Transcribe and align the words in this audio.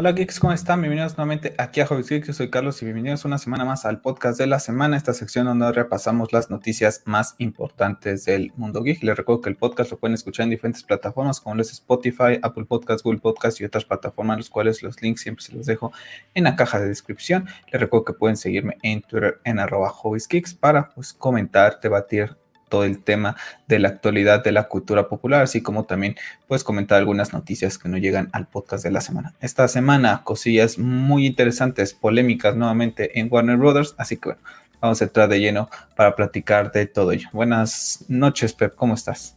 Hola 0.00 0.12
geeks, 0.12 0.40
¿cómo 0.40 0.54
están? 0.54 0.80
Bienvenidos 0.80 1.18
nuevamente 1.18 1.54
aquí 1.58 1.82
a 1.82 1.86
Hobbies 1.86 2.08
Geeks. 2.08 2.28
Yo 2.28 2.32
soy 2.32 2.48
Carlos 2.48 2.80
y 2.80 2.86
bienvenidos 2.86 3.26
una 3.26 3.36
semana 3.36 3.66
más 3.66 3.84
al 3.84 4.00
podcast 4.00 4.38
de 4.38 4.46
la 4.46 4.58
semana, 4.58 4.96
esta 4.96 5.12
sección 5.12 5.44
donde 5.44 5.70
repasamos 5.72 6.32
las 6.32 6.48
noticias 6.48 7.02
más 7.04 7.34
importantes 7.36 8.24
del 8.24 8.50
mundo 8.56 8.82
geek. 8.82 9.02
Les 9.02 9.14
recuerdo 9.14 9.42
que 9.42 9.50
el 9.50 9.56
podcast 9.56 9.90
lo 9.90 9.98
pueden 9.98 10.14
escuchar 10.14 10.44
en 10.44 10.50
diferentes 10.52 10.84
plataformas 10.84 11.42
como 11.42 11.54
los 11.56 11.70
Spotify, 11.70 12.38
Apple 12.40 12.64
Podcasts, 12.64 13.02
Google 13.02 13.20
Podcasts 13.20 13.60
y 13.60 13.66
otras 13.66 13.84
plataformas, 13.84 14.38
los 14.38 14.48
cuales 14.48 14.82
los 14.82 15.02
links 15.02 15.20
siempre 15.20 15.44
se 15.44 15.52
los 15.54 15.66
dejo 15.66 15.92
en 16.32 16.44
la 16.44 16.56
caja 16.56 16.80
de 16.80 16.88
descripción. 16.88 17.46
Les 17.70 17.78
recuerdo 17.78 18.06
que 18.06 18.12
pueden 18.14 18.38
seguirme 18.38 18.78
en 18.82 19.02
Twitter 19.02 19.38
en 19.44 19.58
arroba 19.58 19.92
Geeks 20.30 20.54
para 20.54 20.88
pues, 20.94 21.12
comentar, 21.12 21.78
debatir 21.78 22.39
todo 22.70 22.84
el 22.84 23.02
tema 23.02 23.36
de 23.68 23.78
la 23.78 23.88
actualidad 23.88 24.42
de 24.42 24.52
la 24.52 24.68
cultura 24.68 25.08
popular, 25.08 25.42
así 25.42 25.60
como 25.60 25.84
también 25.84 26.16
puedes 26.48 26.64
comentar 26.64 26.96
algunas 26.96 27.34
noticias 27.34 27.76
que 27.76 27.90
no 27.90 27.98
llegan 27.98 28.30
al 28.32 28.46
podcast 28.46 28.82
de 28.82 28.90
la 28.90 29.02
semana. 29.02 29.34
Esta 29.40 29.68
semana, 29.68 30.22
cosillas 30.24 30.78
muy 30.78 31.26
interesantes, 31.26 31.92
polémicas 31.92 32.56
nuevamente 32.56 33.20
en 33.20 33.28
Warner 33.30 33.58
Brothers, 33.58 33.94
así 33.98 34.16
que 34.16 34.30
bueno, 34.30 34.42
vamos 34.80 35.02
a 35.02 35.04
entrar 35.04 35.28
de 35.28 35.40
lleno 35.40 35.68
para 35.94 36.16
platicar 36.16 36.72
de 36.72 36.86
todo 36.86 37.12
ello. 37.12 37.28
Buenas 37.32 38.06
noches, 38.08 38.54
Pep, 38.54 38.74
¿cómo 38.74 38.94
estás? 38.94 39.36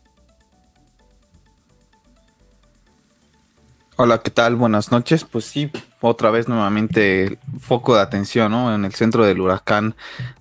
Hola, 3.95 4.21
¿qué 4.23 4.31
tal? 4.31 4.55
Buenas 4.55 4.91
noches. 4.91 5.23
Pues 5.23 5.45
sí, 5.45 5.69
otra 6.01 6.31
vez 6.31 6.47
nuevamente 6.47 7.37
foco 7.59 7.95
de 7.95 8.01
atención, 8.01 8.51
¿no? 8.51 8.73
En 8.73 8.85
el 8.85 8.93
centro 8.95 9.23
del 9.23 9.39
huracán, 9.39 9.95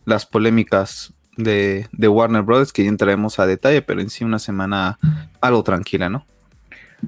las 0.07 0.25
polémicas 0.25 1.13
de, 1.37 1.89
Warner 1.99 2.43
Brothers, 2.43 2.73
que 2.73 2.85
ya 2.85 2.89
entraremos 2.89 3.39
a 3.39 3.47
detalle, 3.47 3.83
pero 3.83 4.01
en 4.01 4.11
sí 4.11 4.25
una 4.25 4.39
semana 4.39 4.99
algo 5.41 5.63
tranquila, 5.63 6.09
¿no? 6.09 6.27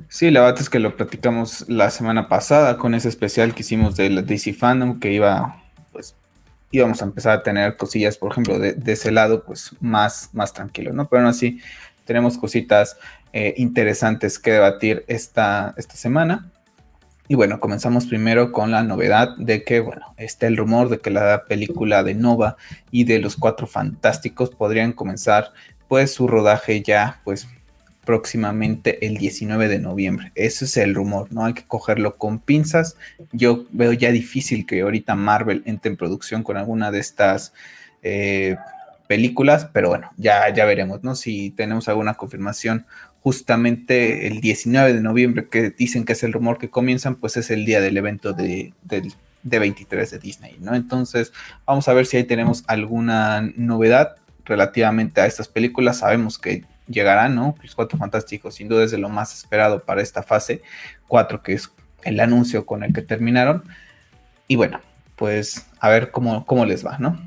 Sí, 0.08 0.30
la 0.30 0.40
verdad 0.40 0.60
es 0.60 0.68
que 0.68 0.80
lo 0.80 0.96
platicamos 0.96 1.68
la 1.68 1.90
semana 1.90 2.28
pasada 2.28 2.78
con 2.78 2.94
ese 2.94 3.08
especial 3.08 3.54
que 3.54 3.62
hicimos 3.62 3.96
de 3.96 4.10
la 4.10 4.22
DC 4.22 4.54
Fandom, 4.54 4.98
que 4.98 5.12
iba, 5.12 5.62
pues, 5.92 6.16
íbamos 6.72 7.00
a 7.00 7.04
empezar 7.04 7.38
a 7.38 7.42
tener 7.42 7.76
cosillas, 7.76 8.16
por 8.16 8.32
ejemplo, 8.32 8.58
de, 8.58 8.76
ese 8.86 9.12
lado, 9.12 9.44
pues, 9.44 9.70
más, 9.80 10.30
más 10.32 10.52
tranquilo, 10.52 10.92
¿no? 10.92 11.08
Pero 11.08 11.22
aún 11.22 11.30
así, 11.30 11.60
tenemos 12.04 12.36
cositas 12.36 12.96
eh, 13.32 13.54
interesantes 13.56 14.38
que 14.38 14.52
debatir 14.52 15.04
esta, 15.06 15.74
esta 15.76 15.94
semana. 15.94 16.50
Y 17.26 17.36
bueno, 17.36 17.58
comenzamos 17.58 18.06
primero 18.06 18.52
con 18.52 18.70
la 18.70 18.82
novedad 18.82 19.34
de 19.38 19.64
que, 19.64 19.80
bueno, 19.80 20.14
está 20.18 20.46
el 20.46 20.58
rumor 20.58 20.90
de 20.90 20.98
que 20.98 21.10
la 21.10 21.44
película 21.44 22.02
de 22.02 22.14
Nova 22.14 22.56
y 22.90 23.04
de 23.04 23.18
los 23.18 23.36
Cuatro 23.36 23.66
Fantásticos 23.66 24.50
podrían 24.50 24.92
comenzar 24.92 25.52
pues 25.88 26.12
su 26.12 26.28
rodaje 26.28 26.82
ya 26.82 27.20
pues 27.24 27.48
próximamente 28.04 29.06
el 29.06 29.16
19 29.16 29.68
de 29.68 29.78
noviembre. 29.78 30.32
Ese 30.34 30.66
es 30.66 30.76
el 30.76 30.94
rumor, 30.94 31.32
¿no? 31.32 31.46
Hay 31.46 31.54
que 31.54 31.64
cogerlo 31.64 32.16
con 32.16 32.38
pinzas. 32.38 32.96
Yo 33.32 33.64
veo 33.70 33.92
ya 33.92 34.12
difícil 34.12 34.66
que 34.66 34.82
ahorita 34.82 35.14
Marvel 35.14 35.62
entre 35.64 35.90
en 35.90 35.96
producción 35.96 36.42
con 36.42 36.58
alguna 36.58 36.90
de 36.90 37.00
estas 37.00 37.54
eh, 38.02 38.56
películas, 39.08 39.68
pero 39.72 39.88
bueno, 39.88 40.10
ya, 40.16 40.52
ya 40.52 40.64
veremos, 40.64 41.02
¿no? 41.02 41.14
Si 41.14 41.50
tenemos 41.50 41.88
alguna 41.88 42.14
confirmación 42.14 42.86
justamente 43.24 44.26
el 44.26 44.42
19 44.42 44.92
de 44.92 45.00
noviembre, 45.00 45.48
que 45.48 45.70
dicen 45.70 46.04
que 46.04 46.12
es 46.12 46.22
el 46.24 46.34
rumor 46.34 46.58
que 46.58 46.68
comienzan, 46.68 47.14
pues 47.14 47.38
es 47.38 47.50
el 47.50 47.64
día 47.64 47.80
del 47.80 47.96
evento 47.96 48.34
de, 48.34 48.74
23 49.42 50.10
de 50.10 50.18
Disney, 50.18 50.58
¿no? 50.60 50.74
Entonces, 50.74 51.32
vamos 51.64 51.88
a 51.88 51.94
ver 51.94 52.04
si 52.04 52.18
ahí 52.18 52.24
tenemos 52.24 52.64
alguna 52.66 53.50
novedad 53.56 54.16
relativamente 54.44 55.22
a 55.22 55.26
estas 55.26 55.48
películas. 55.48 56.00
Sabemos 56.00 56.38
que 56.38 56.64
llegarán, 56.86 57.34
¿no? 57.34 57.54
Los 57.62 57.74
Cuatro 57.74 57.96
Fantásticos, 57.96 58.56
sin 58.56 58.68
duda 58.68 58.84
es 58.84 58.90
de 58.90 58.98
lo 58.98 59.08
más 59.08 59.32
esperado 59.32 59.82
para 59.82 60.02
esta 60.02 60.22
fase 60.22 60.60
4, 61.08 61.42
que 61.42 61.54
es 61.54 61.72
el 62.02 62.20
anuncio 62.20 62.66
con 62.66 62.84
el 62.84 62.92
que 62.92 63.00
terminaron. 63.00 63.64
Y 64.48 64.56
bueno, 64.56 64.82
pues 65.16 65.64
a 65.80 65.88
ver 65.88 66.10
cómo, 66.10 66.44
cómo 66.44 66.66
les 66.66 66.84
va, 66.84 66.98
¿no? 66.98 67.18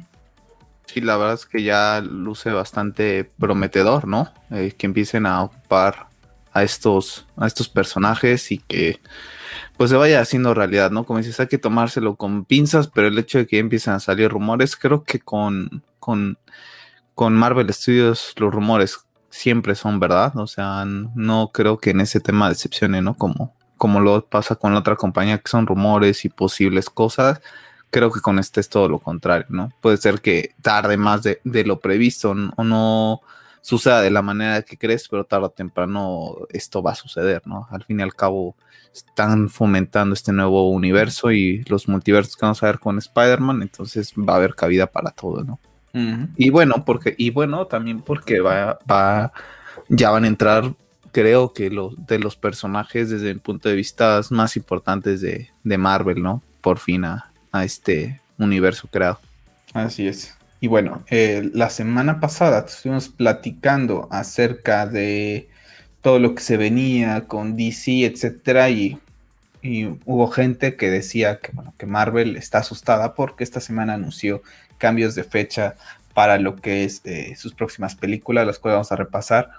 Sí, 0.87 1.01
la 1.01 1.17
verdad 1.17 1.35
es 1.35 1.45
que 1.45 1.63
ya 1.63 2.01
luce 2.01 2.51
bastante 2.51 3.29
prometedor, 3.37 4.07
¿no? 4.07 4.31
Eh, 4.51 4.73
que 4.77 4.85
empiecen 4.85 5.25
a 5.25 5.43
ocupar 5.43 6.07
a 6.53 6.63
estos, 6.63 7.27
a 7.35 7.45
estos 7.45 7.67
personajes 7.67 8.51
y 8.51 8.59
que 8.59 8.99
pues 9.75 9.89
se 9.89 9.97
vaya 9.97 10.21
haciendo 10.21 10.53
realidad, 10.53 10.89
¿no? 10.89 11.03
Como 11.03 11.19
dices, 11.19 11.39
hay 11.41 11.47
que 11.47 11.57
tomárselo 11.57 12.15
con 12.15 12.45
pinzas, 12.45 12.87
pero 12.87 13.07
el 13.07 13.19
hecho 13.19 13.37
de 13.37 13.47
que 13.47 13.59
empiecen 13.59 13.93
a 13.93 13.99
salir 13.99 14.31
rumores, 14.31 14.77
creo 14.77 15.03
que 15.03 15.19
con, 15.19 15.83
con, 15.99 16.37
con 17.15 17.33
Marvel 17.35 17.71
Studios 17.73 18.33
los 18.37 18.53
rumores 18.53 18.97
siempre 19.29 19.75
son 19.75 19.99
verdad, 19.99 20.35
o 20.37 20.47
sea, 20.47 20.85
no 20.85 21.51
creo 21.53 21.77
que 21.79 21.91
en 21.91 22.01
ese 22.01 22.21
tema 22.21 22.49
decepcione, 22.49 23.01
¿no? 23.01 23.15
Como, 23.15 23.53
como 23.75 23.99
lo 23.99 24.25
pasa 24.25 24.55
con 24.55 24.73
la 24.73 24.79
otra 24.79 24.95
compañía, 24.95 25.37
que 25.37 25.49
son 25.49 25.67
rumores 25.67 26.23
y 26.23 26.29
posibles 26.29 26.89
cosas 26.89 27.41
creo 27.89 28.11
que 28.11 28.21
con 28.21 28.39
este 28.39 28.59
es 28.59 28.69
todo 28.69 28.89
lo 28.89 28.99
contrario, 28.99 29.47
¿no? 29.49 29.71
Puede 29.81 29.97
ser 29.97 30.21
que 30.21 30.55
tarde 30.61 30.97
más 30.97 31.23
de, 31.23 31.39
lo 31.65 31.79
previsto 31.79 32.31
o 32.55 32.63
no 32.63 33.21
suceda 33.61 34.01
de 34.01 34.11
la 34.11 34.21
manera 34.21 34.61
que 34.61 34.77
crees, 34.77 35.07
pero 35.09 35.25
tarde 35.25 35.45
o 35.45 35.49
temprano 35.49 36.37
esto 36.49 36.81
va 36.81 36.91
a 36.91 36.95
suceder, 36.95 37.41
¿no? 37.45 37.67
Al 37.71 37.83
fin 37.83 37.99
y 37.99 38.03
al 38.03 38.13
cabo 38.13 38.55
están 38.93 39.49
fomentando 39.49 40.13
este 40.13 40.31
nuevo 40.31 40.69
universo 40.69 41.31
y 41.31 41.63
los 41.65 41.87
multiversos 41.87 42.35
que 42.35 42.45
vamos 42.45 42.63
a 42.63 42.67
ver 42.67 42.79
con 42.79 42.97
Spider-Man, 42.97 43.61
entonces 43.61 44.13
va 44.17 44.33
a 44.33 44.37
haber 44.37 44.55
cabida 44.55 44.87
para 44.87 45.11
todo, 45.11 45.43
¿no? 45.43 45.59
Y 46.35 46.51
bueno, 46.51 46.85
porque, 46.85 47.15
y 47.17 47.31
bueno, 47.31 47.65
también 47.65 48.01
porque 48.01 48.39
va, 48.39 48.77
va, 48.89 49.33
ya 49.89 50.11
van 50.11 50.25
a 50.25 50.27
entrar, 50.27 50.75
creo 51.11 51.53
que 51.53 51.71
los 51.71 51.95
de 52.05 52.19
los 52.19 52.35
personajes 52.35 53.09
desde 53.09 53.31
el 53.31 53.39
punto 53.39 53.67
de 53.67 53.73
vista 53.73 54.21
más 54.29 54.55
importantes 54.57 55.21
de, 55.21 55.49
de 55.63 55.77
Marvel, 55.79 56.21
¿no? 56.21 56.43
Por 56.61 56.77
fin 56.77 57.03
a, 57.03 57.31
a 57.51 57.63
este 57.63 58.21
universo 58.37 58.87
creado. 58.91 59.19
Así 59.73 60.07
es. 60.07 60.37
Y 60.59 60.67
bueno, 60.67 61.03
eh, 61.09 61.49
la 61.53 61.69
semana 61.69 62.19
pasada 62.19 62.65
estuvimos 62.65 63.09
platicando 63.09 64.07
acerca 64.11 64.87
de 64.87 65.49
todo 66.01 66.19
lo 66.19 66.33
que 66.33 66.41
se 66.41 66.57
venía 66.57 67.25
con 67.27 67.55
DC, 67.55 68.05
etcétera, 68.05 68.69
y, 68.69 68.99
hubo 70.05 70.27
gente 70.29 70.77
que 70.77 70.89
decía 70.89 71.39
que, 71.39 71.51
bueno, 71.51 71.73
que 71.77 71.85
Marvel 71.85 72.37
está 72.37 72.59
asustada 72.59 73.15
porque 73.15 73.43
esta 73.43 73.59
semana 73.59 73.95
anunció 73.95 74.41
cambios 74.77 75.13
de 75.13 75.25
fecha 75.25 75.75
para 76.13 76.37
lo 76.37 76.55
que 76.55 76.85
es 76.85 77.01
eh, 77.03 77.35
sus 77.35 77.53
próximas 77.53 77.95
películas, 77.95 78.47
las 78.47 78.59
cuales 78.59 78.75
vamos 78.75 78.91
a 78.93 78.95
repasar 78.95 79.49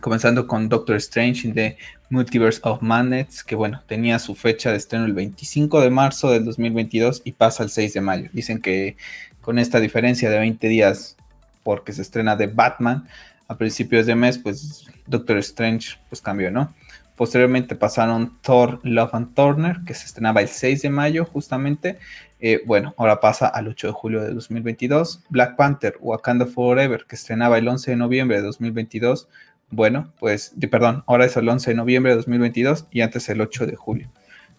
comenzando 0.00 0.46
con 0.46 0.68
Doctor 0.68 0.96
Strange 0.96 1.48
in 1.48 1.54
the 1.54 1.76
Multiverse 2.10 2.60
of 2.62 2.82
Madness, 2.82 3.44
que 3.44 3.54
bueno, 3.54 3.82
tenía 3.86 4.18
su 4.18 4.34
fecha 4.34 4.70
de 4.70 4.78
estreno 4.78 5.04
el 5.04 5.12
25 5.12 5.80
de 5.80 5.90
marzo 5.90 6.30
del 6.30 6.44
2022 6.44 7.22
y 7.24 7.32
pasa 7.32 7.62
al 7.62 7.70
6 7.70 7.94
de 7.94 8.00
mayo. 8.00 8.30
Dicen 8.32 8.60
que 8.60 8.96
con 9.40 9.58
esta 9.58 9.80
diferencia 9.80 10.30
de 10.30 10.38
20 10.38 10.68
días, 10.68 11.16
porque 11.62 11.92
se 11.92 12.02
estrena 12.02 12.36
de 12.36 12.46
Batman 12.46 13.08
a 13.48 13.56
principios 13.56 14.06
de 14.06 14.14
mes, 14.14 14.38
pues 14.38 14.86
Doctor 15.06 15.38
Strange 15.38 15.98
pues 16.08 16.20
cambió, 16.20 16.50
¿no? 16.50 16.72
Posteriormente 17.16 17.74
pasaron 17.74 18.38
Thor, 18.42 18.78
Love 18.84 19.14
and 19.14 19.34
Turner, 19.34 19.78
que 19.84 19.92
se 19.92 20.06
estrenaba 20.06 20.40
el 20.40 20.48
6 20.48 20.82
de 20.82 20.90
mayo 20.90 21.24
justamente. 21.24 21.98
Eh, 22.38 22.62
bueno, 22.64 22.94
ahora 22.96 23.18
pasa 23.18 23.48
al 23.48 23.66
8 23.66 23.88
de 23.88 23.92
julio 23.92 24.22
de 24.22 24.32
2022. 24.32 25.24
Black 25.28 25.56
Panther, 25.56 25.96
Wakanda 26.00 26.46
Forever, 26.46 27.06
que 27.08 27.16
estrenaba 27.16 27.58
el 27.58 27.66
11 27.66 27.90
de 27.90 27.96
noviembre 27.96 28.36
de 28.36 28.44
2022 28.44 29.28
bueno, 29.70 30.12
pues, 30.18 30.54
perdón, 30.70 31.04
ahora 31.06 31.26
es 31.26 31.36
el 31.36 31.48
11 31.48 31.70
de 31.70 31.76
noviembre 31.76 32.12
de 32.12 32.16
2022 32.16 32.86
y 32.90 33.02
antes 33.02 33.28
el 33.28 33.40
8 33.40 33.66
de 33.66 33.76
julio. 33.76 34.08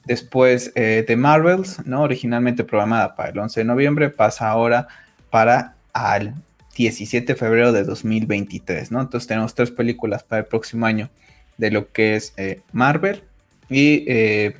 Después 0.05 0.73
de 0.75 1.05
eh, 1.07 1.15
Marvels, 1.15 1.85
¿no? 1.85 2.03
Originalmente 2.03 2.63
programada 2.63 3.15
para 3.15 3.29
el 3.29 3.39
11 3.39 3.61
de 3.61 3.65
noviembre, 3.65 4.09
pasa 4.09 4.49
ahora 4.49 4.87
para 5.29 5.75
al 5.93 6.35
17 6.75 7.33
de 7.33 7.39
febrero 7.39 7.71
de 7.71 7.83
2023, 7.83 8.91
¿no? 8.91 9.01
Entonces 9.01 9.27
tenemos 9.27 9.55
tres 9.55 9.71
películas 9.71 10.23
para 10.23 10.41
el 10.41 10.45
próximo 10.45 10.85
año 10.85 11.09
de 11.57 11.71
lo 11.71 11.91
que 11.91 12.15
es 12.15 12.33
eh, 12.37 12.61
Marvel 12.71 13.23
y 13.69 14.05
eh, 14.07 14.55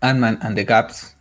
Ant-Man 0.00 0.38
and 0.42 0.56
the 0.56 0.64
Gaps 0.64 1.14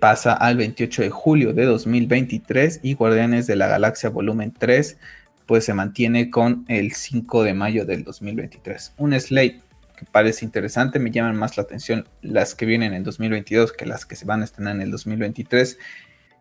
pasa 0.00 0.32
al 0.32 0.56
28 0.56 1.02
de 1.02 1.10
julio 1.10 1.52
de 1.52 1.64
2023 1.64 2.80
y 2.82 2.94
Guardianes 2.94 3.46
de 3.46 3.54
la 3.54 3.68
Galaxia 3.68 4.10
Volumen 4.10 4.52
3 4.58 4.98
pues 5.48 5.64
se 5.64 5.72
mantiene 5.72 6.28
con 6.28 6.66
el 6.68 6.92
5 6.92 7.42
de 7.42 7.54
mayo 7.54 7.86
del 7.86 8.04
2023. 8.04 8.92
Un 8.98 9.18
slate 9.18 9.62
que 9.96 10.04
parece 10.04 10.44
interesante, 10.44 10.98
me 10.98 11.10
llaman 11.10 11.36
más 11.36 11.56
la 11.56 11.62
atención 11.62 12.06
las 12.20 12.54
que 12.54 12.66
vienen 12.66 12.92
en 12.92 13.02
2022 13.02 13.72
que 13.72 13.86
las 13.86 14.04
que 14.04 14.14
se 14.14 14.26
van 14.26 14.42
a 14.42 14.44
estrenar 14.44 14.76
en 14.76 14.82
el 14.82 14.90
2023, 14.90 15.78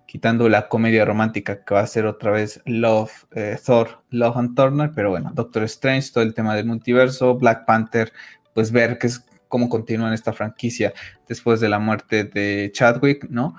quitando 0.06 0.50
la 0.50 0.68
comedia 0.68 1.06
romántica 1.06 1.64
que 1.64 1.74
va 1.74 1.80
a 1.80 1.88
ser 1.88 2.06
otra 2.06 2.32
vez 2.32 2.62
Love, 2.66 3.12
eh, 3.32 3.58
Thor, 3.66 4.04
Love 4.10 4.38
and 4.38 4.56
Turner, 4.58 4.92
pero 4.94 5.10
bueno, 5.10 5.32
Doctor 5.34 5.64
Strange, 5.64 6.12
todo 6.14 6.26
el 6.26 6.34
tema 6.34 6.54
del 6.54 6.66
multiverso, 6.66 7.36
Black 7.36 7.66
Panther, 7.66 8.12
pues 8.54 8.74
ver 8.74 8.98
qué 8.98 9.08
es, 9.08 9.26
cómo 9.48 9.70
continúa 9.70 10.14
esta 10.14 10.34
franquicia 10.34 10.94
después 11.30 11.62
de 11.62 11.70
la 11.70 11.80
muerte 11.80 12.26
de 12.26 12.72
Chadwick, 12.74 13.30
¿no? 13.30 13.56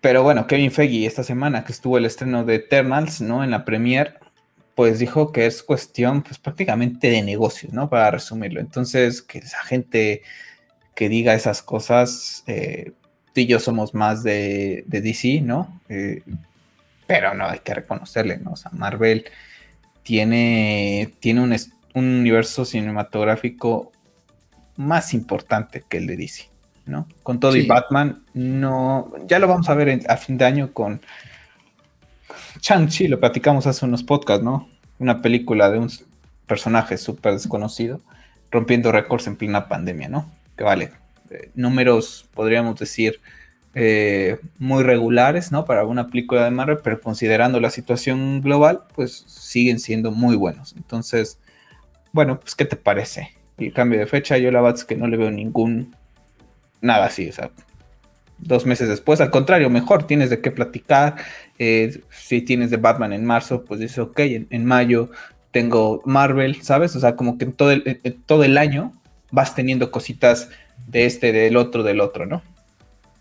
Pero 0.00 0.24
bueno, 0.24 0.48
Kevin 0.48 0.72
Feige 0.72 1.06
esta 1.06 1.22
semana 1.22 1.64
que 1.64 1.70
estuvo 1.70 1.98
el 1.98 2.06
estreno 2.06 2.44
de 2.44 2.56
Eternals, 2.56 3.20
¿no? 3.20 3.44
En 3.44 3.52
la 3.52 3.64
premiere, 3.64 4.14
pues 4.74 4.98
dijo 4.98 5.32
que 5.32 5.46
es 5.46 5.62
cuestión, 5.62 6.22
pues 6.22 6.38
prácticamente 6.38 7.10
de 7.10 7.22
negocios, 7.22 7.72
¿no? 7.72 7.90
Para 7.90 8.10
resumirlo. 8.10 8.60
Entonces, 8.60 9.22
que 9.22 9.38
esa 9.38 9.62
gente 9.64 10.22
que 10.94 11.08
diga 11.08 11.34
esas 11.34 11.62
cosas. 11.62 12.44
Eh, 12.46 12.92
tú 13.34 13.40
y 13.40 13.46
yo 13.46 13.58
somos 13.58 13.94
más 13.94 14.22
de, 14.22 14.84
DC, 14.86 15.40
¿no? 15.40 15.80
Eh, 15.88 16.22
pero 17.06 17.34
no, 17.34 17.46
hay 17.46 17.60
que 17.60 17.74
reconocerle, 17.74 18.38
¿no? 18.38 18.52
O 18.52 18.56
sea, 18.56 18.70
Marvel 18.72 19.24
tiene, 20.02 21.14
tiene 21.20 21.40
un, 21.40 21.56
universo 21.94 22.64
cinematográfico 22.64 23.92
más 24.76 25.12
importante 25.12 25.84
que 25.88 25.98
el 25.98 26.06
de 26.06 26.16
DC, 26.16 26.48
¿no? 26.86 27.06
Con 27.22 27.40
todo 27.40 27.56
y 27.56 27.66
Batman, 27.66 28.24
no, 28.34 29.12
ya 29.26 29.38
lo 29.38 29.46
vamos 29.46 29.68
a 29.68 29.74
ver 29.74 30.00
a 30.08 30.16
fin 30.16 30.38
de 30.38 30.44
año 30.44 30.72
con 30.72 31.02
Chang-Chi, 32.60 33.08
lo 33.08 33.20
platicamos 33.20 33.66
hace 33.66 33.84
unos 33.84 34.02
podcasts, 34.02 34.44
¿no? 34.44 34.68
Una 34.98 35.22
película 35.22 35.70
de 35.70 35.78
un 35.78 35.90
personaje 36.46 36.98
súper 36.98 37.32
desconocido, 37.32 38.00
rompiendo 38.50 38.92
récords 38.92 39.26
en 39.26 39.36
plena 39.36 39.68
pandemia, 39.68 40.08
¿no? 40.08 40.30
Que 40.56 40.64
vale, 40.64 40.92
eh, 41.30 41.50
números, 41.54 42.28
podríamos 42.34 42.78
decir, 42.78 43.20
eh, 43.74 44.38
muy 44.58 44.82
regulares, 44.82 45.50
¿no? 45.50 45.64
Para 45.64 45.84
una 45.84 46.08
película 46.08 46.44
de 46.44 46.50
Marvel, 46.50 46.78
pero 46.84 47.00
considerando 47.00 47.58
la 47.58 47.70
situación 47.70 48.42
global, 48.42 48.82
pues 48.94 49.24
siguen 49.26 49.80
siendo 49.80 50.10
muy 50.10 50.36
buenos. 50.36 50.74
Entonces, 50.76 51.38
bueno, 52.12 52.38
pues, 52.38 52.54
¿qué 52.54 52.66
te 52.66 52.76
parece? 52.76 53.30
El 53.56 53.72
cambio 53.72 53.98
de 53.98 54.06
fecha, 54.06 54.36
yo 54.36 54.50
la 54.50 54.60
verdad 54.60 54.78
es 54.78 54.84
que 54.84 54.96
no 54.96 55.06
le 55.06 55.16
veo 55.16 55.30
ningún, 55.30 55.96
nada 56.82 57.06
así, 57.06 57.28
o 57.28 57.32
sea, 57.32 57.50
dos 58.42 58.66
meses 58.66 58.88
después, 58.88 59.20
al 59.20 59.30
contrario, 59.30 59.70
mejor, 59.70 60.06
tienes 60.06 60.30
de 60.30 60.40
qué 60.40 60.50
platicar. 60.50 61.16
Eh, 61.58 62.02
si 62.10 62.42
tienes 62.42 62.70
de 62.70 62.76
Batman 62.76 63.12
en 63.12 63.24
marzo, 63.24 63.64
pues 63.64 63.80
dices, 63.80 63.98
ok, 63.98 64.18
en, 64.50 64.64
mayo 64.64 65.10
tengo 65.50 66.02
Marvel, 66.04 66.62
¿sabes? 66.62 66.94
O 66.96 67.00
sea, 67.00 67.16
como 67.16 67.38
que 67.38 67.46
todo 67.46 67.70
el, 67.70 68.00
todo 68.26 68.44
el 68.44 68.58
año 68.58 68.92
vas 69.30 69.54
teniendo 69.54 69.90
cositas 69.90 70.50
de 70.86 71.06
este, 71.06 71.32
del 71.32 71.56
otro, 71.56 71.82
del 71.82 72.00
otro, 72.00 72.26
¿no? 72.26 72.42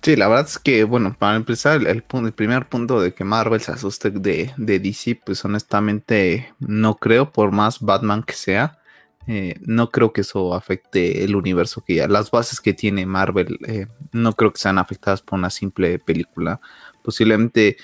Sí, 0.01 0.15
la 0.15 0.27
verdad 0.27 0.47
es 0.47 0.57
que, 0.57 0.83
bueno, 0.83 1.15
para 1.17 1.35
empezar, 1.35 1.79
el, 1.79 1.87
el 1.87 2.33
primer 2.33 2.67
punto 2.67 2.99
de 2.99 3.13
que 3.13 3.23
Marvel 3.23 3.61
se 3.61 3.71
asuste 3.71 4.09
de, 4.09 4.51
de, 4.57 4.79
DC, 4.79 5.21
pues 5.23 5.45
honestamente 5.45 6.51
no 6.59 6.95
creo, 6.95 7.31
por 7.31 7.51
más 7.51 7.81
Batman 7.81 8.23
que 8.23 8.33
sea, 8.33 8.79
eh, 9.27 9.55
no 9.61 9.89
creo 9.89 10.13
que 10.13 10.21
eso 10.21 10.53
afecte 10.53 11.23
el 11.23 11.35
universo 11.35 11.83
que 11.85 11.95
ya, 11.95 12.07
las 12.07 12.31
bases 12.31 12.59
que 12.59 12.73
tiene 12.73 13.05
Marvel, 13.05 13.59
eh, 13.67 13.87
no 14.11 14.33
creo 14.33 14.51
que 14.51 14.59
sean 14.59 14.77
afectadas 14.77 15.21
por 15.21 15.37
una 15.39 15.49
simple 15.49 15.99
película. 15.99 16.59
Posiblemente 17.03 17.77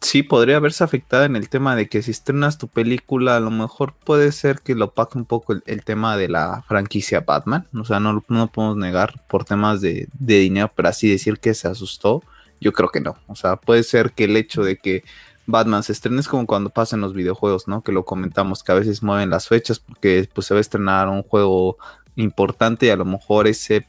sí 0.00 0.22
podría 0.22 0.58
verse 0.60 0.82
afectada 0.82 1.26
en 1.26 1.36
el 1.36 1.48
tema 1.48 1.76
de 1.76 1.88
que 1.88 2.02
si 2.02 2.10
estrenas 2.10 2.58
tu 2.58 2.68
película, 2.68 3.36
a 3.36 3.40
lo 3.40 3.50
mejor 3.50 3.94
puede 3.94 4.32
ser 4.32 4.60
que 4.60 4.74
lo 4.74 4.86
opaque 4.86 5.18
un 5.18 5.26
poco 5.26 5.52
el, 5.52 5.84
tema 5.84 6.16
de 6.16 6.28
la 6.28 6.62
franquicia 6.66 7.20
Batman. 7.20 7.68
O 7.74 7.84
sea, 7.84 8.00
no, 8.00 8.24
no 8.28 8.46
podemos 8.50 8.76
negar 8.76 9.22
por 9.28 9.44
temas 9.44 9.80
de, 9.80 10.08
dinero, 10.18 10.72
pero 10.74 10.88
así 10.88 11.10
decir 11.10 11.38
que 11.38 11.54
se 11.54 11.68
asustó, 11.68 12.22
yo 12.60 12.72
creo 12.72 12.90
que 12.90 13.00
no. 13.00 13.16
O 13.26 13.36
sea, 13.36 13.56
puede 13.56 13.82
ser 13.82 14.12
que 14.12 14.24
el 14.24 14.36
hecho 14.36 14.62
de 14.62 14.76
que 14.76 15.04
Batman 15.50 15.82
se 15.82 15.92
estrene 15.92 16.20
es 16.20 16.28
como 16.28 16.46
cuando 16.46 16.70
pasan 16.70 17.00
los 17.00 17.14
videojuegos, 17.14 17.68
¿no? 17.68 17.82
Que 17.82 17.92
lo 17.92 18.04
comentamos, 18.04 18.62
que 18.62 18.72
a 18.72 18.76
veces 18.76 19.02
mueven 19.02 19.30
las 19.30 19.48
fechas 19.48 19.78
porque 19.78 20.28
pues, 20.32 20.46
se 20.46 20.54
va 20.54 20.58
a 20.58 20.60
estrenar 20.60 21.08
un 21.08 21.22
juego 21.22 21.78
importante 22.16 22.86
y 22.86 22.90
a 22.90 22.96
lo 22.96 23.04
mejor 23.04 23.46
ese 23.46 23.86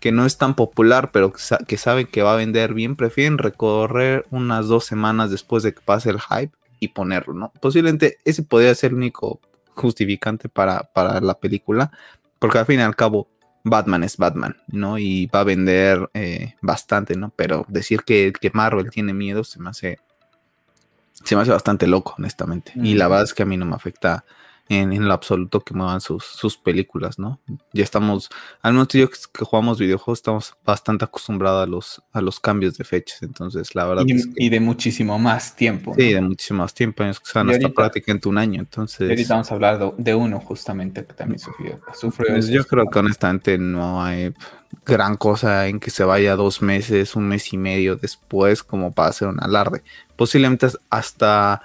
que 0.00 0.12
no 0.12 0.24
es 0.26 0.38
tan 0.38 0.54
popular, 0.54 1.10
pero 1.10 1.32
que, 1.32 1.76
saben 1.76 2.06
que 2.06 2.22
va 2.22 2.34
a 2.34 2.36
vender 2.36 2.72
bien, 2.72 2.94
prefieren 2.94 3.38
recorrer 3.38 4.26
unas 4.30 4.68
dos 4.68 4.84
semanas 4.84 5.30
después 5.30 5.64
de 5.64 5.74
que 5.74 5.80
pase 5.80 6.10
el 6.10 6.20
hype 6.20 6.52
y 6.78 6.88
ponerlo, 6.88 7.34
¿no? 7.34 7.52
Posiblemente 7.60 8.18
ese 8.24 8.44
podría 8.44 8.74
ser 8.74 8.90
el 8.90 8.98
único 8.98 9.40
justificante 9.74 10.48
para, 10.48 10.84
para 10.92 11.20
la 11.20 11.34
película, 11.34 11.90
porque 12.38 12.58
al 12.58 12.66
fin 12.66 12.78
y 12.78 12.82
al 12.82 12.94
cabo 12.94 13.28
Batman 13.64 14.04
es 14.04 14.16
Batman, 14.16 14.56
¿no? 14.68 14.98
Y 14.98 15.26
va 15.26 15.40
a 15.40 15.44
vender 15.44 16.08
eh, 16.14 16.54
bastante, 16.60 17.16
¿no? 17.16 17.32
Pero 17.34 17.66
decir 17.68 18.02
que, 18.02 18.32
que 18.38 18.50
Marvel 18.52 18.90
tiene 18.90 19.12
miedo 19.12 19.44
se 19.44 19.60
me 19.60 19.70
hace, 19.70 19.98
se 21.28 21.36
me 21.36 21.42
hace 21.42 21.50
bastante 21.50 21.86
loco, 21.86 22.14
honestamente. 22.18 22.72
Y 22.76 22.94
la 22.94 23.06
verdad 23.06 23.24
es 23.24 23.34
que 23.34 23.42
a 23.42 23.46
mí 23.46 23.58
no 23.58 23.66
me 23.66 23.74
afecta 23.74 24.24
en, 24.68 25.06
lo 25.06 25.14
absoluto 25.14 25.60
que 25.60 25.74
muevan 25.74 26.00
sus, 26.00 26.24
sus 26.24 26.56
películas, 26.58 27.18
¿no? 27.18 27.40
Ya 27.72 27.84
estamos, 27.84 28.28
al 28.60 28.74
menos 28.74 28.88
yo 28.88 29.08
que 29.08 29.44
jugamos 29.44 29.78
videojuegos, 29.78 30.18
estamos 30.18 30.54
bastante 30.64 31.04
acostumbrados 31.04 31.66
a 31.66 31.66
los, 31.66 32.02
a 32.12 32.20
los 32.20 32.38
cambios 32.38 32.76
de 32.76 32.84
fechas, 32.84 33.22
entonces 33.22 33.74
la 33.74 33.86
verdad 33.86 34.04
y, 34.06 34.12
es 34.12 34.26
que, 34.26 34.32
y 34.36 34.48
de 34.50 34.60
muchísimo 34.60 35.18
más 35.18 35.56
tiempo. 35.56 35.94
Sí, 35.94 36.12
de 36.12 36.20
muchísimo 36.20 36.62
más 36.62 36.74
tiempo, 36.74 37.02
años 37.02 37.18
que 37.18 37.30
sean 37.30 37.48
hasta 37.48 37.68
prácticamente 37.70 38.28
un 38.28 38.36
año, 38.36 38.60
entonces... 38.60 39.08
ahorita 39.08 39.34
vamos 39.34 39.50
a 39.50 39.54
hablar 39.54 39.94
de, 39.96 40.14
uno 40.14 40.40
justamente 40.40 41.04
que 41.04 41.14
también 41.14 41.38
sufrió. 41.38 41.80
sufrió 41.94 42.34
pues 42.34 42.48
yo 42.48 42.64
creo 42.64 42.86
que 42.90 42.98
honestamente 42.98 43.56
no 43.56 44.02
hay 44.02 44.34
gran 44.84 45.16
cosa 45.16 45.66
en 45.66 45.80
que 45.80 45.90
se 45.90 46.04
vaya 46.04 46.36
dos 46.36 46.60
meses, 46.60 47.16
un 47.16 47.26
mes 47.26 47.52
y 47.54 47.56
medio 47.56 47.96
después 47.96 48.62
como 48.62 48.92
para 48.92 49.08
hacer 49.08 49.28
un 49.28 49.42
alarde. 49.42 49.82
Posiblemente 50.16 50.66
hasta 50.90 51.62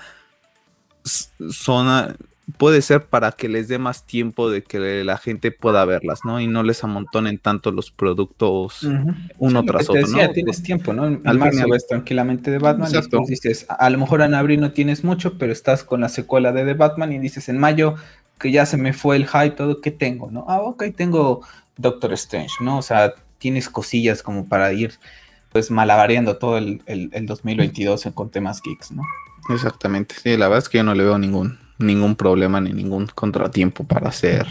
zona 1.50 2.16
puede 2.58 2.82
ser 2.82 3.06
para 3.06 3.32
que 3.32 3.48
les 3.48 3.68
dé 3.68 3.78
más 3.78 4.06
tiempo 4.06 4.50
de 4.50 4.64
que 4.64 5.04
la 5.04 5.18
gente 5.18 5.52
pueda 5.52 5.86
verlas, 5.86 6.22
¿no? 6.26 6.42
Y 6.42 6.48
no 6.48 6.64
les 6.64 6.84
amontonen 6.84 7.38
tanto 7.38 7.72
los 7.72 7.90
productos 7.92 8.86
uno 9.38 9.64
tras 9.64 9.90
otro, 9.90 10.06
¿no? 10.08 10.30
Tienes 10.32 10.62
tiempo, 10.62 10.94
¿no? 10.94 11.04
Al 11.24 11.38
marzo 11.38 11.68
ves 11.70 11.88
tranquilamente 11.88 12.52
de 12.52 12.60
Batman 12.60 12.90
y 12.92 12.96
después 12.96 13.28
dices, 13.28 13.66
a 13.70 13.90
lo 13.90 13.98
mejor 13.98 14.22
en 14.22 14.34
abril 14.34 14.60
no 14.60 14.72
tienes 14.72 15.04
mucho, 15.04 15.38
pero 15.38 15.54
estás 15.54 15.84
con 15.84 16.02
la 16.02 16.10
secuela 16.10 16.52
de 16.52 16.66
The 16.66 16.74
Batman 16.74 17.14
y 17.14 17.20
dices 17.20 17.48
en 17.48 17.58
mayo 17.58 17.96
que 18.40 18.52
ya 18.52 18.66
se 18.66 18.78
me 18.78 18.92
fue 18.92 19.16
el 19.16 19.28
hype, 19.28 19.52
todo, 19.52 19.80
¿qué 19.80 19.92
tengo, 19.92 20.30
no? 20.30 20.46
Ah, 20.50 20.62
ok, 20.62 20.86
tengo 20.96 21.42
Doctor 21.78 22.12
Strange, 22.14 22.56
¿no? 22.60 22.78
O 22.78 22.82
sea, 22.82 23.14
tienes 23.38 23.70
cosillas 23.70 24.22
como 24.22 24.48
para 24.48 24.74
ir 24.74 24.94
pues 25.54 25.72
malabareando 25.72 26.38
todo 26.38 26.58
el, 26.58 26.82
el, 26.88 27.10
el 27.14 27.26
2022 27.26 28.10
con 28.14 28.32
temas 28.32 28.62
geeks, 28.62 28.92
¿no? 28.92 29.04
Exactamente, 29.50 30.16
sí, 30.22 30.36
la 30.36 30.48
verdad 30.48 30.64
es 30.64 30.70
que 30.70 30.80
yo 30.80 30.84
no 30.84 30.94
le 30.94 31.04
veo 31.04 31.18
ningún 31.18 31.63
ningún 31.80 32.16
problema 32.16 32.62
ni 32.62 32.74
ningún 32.74 33.08
contratiempo 33.08 33.84
para 33.84 34.10
hacer 34.10 34.48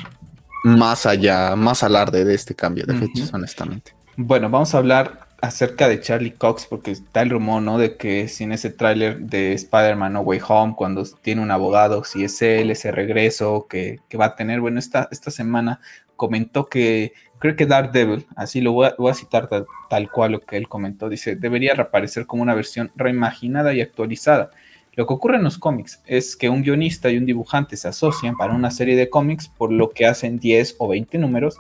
más 0.64 1.06
allá, 1.06 1.56
más 1.56 1.82
alarde 1.82 2.24
de 2.24 2.34
este 2.34 2.54
cambio 2.54 2.84
de 2.86 2.94
fechas, 2.94 3.32
honestamente. 3.34 3.92
Bueno, 4.16 4.48
vamos 4.50 4.74
a 4.74 4.78
hablar 4.78 5.26
acerca 5.40 5.88
de 5.88 6.00
Charlie 6.00 6.32
Cox, 6.32 6.66
porque 6.66 6.92
está 6.92 7.22
el 7.22 7.30
rumor, 7.30 7.62
¿no? 7.62 7.76
De 7.76 7.96
que 7.96 8.28
sin 8.28 8.52
ese 8.52 8.70
tráiler 8.70 9.18
de 9.18 9.54
Spider-Man 9.54 10.12
No 10.12 10.20
Way 10.20 10.40
Home, 10.46 10.74
cuando 10.76 11.04
tiene 11.20 11.42
un 11.42 11.50
abogado, 11.50 12.04
si 12.04 12.22
es 12.24 12.40
él, 12.42 12.70
ese 12.70 12.92
regreso 12.92 13.66
que, 13.68 13.98
va 14.18 14.26
a 14.26 14.36
tener. 14.36 14.60
Bueno, 14.60 14.78
esta, 14.78 15.08
esta 15.10 15.32
semana 15.32 15.80
comentó 16.14 16.68
que, 16.68 17.12
creo 17.40 17.56
que 17.56 17.66
Daredevil, 17.66 18.26
así 18.36 18.60
lo 18.60 18.72
voy 18.72 19.10
a, 19.10 19.14
citar 19.14 19.48
tal, 19.48 19.66
tal, 19.90 20.10
cual 20.12 20.32
lo 20.32 20.40
que 20.40 20.56
él 20.56 20.68
comentó, 20.68 21.08
dice, 21.08 21.34
debería 21.34 21.74
reaparecer 21.74 22.26
como 22.26 22.42
una 22.44 22.54
versión 22.54 22.92
reimaginada 22.94 23.74
y 23.74 23.80
actualizada 23.80 24.50
lo 24.94 25.06
que 25.06 25.14
ocurre 25.14 25.36
en 25.36 25.44
los 25.44 25.56
cómics 25.56 26.02
es 26.06 26.36
que 26.36 26.50
un 26.50 26.62
guionista 26.62 27.10
y 27.10 27.16
un 27.16 27.24
dibujante 27.24 27.78
se 27.78 27.88
asocian 27.88 28.36
para 28.36 28.52
una 28.52 28.70
serie 28.70 28.94
de 28.94 29.08
cómics 29.08 29.48
por 29.48 29.72
lo 29.72 29.90
que 29.90 30.04
hacen 30.04 30.38
10 30.38 30.76
o 30.78 30.88
20 30.88 31.16
números 31.16 31.56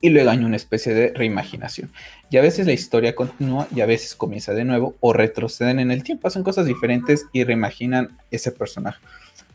y 0.00 0.08
luego 0.08 0.30
hay 0.30 0.38
una 0.38 0.56
especie 0.56 0.94
de 0.94 1.12
reimaginación. 1.14 1.92
Y 2.30 2.38
a 2.38 2.42
veces 2.42 2.66
la 2.66 2.72
historia 2.72 3.14
continúa 3.14 3.68
y 3.74 3.82
a 3.82 3.86
veces 3.86 4.14
comienza 4.14 4.54
de 4.54 4.64
nuevo 4.64 4.96
o 5.00 5.12
retroceden 5.12 5.78
en 5.78 5.90
el 5.90 6.02
tiempo, 6.02 6.26
hacen 6.26 6.42
cosas 6.42 6.66
diferentes 6.66 7.26
y 7.32 7.44
reimaginan 7.44 8.18
ese 8.30 8.50
personaje. 8.50 9.00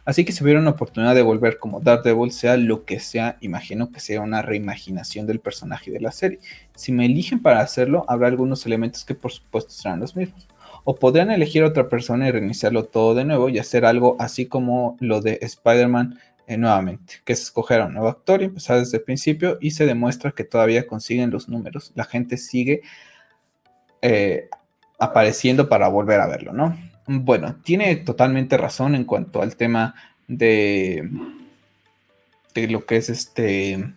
Así 0.05 0.23
que 0.23 0.31
si 0.31 0.43
hubiera 0.43 0.59
una 0.61 0.69
oportunidad 0.69 1.15
de 1.15 1.23
volver 1.23 1.57
como 1.57 1.81
Daredevil, 1.81 2.31
sea 2.31 2.55
lo 2.55 2.85
que 2.85 2.99
sea, 2.99 3.37
imagino 3.41 3.91
que 3.91 3.99
sea 3.99 4.21
una 4.21 4.41
reimaginación 4.41 5.25
del 5.25 5.39
personaje 5.39 5.91
de 5.91 5.99
la 5.99 6.11
serie. 6.11 6.39
Si 6.75 6.93
me 6.93 7.07
eligen 7.07 7.41
para 7.41 7.59
hacerlo, 7.59 8.05
habrá 8.07 8.27
algunos 8.27 8.65
elementos 8.65 9.03
que 9.03 9.15
por 9.15 9.31
supuesto 9.31 9.71
serán 9.71 9.99
los 9.99 10.15
mismos 10.15 10.47
o 10.89 10.95
podrían 10.95 11.31
elegir 11.31 11.65
otra 11.65 11.89
persona 11.89 12.29
y 12.29 12.31
reiniciarlo 12.31 12.85
todo 12.85 13.13
de 13.13 13.25
nuevo 13.25 13.49
y 13.49 13.59
hacer 13.59 13.83
algo 13.83 14.15
así 14.19 14.45
como 14.45 14.95
lo 15.01 15.19
de 15.19 15.37
Spider-Man 15.41 16.17
eh, 16.47 16.55
nuevamente, 16.55 17.15
que 17.25 17.33
es 17.33 17.41
escoger 17.41 17.81
a 17.81 17.87
un 17.87 17.93
nuevo 17.95 18.07
actor 18.07 18.41
y 18.41 18.45
empezar 18.45 18.79
desde 18.79 18.99
el 18.99 19.03
principio 19.03 19.57
y 19.59 19.71
se 19.71 19.85
demuestra 19.85 20.31
que 20.31 20.45
todavía 20.45 20.87
consiguen 20.87 21.29
los 21.29 21.49
números. 21.49 21.91
La 21.93 22.05
gente 22.05 22.37
sigue 22.37 22.83
eh, 24.01 24.47
apareciendo 24.97 25.67
para 25.67 25.89
volver 25.89 26.21
a 26.21 26.27
verlo, 26.27 26.53
¿no? 26.53 26.79
Bueno, 27.05 27.57
tiene 27.65 27.93
totalmente 27.97 28.55
razón 28.55 28.95
en 28.95 29.03
cuanto 29.03 29.41
al 29.41 29.57
tema 29.57 29.93
de, 30.29 31.09
de 32.53 32.67
lo 32.69 32.85
que 32.85 32.95
es 32.95 33.09
este, 33.09 33.93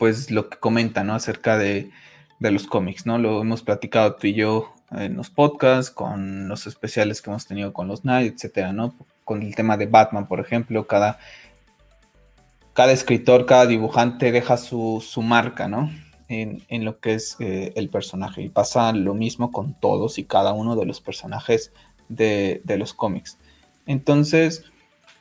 pues 0.00 0.32
lo 0.32 0.48
que 0.48 0.58
comenta, 0.58 1.04
¿no? 1.04 1.14
Acerca 1.14 1.58
de, 1.58 1.92
de 2.40 2.50
los 2.50 2.66
cómics, 2.66 3.06
¿no? 3.06 3.18
Lo 3.18 3.40
hemos 3.40 3.62
platicado 3.62 4.16
tú 4.16 4.26
y 4.26 4.34
yo 4.34 4.74
en 4.94 5.16
los 5.16 5.30
podcasts, 5.30 5.90
con 5.90 6.48
los 6.48 6.66
especiales 6.66 7.22
que 7.22 7.30
hemos 7.30 7.46
tenido 7.46 7.72
con 7.72 7.88
los 7.88 8.04
Night, 8.04 8.34
etcétera, 8.34 8.72
¿no? 8.72 8.94
Con 9.24 9.42
el 9.42 9.54
tema 9.54 9.76
de 9.76 9.86
Batman, 9.86 10.26
por 10.26 10.40
ejemplo, 10.40 10.86
cada, 10.86 11.18
cada 12.72 12.92
escritor, 12.92 13.46
cada 13.46 13.66
dibujante 13.66 14.32
deja 14.32 14.56
su, 14.56 15.02
marca, 15.22 15.68
¿no? 15.68 15.90
En, 16.28 16.84
lo 16.84 16.98
que 16.98 17.14
es 17.14 17.36
eh, 17.40 17.72
el 17.76 17.90
personaje. 17.90 18.42
Y 18.42 18.48
pasa 18.48 18.92
lo 18.92 19.14
mismo 19.14 19.52
con 19.52 19.74
todos 19.74 20.18
y 20.18 20.24
cada 20.24 20.54
uno 20.54 20.76
de 20.76 20.86
los 20.86 21.00
personajes 21.00 21.72
de, 22.08 22.62
de 22.64 22.78
los 22.78 22.94
cómics. 22.94 23.36
Entonces, 23.86 24.64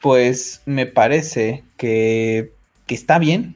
pues 0.02 0.62
me 0.66 0.86
parece 0.86 1.64
que, 1.78 2.54
que 2.86 2.96
está 2.96 3.20
bien, 3.20 3.56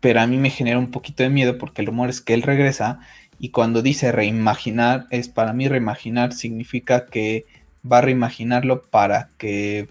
pero 0.00 0.20
a 0.20 0.26
mí 0.26 0.36
me 0.36 0.50
genera 0.50 0.78
un 0.78 0.90
poquito 0.90 1.22
de 1.22 1.28
miedo 1.30 1.58
porque 1.58 1.82
el 1.82 1.86
rumor 1.86 2.08
es 2.08 2.20
que 2.20 2.34
él 2.34 2.42
regresa 2.42 3.00
y 3.38 3.50
cuando 3.50 3.82
dice 3.82 4.10
reimaginar, 4.12 5.06
es 5.10 5.28
para 5.28 5.52
mí 5.52 5.68
reimaginar 5.68 6.32
significa 6.32 7.06
que 7.06 7.46
va 7.90 7.98
a 7.98 8.02
reimaginarlo 8.02 8.82
para 8.82 9.28
que 9.38 9.88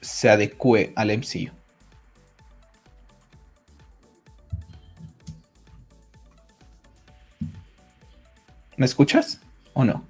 se 0.00 0.30
adecue 0.30 0.92
al 0.94 1.10
MCU. 1.10 1.50
¿Me 8.76 8.86
escuchas 8.86 9.40
o 9.72 9.84
no? 9.84 10.04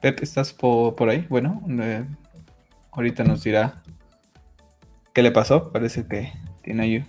Pep, 0.00 0.22
¿estás 0.22 0.52
por, 0.52 1.08
ahí? 1.08 1.26
Bueno, 1.28 1.62
eh, 1.68 2.04
ahorita 2.92 3.24
nos 3.24 3.42
dirá 3.42 3.82
qué 5.18 5.22
le 5.24 5.32
pasó. 5.32 5.72
Parece 5.72 6.06
que 6.06 6.32
tiene 6.62 6.82
ahí 6.84 7.04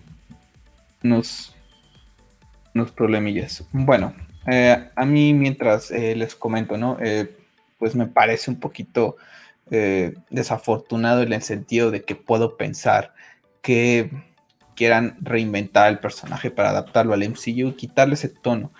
unos, 1.03 1.55
unos 2.73 2.91
problemillas. 2.91 3.63
Bueno, 3.71 4.15
eh, 4.47 4.89
a 4.95 5.05
mí 5.05 5.35
mientras 5.35 5.91
eh, 5.91 6.15
les 6.15 6.33
comento, 6.33 6.75
¿no? 6.75 6.97
pues 7.77 7.93
me 7.93 8.07
parece 8.07 8.49
un 8.49 8.59
poquito 8.59 9.17
desafortunado 10.31 11.21
en 11.21 11.33
el 11.33 11.43
sentido 11.43 11.91
de 11.91 12.01
que 12.01 12.15
puedo 12.15 12.57
pensar 12.57 13.13
que 13.61 14.09
quieran 14.75 15.15
reinventar 15.21 15.91
el 15.91 15.99
personaje 15.99 16.49
para 16.49 16.71
adaptarlo 16.71 17.13
al 17.13 17.21
MCU 17.21 17.67
y 17.67 17.73
quitarle 17.73 18.15
ese 18.15 18.29
tono 18.29 18.71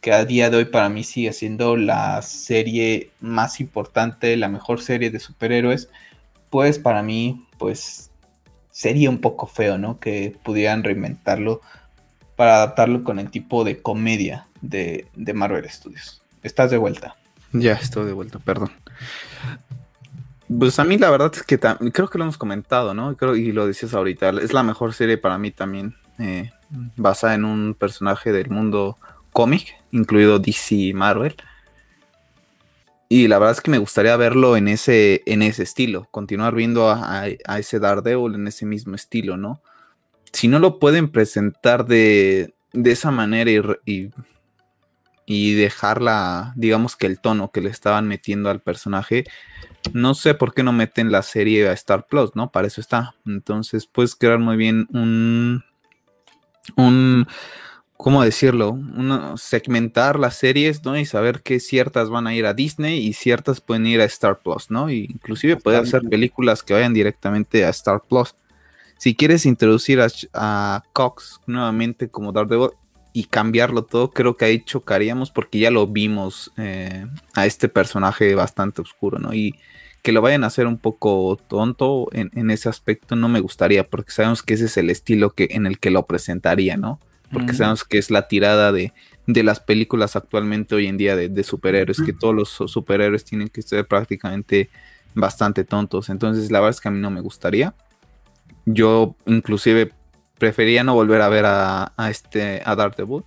que 0.00 0.12
a 0.12 0.24
día 0.24 0.50
de 0.50 0.56
hoy 0.56 0.64
para 0.64 0.88
mí 0.88 1.04
sigue 1.04 1.32
siendo 1.32 1.76
la 1.76 2.20
serie 2.22 3.12
más 3.20 3.60
importante, 3.60 4.36
la 4.36 4.48
mejor 4.48 4.80
serie 4.80 5.10
de 5.10 5.20
superhéroes, 5.20 5.88
pues 6.50 6.80
para 6.80 7.04
mí 7.04 7.46
pues 7.58 8.11
sería 8.72 9.08
un 9.08 9.18
poco 9.18 9.46
feo, 9.46 9.78
¿no? 9.78 10.00
Que 10.00 10.36
pudieran 10.42 10.82
reinventarlo 10.82 11.60
para 12.34 12.56
adaptarlo 12.56 13.04
con 13.04 13.20
el 13.20 13.30
tipo 13.30 13.62
de 13.62 13.80
comedia 13.80 14.48
de, 14.60 15.06
de 15.14 15.34
Marvel 15.34 15.68
Studios. 15.70 16.22
¿Estás 16.42 16.70
de 16.72 16.78
vuelta? 16.78 17.14
Ya 17.52 17.74
estoy 17.74 18.06
de 18.06 18.12
vuelta, 18.12 18.40
perdón. 18.40 18.72
Pues 20.58 20.78
a 20.78 20.84
mí 20.84 20.98
la 20.98 21.10
verdad 21.10 21.30
es 21.34 21.42
que 21.42 21.58
creo 21.58 22.08
que 22.08 22.18
lo 22.18 22.24
hemos 22.24 22.38
comentado, 22.38 22.94
¿no? 22.94 23.16
Creo, 23.16 23.36
y 23.36 23.52
lo 23.52 23.66
decías 23.66 23.94
ahorita, 23.94 24.30
es 24.30 24.52
la 24.52 24.62
mejor 24.62 24.92
serie 24.94 25.18
para 25.18 25.38
mí 25.38 25.50
también, 25.50 25.94
eh, 26.18 26.50
basada 26.96 27.34
en 27.34 27.44
un 27.44 27.74
personaje 27.74 28.32
del 28.32 28.50
mundo 28.50 28.98
cómic, 29.32 29.76
incluido 29.92 30.38
DC 30.38 30.74
y 30.74 30.92
Marvel. 30.94 31.36
Y 33.12 33.28
la 33.28 33.38
verdad 33.38 33.52
es 33.52 33.60
que 33.60 33.70
me 33.70 33.76
gustaría 33.76 34.16
verlo 34.16 34.56
en 34.56 34.68
ese, 34.68 35.22
en 35.26 35.42
ese 35.42 35.64
estilo, 35.64 36.08
continuar 36.10 36.54
viendo 36.54 36.88
a, 36.88 37.26
ese 37.58 37.78
Daredevil 37.78 38.36
en 38.36 38.46
ese 38.48 38.64
mismo 38.64 38.94
estilo, 38.94 39.36
¿no? 39.36 39.60
Si 40.32 40.48
no 40.48 40.58
lo 40.58 40.78
pueden 40.78 41.10
presentar 41.10 41.84
de, 41.84 42.54
de 42.72 42.90
esa 42.90 43.10
manera 43.10 43.50
y, 43.84 44.08
y 45.26 45.52
dejarla, 45.52 46.54
digamos 46.56 46.96
que 46.96 47.06
el 47.06 47.20
tono 47.20 47.50
que 47.50 47.60
le 47.60 47.68
estaban 47.68 48.08
metiendo 48.08 48.48
al 48.48 48.62
personaje, 48.62 49.24
no 49.92 50.14
sé 50.14 50.32
por 50.32 50.54
qué 50.54 50.62
no 50.62 50.72
meten 50.72 51.12
la 51.12 51.20
serie 51.20 51.68
a 51.68 51.74
Star 51.74 52.06
Plus, 52.06 52.34
¿no? 52.34 52.50
Para 52.50 52.66
eso 52.66 52.80
está. 52.80 53.14
Entonces 53.26 53.86
puedes 53.86 54.14
crear 54.14 54.38
muy 54.38 54.56
bien 54.56 54.88
un, 54.90 55.62
un, 56.76 57.26
¿cómo 58.02 58.24
decirlo? 58.24 58.76
segmentar 59.36 60.18
las 60.18 60.34
series, 60.34 60.84
¿no? 60.84 60.98
Y 60.98 61.06
saber 61.06 61.40
que 61.40 61.60
ciertas 61.60 62.10
van 62.10 62.26
a 62.26 62.34
ir 62.34 62.46
a 62.46 62.52
Disney 62.52 62.98
y 62.98 63.12
ciertas 63.12 63.60
pueden 63.60 63.86
ir 63.86 64.00
a 64.00 64.04
Star 64.04 64.40
Plus, 64.40 64.72
¿no? 64.72 64.90
Y 64.90 65.04
inclusive 65.04 65.56
puede 65.56 65.78
hacer 65.78 66.02
películas 66.10 66.64
que 66.64 66.74
vayan 66.74 66.92
directamente 66.92 67.64
a 67.64 67.68
Star 67.68 68.02
Plus. 68.02 68.34
Si 68.98 69.14
quieres 69.14 69.46
introducir 69.46 70.00
a, 70.34 70.82
Cox 70.92 71.40
nuevamente 71.46 72.08
como 72.08 72.32
Daredevil 72.32 72.70
y 73.12 73.24
cambiarlo 73.24 73.84
todo, 73.84 74.10
creo 74.10 74.36
que 74.36 74.46
ahí 74.46 74.64
chocaríamos 74.64 75.30
porque 75.30 75.60
ya 75.60 75.70
lo 75.70 75.86
vimos 75.86 76.52
eh, 76.56 77.06
a 77.34 77.46
este 77.46 77.68
personaje 77.68 78.34
bastante 78.34 78.82
oscuro, 78.82 79.20
¿no? 79.20 79.32
Y 79.32 79.54
que 80.02 80.10
lo 80.10 80.22
vayan 80.22 80.42
a 80.42 80.48
hacer 80.48 80.66
un 80.66 80.78
poco 80.78 81.38
tonto 81.46 82.08
en, 82.10 82.50
ese 82.50 82.68
aspecto 82.68 83.14
no 83.14 83.28
me 83.28 83.38
gustaría, 83.38 83.88
porque 83.88 84.10
sabemos 84.10 84.42
que 84.42 84.54
ese 84.54 84.64
es 84.64 84.76
el 84.76 84.90
estilo 84.90 85.30
que, 85.30 85.46
en 85.52 85.66
el 85.66 85.78
que 85.78 85.90
lo 85.92 86.04
presentaría, 86.06 86.76
¿no? 86.76 86.98
Porque 87.32 87.54
sabemos 87.54 87.84
que 87.84 87.98
es 87.98 88.10
la 88.10 88.28
tirada 88.28 88.72
de, 88.72 88.92
las 89.26 89.60
películas 89.60 90.16
actualmente 90.16 90.74
hoy 90.74 90.86
en 90.86 90.98
día 90.98 91.16
de, 91.16 91.44
superhéroes, 91.44 92.02
que 92.02 92.12
todos 92.12 92.34
los 92.34 92.48
superhéroes 92.70 93.24
tienen 93.24 93.48
que 93.48 93.62
ser 93.62 93.86
prácticamente 93.86 94.68
bastante 95.14 95.64
tontos. 95.64 96.08
Entonces, 96.08 96.50
la 96.50 96.60
verdad 96.60 96.70
es 96.76 96.80
que 96.80 96.88
a 96.88 96.90
mí 96.90 97.00
no 97.00 97.10
me 97.10 97.20
gustaría. 97.20 97.74
Yo 98.66 99.16
inclusive 99.26 99.92
prefería 100.38 100.84
no 100.84 100.94
volver 100.94 101.20
a 101.22 101.28
ver 101.28 101.46
a, 101.46 101.92
a 101.96 102.10
este 102.10 102.62
a 102.64 102.74
Daredevil 102.76 103.24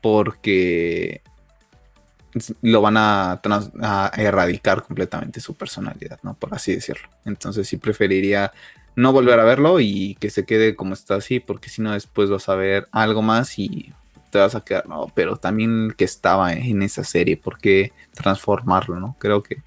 porque 0.00 1.22
lo 2.62 2.80
van 2.80 2.96
a, 2.96 3.40
erradicar 4.16 4.82
completamente 4.82 5.40
su 5.40 5.54
personalidad, 5.54 6.18
¿no? 6.22 6.34
Por 6.34 6.54
así 6.54 6.74
decirlo. 6.74 7.08
Entonces 7.24 7.68
sí 7.68 7.76
preferiría 7.76 8.52
no 8.96 9.12
volver 9.12 9.40
a 9.40 9.44
verlo 9.44 9.80
y 9.80 10.16
que 10.20 10.30
se 10.30 10.44
quede 10.44 10.76
como 10.76 10.94
está 10.94 11.16
así, 11.16 11.40
porque 11.40 11.68
si 11.68 11.82
no 11.82 11.92
después 11.92 12.30
vas 12.30 12.48
a 12.48 12.54
ver 12.54 12.88
algo 12.92 13.22
más 13.22 13.58
y 13.58 13.92
te 14.30 14.38
vas 14.38 14.54
a 14.54 14.62
quedar, 14.62 14.88
no, 14.88 15.12
pero 15.14 15.36
también 15.36 15.92
que 15.96 16.04
estaba 16.04 16.52
en 16.54 16.82
esa 16.82 17.04
serie, 17.04 17.36
¿por 17.36 17.58
qué 17.58 17.92
transformarlo, 18.14 18.98
no? 18.98 19.16
Creo 19.18 19.42
que, 19.42 19.62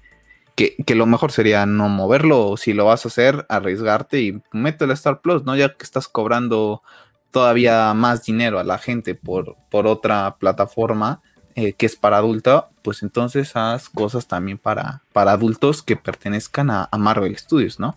que, 0.56 0.94
lo 0.94 1.06
mejor 1.06 1.30
sería 1.30 1.66
no 1.66 1.88
moverlo, 1.88 2.48
o 2.48 2.56
si 2.56 2.72
lo 2.72 2.86
vas 2.86 3.04
a 3.04 3.08
hacer, 3.08 3.46
arriesgarte 3.48 4.20
y 4.22 4.42
mételo 4.52 4.92
a 4.92 4.94
Star 4.94 5.20
Plus, 5.20 5.44
¿no? 5.44 5.54
Ya 5.54 5.74
que 5.74 5.84
estás 5.84 6.08
cobrando 6.08 6.82
todavía 7.30 7.92
más 7.94 8.24
dinero 8.24 8.58
a 8.58 8.64
la 8.64 8.78
gente 8.78 9.14
por, 9.14 9.56
por 9.70 9.86
otra 9.86 10.36
plataforma, 10.38 11.20
eh, 11.54 11.72
que 11.74 11.86
es 11.86 11.94
para 11.94 12.18
adulto, 12.18 12.68
pues 12.82 13.02
entonces 13.02 13.54
haz 13.54 13.88
cosas 13.88 14.26
también 14.26 14.58
para, 14.58 15.02
para 15.12 15.32
adultos 15.32 15.82
que 15.82 15.96
pertenezcan 15.96 16.70
a, 16.70 16.88
Marvel 16.98 17.36
Studios, 17.36 17.78
¿no? 17.78 17.96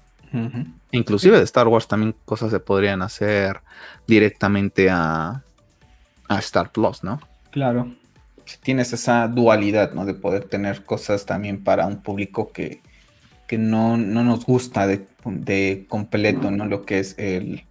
Inclusive 0.92 1.38
de 1.38 1.44
Star 1.44 1.68
Wars 1.68 1.88
también 1.88 2.16
cosas 2.26 2.52
se 2.52 2.60
podrían 2.60 3.02
hacer 3.02 3.62
directamente 4.08 4.90
a, 4.90 5.44
a 6.28 6.40
Star 6.40 6.72
Plus, 6.72 7.04
¿no? 7.04 7.20
Claro. 7.52 7.94
Si 8.46 8.58
tienes 8.58 8.94
esa 8.94 9.28
dualidad, 9.28 9.94
¿no? 9.94 10.06
De 10.06 10.16
poder 10.16 10.46
tener 10.46 10.84
cosas 10.84 11.26
también 11.26 11.64
para 11.64 11.86
un 11.86 12.02
público 12.02 12.52
que, 12.52 12.82
que 13.48 13.58
no, 13.58 13.98
nos 13.98 14.46
gusta 14.46 14.88
de, 14.88 15.06
de, 15.26 15.86
completo, 15.88 16.50
¿no? 16.50 16.66
Lo 16.66 16.86
que 16.86 17.00
es 17.00 17.16
el 17.18 17.64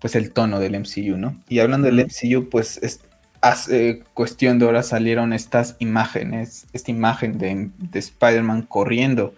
pues 0.00 0.16
el 0.16 0.32
tono 0.32 0.58
del 0.58 0.74
MCU, 0.80 1.16
¿no? 1.16 1.40
Y 1.48 1.60
hablando 1.60 1.86
del 1.86 2.04
MCU, 2.04 2.48
pues 2.50 2.78
es, 2.82 3.02
hace 3.42 4.02
cuestión 4.14 4.58
de 4.58 4.66
horas 4.66 4.88
salieron 4.88 5.32
estas 5.32 5.76
imágenes, 5.78 6.66
esta 6.72 6.90
imagen 6.90 7.38
de, 7.38 7.70
Spider-Man 7.92 8.62
corriendo 8.62 9.34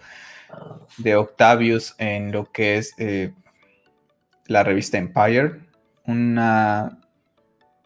de 0.97 1.15
Octavius 1.15 1.95
en 1.97 2.31
lo 2.31 2.51
que 2.51 2.77
es 2.77 2.93
eh, 2.97 3.33
la 4.47 4.63
revista 4.63 4.97
Empire. 4.97 5.61
Una, 6.05 6.99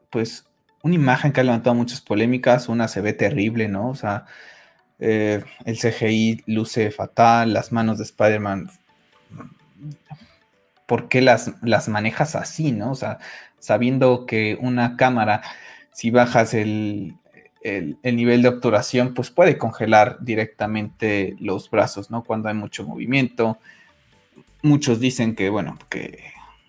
pues, 0.09 0.45
una 0.81 0.95
imagen 0.95 1.31
que 1.31 1.41
ha 1.41 1.43
levantado 1.43 1.75
muchas 1.75 2.01
polémicas. 2.01 2.69
Una 2.69 2.87
se 2.87 3.01
ve 3.01 3.13
terrible, 3.13 3.67
¿no? 3.67 3.89
O 3.89 3.95
sea, 3.95 4.25
eh, 4.99 5.43
el 5.65 5.77
CGI 5.77 6.43
luce 6.45 6.91
fatal, 6.91 7.53
las 7.53 7.71
manos 7.71 7.97
de 7.97 8.03
Spider-Man. 8.03 8.69
¿Por 10.85 11.07
qué 11.07 11.21
las, 11.21 11.53
las 11.61 11.87
manejas 11.87 12.35
así, 12.35 12.71
no? 12.71 12.91
O 12.91 12.95
sea, 12.95 13.19
sabiendo 13.59 14.25
que 14.25 14.57
una 14.59 14.97
cámara 14.97 15.41
si 15.99 16.11
bajas 16.11 16.53
el, 16.53 17.18
nivel 18.03 18.41
de 18.41 18.49
obturación, 18.49 19.13
pues 19.13 19.29
puede 19.29 19.57
congelar 19.57 20.17
directamente 20.21 21.35
los 21.39 21.69
brazos, 21.69 22.09
¿no? 22.09 22.23
Cuando 22.23 22.49
hay 22.49 22.55
mucho 22.55 22.85
movimiento. 22.85 23.57
Muchos 24.61 24.99
dicen 24.99 25.35
que, 25.35 25.49
bueno, 25.49 25.77
que 25.89 26.23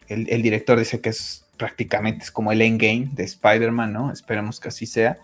el, 0.08 0.42
director 0.42 0.78
dice 0.78 1.00
que 1.00 1.10
es 1.10 1.46
prácticamente 1.56 2.24
es 2.24 2.30
como 2.30 2.52
el 2.52 2.62
endgame 2.62 3.10
de 3.12 3.24
Spider-Man, 3.24 3.92
¿no? 3.92 4.12
Esperemos 4.12 4.60
que 4.60 4.68
así 4.68 4.86
sea. 4.86 5.18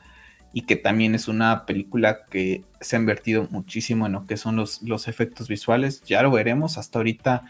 Y 0.53 0.63
que 0.63 0.77
también 0.77 1.15
es 1.15 1.29
una 1.29 1.67
película 1.67 2.25
que 2.31 2.65
se 2.81 2.97
ha 2.97 2.99
invertido 2.99 3.47
muchísimo 3.51 4.07
en 4.07 4.13
lo 4.13 4.27
que 4.27 4.37
son 4.37 4.57
los, 4.57 4.83
los 4.83 5.07
efectos 5.07 5.49
visuales. 5.49 6.03
Ya 6.03 6.23
lo 6.23 6.31
veremos. 6.31 6.79
Hasta 6.79 6.99
ahorita 6.99 7.45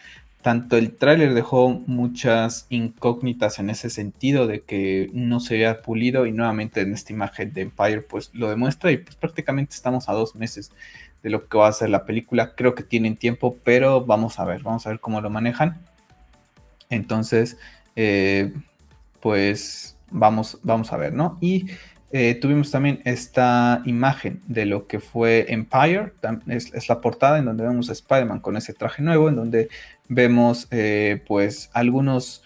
tanto 0.47 0.77
el 0.77 0.93
tráiler 0.93 1.35
dejó 1.35 1.71
muchas 1.89 2.67
incógnitas 2.69 3.59
en 3.59 3.69
ese 3.69 3.91
sentido 3.91 4.47
de 4.47 4.63
que 4.63 5.11
no 5.13 5.41
se 5.41 5.55
había 5.55 5.83
pulido 5.83 6.25
y 6.25 6.31
nuevamente 6.31 6.83
en 6.83 6.93
esta 6.93 7.13
imagen 7.13 7.53
de 7.53 7.63
Empire 7.63 8.03
pues 8.03 8.31
lo 8.33 8.49
demuestra 8.49 8.93
y 8.93 8.99
pues 8.99 9.17
prácticamente 9.17 9.75
estamos 9.75 10.09
a 10.09 10.13
dos 10.13 10.37
meses 10.37 10.71
de 11.25 11.31
lo 11.31 11.49
que 11.49 11.59
va 11.59 11.67
a 11.67 11.73
ser 11.73 11.91
la 11.91 12.05
película. 12.05 12.55
Creo 12.55 12.77
que 12.77 12.85
tienen 12.85 13.17
tiempo, 13.17 13.57
pero 13.65 14.07
vamos 14.07 14.39
a 14.39 14.45
ver, 14.45 14.63
vamos 14.63 14.87
a 14.87 14.91
ver 14.91 15.01
cómo 15.01 15.21
lo 15.21 15.31
manejan. 15.31 15.81
Entonces, 16.91 17.59
eh, 17.97 18.55
pues 19.19 19.99
vamos, 20.13 20.61
vamos 20.63 20.93
a 20.93 20.97
ver, 20.97 21.13
¿no? 21.13 21.39
Y 21.41 21.67
eh, 22.13 22.37
tuvimos 22.37 22.71
también 22.71 23.01
esta 23.05 23.83
imagen 23.85 24.41
de 24.47 24.65
lo 24.65 24.87
que 24.87 25.01
fue 25.01 25.47
Empire, 25.49 26.13
es, 26.47 26.89
la 26.89 27.01
portada 27.01 27.39
en 27.39 27.47
donde 27.47 27.65
vemos 27.65 27.89
a 27.89 27.93
Spider-Man 27.93 28.41
con 28.41 28.57
ese 28.57 28.73
traje 28.75 29.03
nuevo, 29.03 29.29
en 29.29 29.37
donde 29.37 29.69
vemos 30.09 30.69
eh, 30.71 31.23
pues 31.27 31.69
algunos 31.73 32.43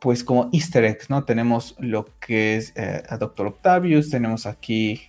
pues 0.00 0.24
como 0.24 0.50
easter 0.52 0.84
eggs, 0.84 1.08
¿no? 1.08 1.24
Tenemos 1.24 1.76
lo 1.78 2.08
que 2.20 2.56
es 2.56 2.72
eh, 2.76 3.02
a 3.08 3.16
Doctor 3.16 3.46
Octavius, 3.46 4.10
tenemos 4.10 4.46
aquí 4.46 5.02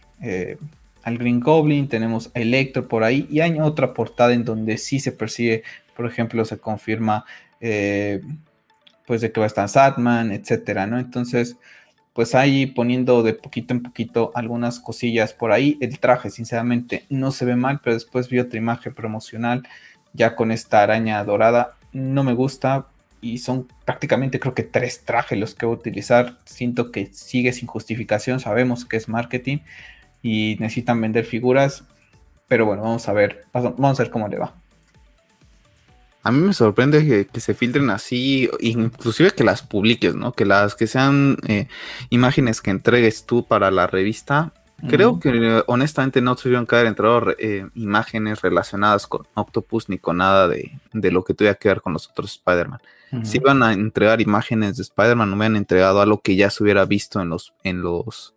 al 1.03 1.17
Green 1.17 1.39
Goblin, 1.39 1.89
tenemos 1.89 2.31
a 2.33 2.39
Electro 2.39 2.87
por 2.87 3.03
ahí, 3.03 3.27
y 3.29 3.41
hay 3.41 3.59
otra 3.59 3.93
portada 3.93 4.33
en 4.33 4.45
donde 4.45 4.77
sí 4.77 4.99
se 4.99 5.11
persigue, 5.11 5.63
por 5.95 6.05
ejemplo, 6.05 6.45
se 6.45 6.57
confirma 6.57 7.25
pues 7.59 9.21
de 9.21 9.31
que 9.31 9.39
va 9.39 9.45
a 9.45 9.47
estar 9.47 9.67
Satman, 9.67 10.31
etcétera, 10.31 10.87
¿no? 10.87 10.97
Entonces, 10.97 11.57
pues 12.15 12.33
ahí 12.33 12.65
poniendo 12.65 13.23
de 13.23 13.33
poquito 13.33 13.73
en 13.73 13.83
poquito 13.83 14.31
algunas 14.35 14.79
cosillas 14.79 15.33
por 15.33 15.51
ahí. 15.51 15.77
El 15.81 15.99
traje, 15.99 16.29
sinceramente, 16.29 17.05
no 17.09 17.31
se 17.31 17.43
ve 17.43 17.57
mal, 17.57 17.81
pero 17.83 17.93
después 17.93 18.29
vi 18.29 18.39
otra 18.39 18.57
imagen 18.57 18.95
promocional 18.95 19.67
ya 20.13 20.37
con 20.37 20.53
esta 20.53 20.81
araña 20.81 21.21
dorada. 21.25 21.75
No 21.91 22.23
me 22.23 22.33
gusta 22.33 22.87
y 23.19 23.39
son 23.39 23.67
prácticamente 23.83 24.39
creo 24.39 24.53
que 24.53 24.63
tres 24.63 25.03
trajes 25.03 25.37
los 25.37 25.55
que 25.55 25.65
voy 25.65 25.75
a 25.75 25.79
utilizar. 25.79 26.37
Siento 26.45 26.89
que 26.89 27.07
sigue 27.07 27.51
sin 27.51 27.67
justificación, 27.67 28.39
sabemos 28.39 28.85
que 28.85 28.95
es 28.95 29.09
marketing 29.09 29.57
y 30.23 30.55
necesitan 30.61 31.01
vender 31.01 31.25
figuras, 31.25 31.83
pero 32.47 32.65
bueno, 32.65 32.83
vamos 32.83 33.09
a 33.09 33.13
ver, 33.13 33.43
vamos 33.51 33.99
a 33.99 34.03
ver 34.03 34.09
cómo 34.09 34.29
le 34.29 34.37
va. 34.37 34.55
A 36.25 36.31
mí 36.31 36.39
me 36.39 36.53
sorprende 36.53 37.27
que, 37.31 37.39
se 37.39 37.53
filtren 37.53 37.91
así, 37.91 38.49
inclusive 38.59 39.29
que 39.29 39.43
las 39.43 39.61
publiques, 39.61 40.15
¿no? 40.15 40.33
Que 40.33 40.43
las 40.43 40.73
que 40.73 40.87
sean 40.87 41.37
eh, 41.47 41.67
imágenes 42.09 42.61
que 42.61 42.71
entregues 42.71 43.27
tú 43.27 43.45
para 43.45 43.69
la 43.69 43.85
revista. 43.85 44.51
Creo 44.89 45.19
que 45.19 45.61
honestamente 45.67 46.21
no 46.21 46.35
tuvieron 46.35 46.65
que 46.65 46.77
haber 46.77 46.87
entrado 46.87 47.35
eh, 47.37 47.67
imágenes 47.75 48.41
relacionadas 48.41 49.05
con 49.05 49.27
Octopus 49.35 49.87
ni 49.87 49.99
con 49.99 50.17
nada 50.17 50.47
de, 50.47 50.71
lo 51.11 51.23
que 51.23 51.35
tuviera 51.35 51.53
que 51.53 51.67
ver 51.67 51.81
con 51.81 51.93
los 51.93 52.09
otros 52.09 52.31
Spider-Man. 52.31 52.79
Si 53.21 53.37
iban 53.37 53.61
a 53.61 53.73
entregar 53.73 54.19
imágenes 54.19 54.77
de 54.77 54.81
Spider-Man, 54.81 55.29
no 55.29 55.35
hubieran 55.35 55.55
entregado 55.55 56.01
algo 56.01 56.21
que 56.21 56.35
ya 56.35 56.49
se 56.49 56.63
hubiera 56.63 56.85
visto 56.85 57.21
en 57.21 57.29
los, 57.29 57.53
en 57.63 57.83
los, 57.83 58.33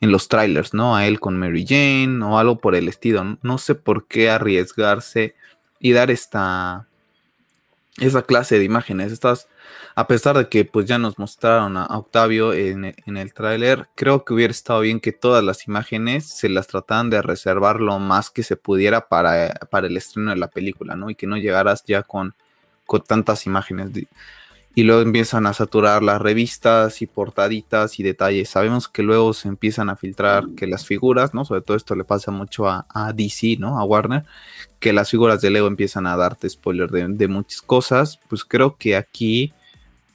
en 0.00 0.12
los 0.12 0.28
trailers, 0.28 0.74
¿no? 0.74 0.94
A 0.94 1.08
él 1.08 1.18
con 1.18 1.36
Mary 1.36 1.66
Jane 1.66 2.24
o 2.24 2.38
algo 2.38 2.58
por 2.58 2.76
el 2.76 2.86
estilo. 2.86 3.36
No 3.42 3.58
sé 3.58 3.74
por 3.74 4.06
qué 4.06 4.30
arriesgarse 4.30 5.34
y 5.80 5.90
dar 5.90 6.12
esta 6.12 6.85
esa 7.98 8.22
clase 8.22 8.58
de 8.58 8.64
imágenes. 8.64 9.12
Estas, 9.12 9.48
a 9.94 10.06
pesar 10.06 10.36
de 10.36 10.48
que 10.48 10.64
pues 10.64 10.86
ya 10.86 10.98
nos 10.98 11.18
mostraron 11.18 11.76
a, 11.76 11.86
Octavio 11.86 12.52
en, 12.52 12.84
el 12.84 13.34
tráiler, 13.34 13.88
creo 13.94 14.24
que 14.24 14.34
hubiera 14.34 14.50
estado 14.50 14.80
bien 14.80 15.00
que 15.00 15.12
todas 15.12 15.42
las 15.42 15.66
imágenes 15.66 16.26
se 16.26 16.48
las 16.48 16.66
trataran 16.66 17.10
de 17.10 17.22
reservar 17.22 17.80
lo 17.80 17.98
más 17.98 18.30
que 18.30 18.42
se 18.42 18.56
pudiera 18.56 19.08
para, 19.08 19.54
para 19.70 19.86
el 19.86 19.96
estreno 19.96 20.30
de 20.30 20.36
la 20.36 20.48
película, 20.48 20.96
¿no? 20.96 21.10
Y 21.10 21.14
que 21.14 21.26
no 21.26 21.36
llegaras 21.36 21.84
ya 21.84 22.02
con, 22.02 22.34
con 22.84 23.02
tantas 23.02 23.46
imágenes 23.46 23.90
y 24.78 24.82
luego 24.82 25.00
empiezan 25.00 25.46
a 25.46 25.54
saturar 25.54 26.02
las 26.02 26.20
revistas 26.20 27.00
y 27.00 27.06
portaditas 27.06 27.98
y 27.98 28.02
detalles. 28.02 28.50
Sabemos 28.50 28.88
que 28.88 29.02
luego 29.02 29.32
se 29.32 29.48
empiezan 29.48 29.88
a 29.88 29.96
filtrar 29.96 30.50
que 30.54 30.66
las 30.66 30.84
figuras, 30.84 31.32
¿no? 31.32 31.46
Sobre 31.46 31.62
todo 31.62 31.78
esto 31.78 31.96
le 31.96 32.04
pasa 32.04 32.30
mucho 32.30 32.68
a, 32.68 32.84
DC, 33.14 33.56
¿no? 33.58 33.78
A 33.80 33.84
Warner, 33.84 34.26
que 34.78 34.92
las 34.92 35.10
figuras 35.10 35.40
de 35.40 35.48
Lego 35.48 35.66
empiezan 35.66 36.06
a 36.06 36.14
darte 36.18 36.50
spoiler 36.50 36.90
de, 36.90 37.26
muchas 37.26 37.62
cosas. 37.62 38.20
Pues 38.28 38.44
creo 38.44 38.76
que 38.76 38.96
aquí 38.96 39.54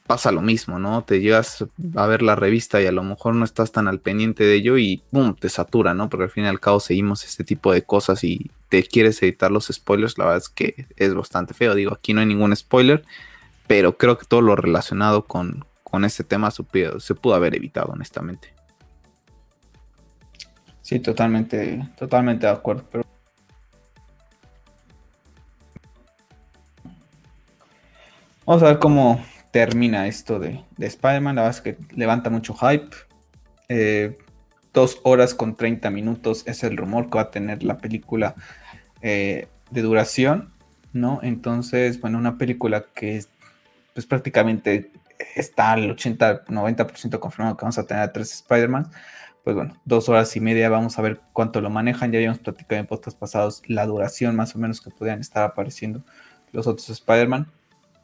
pasa 0.06 0.32
lo 0.32 0.44
mismo, 0.44 0.78
¿no? 0.78 1.04
Te 1.06 1.22
llegas 1.22 1.66
a 1.96 2.06
ver 2.06 2.22
la 2.22 2.36
revista 2.36 2.80
y 2.84 2.86
a 2.86 2.92
lo 2.92 3.02
mejor 3.02 3.34
no 3.34 3.46
estás 3.46 3.72
tan 3.72 3.88
al 3.88 4.00
pendiente 4.00 4.44
de 4.44 4.54
ello 4.54 4.78
y 4.78 5.02
¡pum! 5.10 5.34
te 5.34 5.50
satura, 5.50 5.96
¿no? 5.96 6.08
Porque 6.08 6.26
al 6.26 6.30
fin 6.30 6.44
y 6.44 6.48
al 6.48 6.60
cabo 6.60 6.80
seguimos 6.80 7.26
este 7.26 7.44
tipo 7.44 7.74
de 7.74 7.82
cosas 7.82 8.24
y 8.24 8.52
te 8.70 8.84
quieres 8.84 9.24
editar 9.24 9.50
los 9.50 9.70
spoilers. 9.74 10.20
La 10.20 10.26
verdad 10.26 10.44
es 10.44 10.50
que 10.50 10.86
es 10.98 11.16
bastante 11.16 11.56
feo. 11.56 11.74
Digo, 11.74 11.94
aquí 11.94 12.14
no 12.14 12.20
hay 12.20 12.28
ningún 12.28 12.56
spoiler 12.56 13.04
pero 13.72 13.98
creo 13.98 14.18
que 14.18 14.26
todo 14.26 14.42
lo 14.42 14.58
relacionado 14.58 15.28
con, 15.28 15.66
este 16.04 16.26
tema 16.26 16.52
se 16.52 16.62
pudo, 16.62 17.34
haber 17.34 17.56
evitado, 17.56 17.94
honestamente. 17.94 18.50
Sí, 20.82 21.00
totalmente, 21.00 21.88
totalmente 21.98 22.48
de 22.48 22.52
acuerdo. 22.52 22.84
Vamos 28.46 28.62
a 28.62 28.66
ver 28.66 28.80
cómo 28.80 29.24
termina 29.52 30.06
esto 30.06 30.38
de, 30.38 30.66
Spider-Man. 30.78 31.38
La 31.38 31.44
verdad 31.44 31.58
es 31.58 31.62
que 31.62 31.78
levanta 31.96 32.30
mucho 32.30 32.54
hype. 32.56 32.94
Eh, 33.70 34.18
dos 34.74 35.00
horas 35.04 35.34
con 35.34 35.56
30 35.56 35.90
minutos 35.92 36.44
es 36.46 36.66
el 36.66 36.76
rumor 36.76 37.10
que 37.10 37.20
va 37.20 37.22
a 37.22 37.32
tener 37.32 37.64
la 37.64 37.78
película 37.78 38.36
eh, 39.02 39.48
de 39.70 39.82
duración, 39.82 40.52
¿no? 40.92 41.22
Entonces, 41.24 42.02
bueno, 42.02 42.18
una 42.18 42.38
película 42.38 42.88
que 42.94 43.16
pues 43.94 44.06
prácticamente 44.06 44.92
está 45.36 45.72
al 45.74 45.96
80-90% 45.96 47.20
confirmado 47.20 47.58
que 47.58 47.64
vamos 47.64 47.78
a 47.78 47.86
tener 47.86 48.04
a 48.04 48.12
tres 48.12 48.34
Spider-Man. 48.34 48.90
Pues 49.44 49.56
bueno, 49.56 49.76
dos 49.86 50.08
horas 50.08 50.36
y 50.36 50.40
media, 50.40 50.70
vamos 50.70 51.00
a 51.00 51.02
ver 51.02 51.20
cuánto 51.34 51.62
lo 51.62 51.70
manejan. 51.70 52.12
Ya 52.12 52.20
habíamos 52.20 52.40
platicado 52.40 52.80
en 52.80 52.88
postos 52.88 53.16
pasados 53.16 53.64
la 53.68 53.86
duración 53.86 54.36
más 54.36 54.56
o 54.56 54.60
menos 54.60 54.82
que 54.82 54.92
podrían 54.92 55.20
estar 55.20 55.44
apareciendo 55.44 56.04
los 56.52 56.68
otros 56.68 56.90
Spider-Man, 56.90 57.48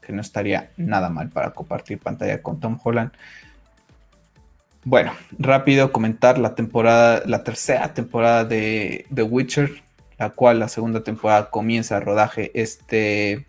que 0.01 0.13
no 0.13 0.21
estaría 0.21 0.71
nada 0.77 1.09
mal 1.09 1.29
para 1.29 1.51
compartir 1.51 1.99
pantalla 1.99 2.41
con 2.41 2.59
Tom 2.59 2.79
Holland. 2.83 3.11
Bueno, 4.83 5.11
rápido 5.37 5.91
comentar 5.91 6.37
la 6.37 6.55
temporada, 6.55 7.21
la 7.25 7.43
tercera 7.43 7.93
temporada 7.93 8.45
de 8.45 9.05
The 9.13 9.23
Witcher, 9.23 9.69
la 10.17 10.29
cual 10.29 10.59
la 10.59 10.69
segunda 10.69 11.03
temporada 11.03 11.49
comienza 11.49 11.99
rodaje 11.99 12.51
este 12.59 13.45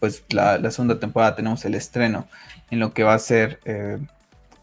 pues 0.00 0.24
la, 0.30 0.70
segunda 0.70 0.98
temporada 0.98 1.36
tenemos 1.36 1.64
el 1.64 1.74
estreno 1.74 2.26
en 2.70 2.80
lo 2.80 2.92
que 2.92 3.04
va 3.04 3.14
a 3.14 3.18
ser 3.18 3.60
eh, 3.66 3.98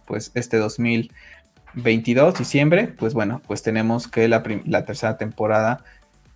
pues 0.05 0.31
este 0.33 0.57
2022, 0.57 2.37
diciembre, 2.37 2.87
pues 2.87 3.13
bueno, 3.13 3.41
pues 3.45 3.61
tenemos 3.61 4.07
que 4.07 4.27
la, 4.27 4.41
tercera 4.85 5.17
temporada 5.17 5.83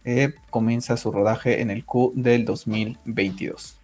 eh, 0.05 0.35
comienza 0.51 0.97
su 0.97 1.11
rodaje 1.11 1.61
en 1.61 1.71
el 1.71 1.83
Q 1.83 2.13
del 2.15 2.45
2022. 2.45 3.79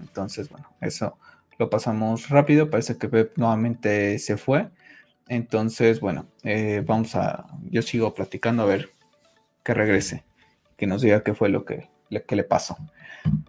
Entonces, 0.00 0.48
bueno, 0.48 0.68
eso 0.80 1.16
lo 1.58 1.70
pasamos 1.70 2.28
rápido, 2.28 2.70
parece 2.70 2.96
que 2.96 3.30
nuevamente 3.36 4.18
se 4.18 4.36
fue. 4.36 4.68
Entonces, 5.28 6.00
bueno, 6.00 6.26
eh, 6.42 6.82
vamos 6.84 7.14
a, 7.14 7.46
yo 7.70 7.82
sigo 7.82 8.14
platicando 8.14 8.64
a 8.64 8.66
ver 8.66 8.90
que 9.62 9.74
regrese, 9.74 10.24
que 10.76 10.86
nos 10.88 11.02
diga 11.02 11.22
qué 11.22 11.34
fue 11.34 11.50
lo 11.50 11.64
que, 11.64 11.88
lo 12.08 12.24
que 12.24 12.34
le 12.34 12.44
pasó. 12.44 12.76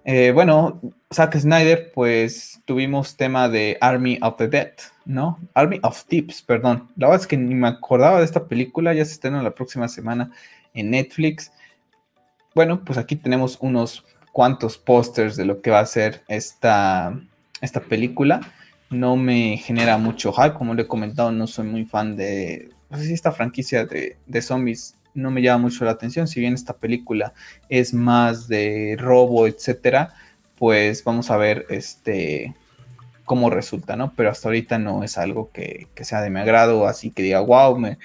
Eh, 0.03 0.31
bueno, 0.33 0.79
Zack 1.13 1.37
Snyder, 1.37 1.91
pues 1.93 2.61
tuvimos 2.65 3.15
tema 3.15 3.49
de 3.49 3.77
Army 3.81 4.17
of 4.21 4.37
the 4.37 4.47
Dead, 4.47 4.73
¿no? 5.05 5.39
Army 5.53 5.79
of 5.83 6.05
Tips, 6.05 6.41
perdón. 6.41 6.89
La 6.97 7.07
verdad 7.07 7.21
es 7.21 7.27
que 7.27 7.37
ni 7.37 7.55
me 7.55 7.67
acordaba 7.67 8.19
de 8.19 8.25
esta 8.25 8.47
película, 8.47 8.93
ya 8.93 9.05
se 9.05 9.13
estrena 9.13 9.43
la 9.43 9.55
próxima 9.55 9.87
semana 9.87 10.31
en 10.73 10.91
Netflix. 10.91 11.51
Bueno, 12.55 12.83
pues 12.83 12.97
aquí 12.97 13.15
tenemos 13.15 13.57
unos 13.61 14.05
cuantos 14.31 14.77
pósters 14.77 15.35
de 15.35 15.45
lo 15.45 15.61
que 15.61 15.71
va 15.71 15.79
a 15.79 15.85
ser 15.85 16.23
esta, 16.27 17.19
esta 17.61 17.81
película. 17.81 18.41
No 18.89 19.15
me 19.15 19.57
genera 19.57 19.97
mucho 19.97 20.33
hype, 20.33 20.53
como 20.53 20.73
le 20.73 20.83
he 20.83 20.87
comentado, 20.87 21.31
no 21.31 21.47
soy 21.47 21.65
muy 21.65 21.85
fan 21.85 22.15
de 22.15 22.69
pues, 22.89 23.09
esta 23.09 23.31
franquicia 23.31 23.85
de, 23.85 24.17
de 24.25 24.41
zombies 24.41 24.95
no 25.13 25.31
me 25.31 25.41
llama 25.41 25.63
mucho 25.63 25.85
la 25.85 25.91
atención. 25.91 26.27
Si 26.27 26.39
bien 26.39 26.53
esta 26.53 26.73
película 26.73 27.33
es 27.69 27.93
más 27.93 28.47
de 28.47 28.95
robo, 28.99 29.47
etcétera, 29.47 30.13
pues 30.57 31.03
vamos 31.03 31.31
a 31.31 31.37
ver 31.37 31.65
este 31.69 32.55
cómo 33.25 33.49
resulta, 33.49 33.95
¿no? 33.95 34.13
Pero 34.15 34.29
hasta 34.29 34.49
ahorita 34.49 34.77
no 34.77 35.03
es 35.03 35.17
algo 35.17 35.51
que, 35.53 35.87
sea 36.01 36.21
de 36.21 36.29
mi 36.29 36.39
agrado, 36.39 36.85
así 36.85 37.11
que 37.11 37.23
diga, 37.23 37.39
wow, 37.39 37.77
me, 37.77 37.97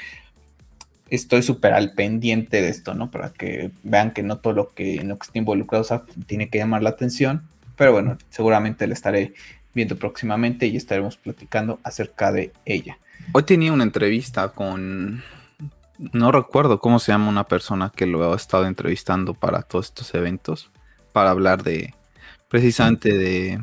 estoy 1.11 1.43
súper 1.43 1.73
al 1.73 1.95
pendiente 1.95 2.63
de 2.63 2.69
esto, 2.69 2.95
¿no? 2.95 3.11
Para 3.11 3.31
que 3.31 3.73
vean 3.83 4.13
que 4.13 4.23
no 4.23 4.39
todo 4.39 4.53
lo 4.53 4.69
que, 4.69 4.97
en 4.97 5.09
lo 5.09 5.19
que 5.19 5.27
está 5.27 5.39
involucrado 5.39 6.07
tiene 6.27 6.49
que 6.49 6.59
llamar 6.59 6.83
la 6.83 6.91
atención. 6.91 7.43
Pero 7.77 7.93
bueno, 7.93 8.17
seguramente 8.31 8.87
la 8.87 8.95
estaré 8.95 9.35
viendo 9.75 9.97
próximamente 9.97 10.67
y 10.67 10.77
estaremos 10.77 11.17
platicando 11.17 11.81
acerca 11.83 12.33
de 12.33 12.53
ella. 12.65 12.99
Hoy 13.33 13.43
tenía 13.43 13.73
una 13.73 13.85
entrevista 13.85 14.49
con 14.49 15.23
no 15.99 16.33
recuerdo 16.33 16.79
cómo 16.79 16.99
se 16.99 17.13
llama 17.13 17.29
una 17.29 17.45
persona 17.45 17.91
que 17.95 18.07
lo 18.07 18.33
ha 18.33 18.37
estado 18.37 18.67
entrevistando 18.67 19.35
para 19.35 19.63
todos 19.63 19.87
estos 19.87 20.15
eventos, 20.15 20.71
para 21.13 21.31
hablar 21.31 21.63
de 21.63 21.95
precisamente 22.49 23.17
de, 23.17 23.61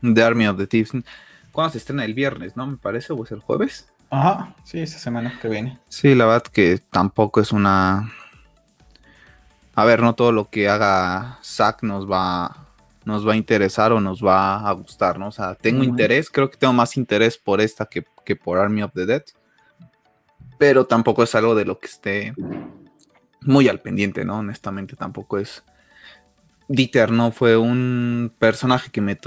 de 0.00 0.22
Army 0.22 0.46
of 0.46 0.58
the 0.58 0.66
Thieves. 0.66 0.92
¿Cuándo 1.50 1.72
se 1.72 1.78
estrena? 1.78 2.04
El 2.04 2.14
viernes, 2.14 2.56
¿no? 2.56 2.66
Me 2.66 2.76
parece, 2.76 3.12
o 3.12 3.24
es 3.24 3.32
el 3.32 3.40
jueves. 3.40 3.92
Ajá, 4.10 4.54
sí, 4.64 4.80
esa 4.80 4.98
semana 4.98 5.38
que 5.40 5.48
viene. 5.48 5.78
Sí, 5.88 6.14
la 6.14 6.26
verdad 6.26 6.42
que 6.44 6.78
tampoco 6.90 7.40
es 7.40 7.52
una... 7.52 8.12
A 9.74 9.84
ver, 9.84 10.02
no 10.02 10.14
todo 10.14 10.32
lo 10.32 10.50
que 10.50 10.68
haga 10.68 11.38
Zack 11.42 11.82
nos 11.82 12.10
va, 12.10 12.68
nos 13.04 13.26
va 13.26 13.32
a 13.32 13.36
interesar 13.36 13.92
o 13.92 14.00
nos 14.00 14.22
va 14.22 14.68
a 14.68 14.72
gustar, 14.72 15.18
¿no? 15.18 15.28
O 15.28 15.32
sea, 15.32 15.54
tengo 15.54 15.82
interés, 15.82 16.28
creo 16.28 16.50
que 16.50 16.58
tengo 16.58 16.74
más 16.74 16.98
interés 16.98 17.38
por 17.38 17.62
esta 17.62 17.86
que, 17.86 18.04
que 18.24 18.36
por 18.36 18.58
Army 18.58 18.82
of 18.82 18.92
the 18.92 19.06
Dead 19.06 19.22
pero 20.62 20.86
tampoco 20.86 21.24
es 21.24 21.34
algo 21.34 21.56
de 21.56 21.64
lo 21.64 21.80
que 21.80 21.88
esté 21.88 22.34
muy 23.40 23.66
al 23.66 23.80
pendiente, 23.80 24.24
¿no? 24.24 24.38
Honestamente, 24.38 24.94
tampoco 24.94 25.38
es. 25.38 25.64
Dieter 26.68 27.10
no 27.10 27.32
fue 27.32 27.56
un 27.56 28.32
personaje 28.38 28.92
que 28.92 29.00
me, 29.00 29.18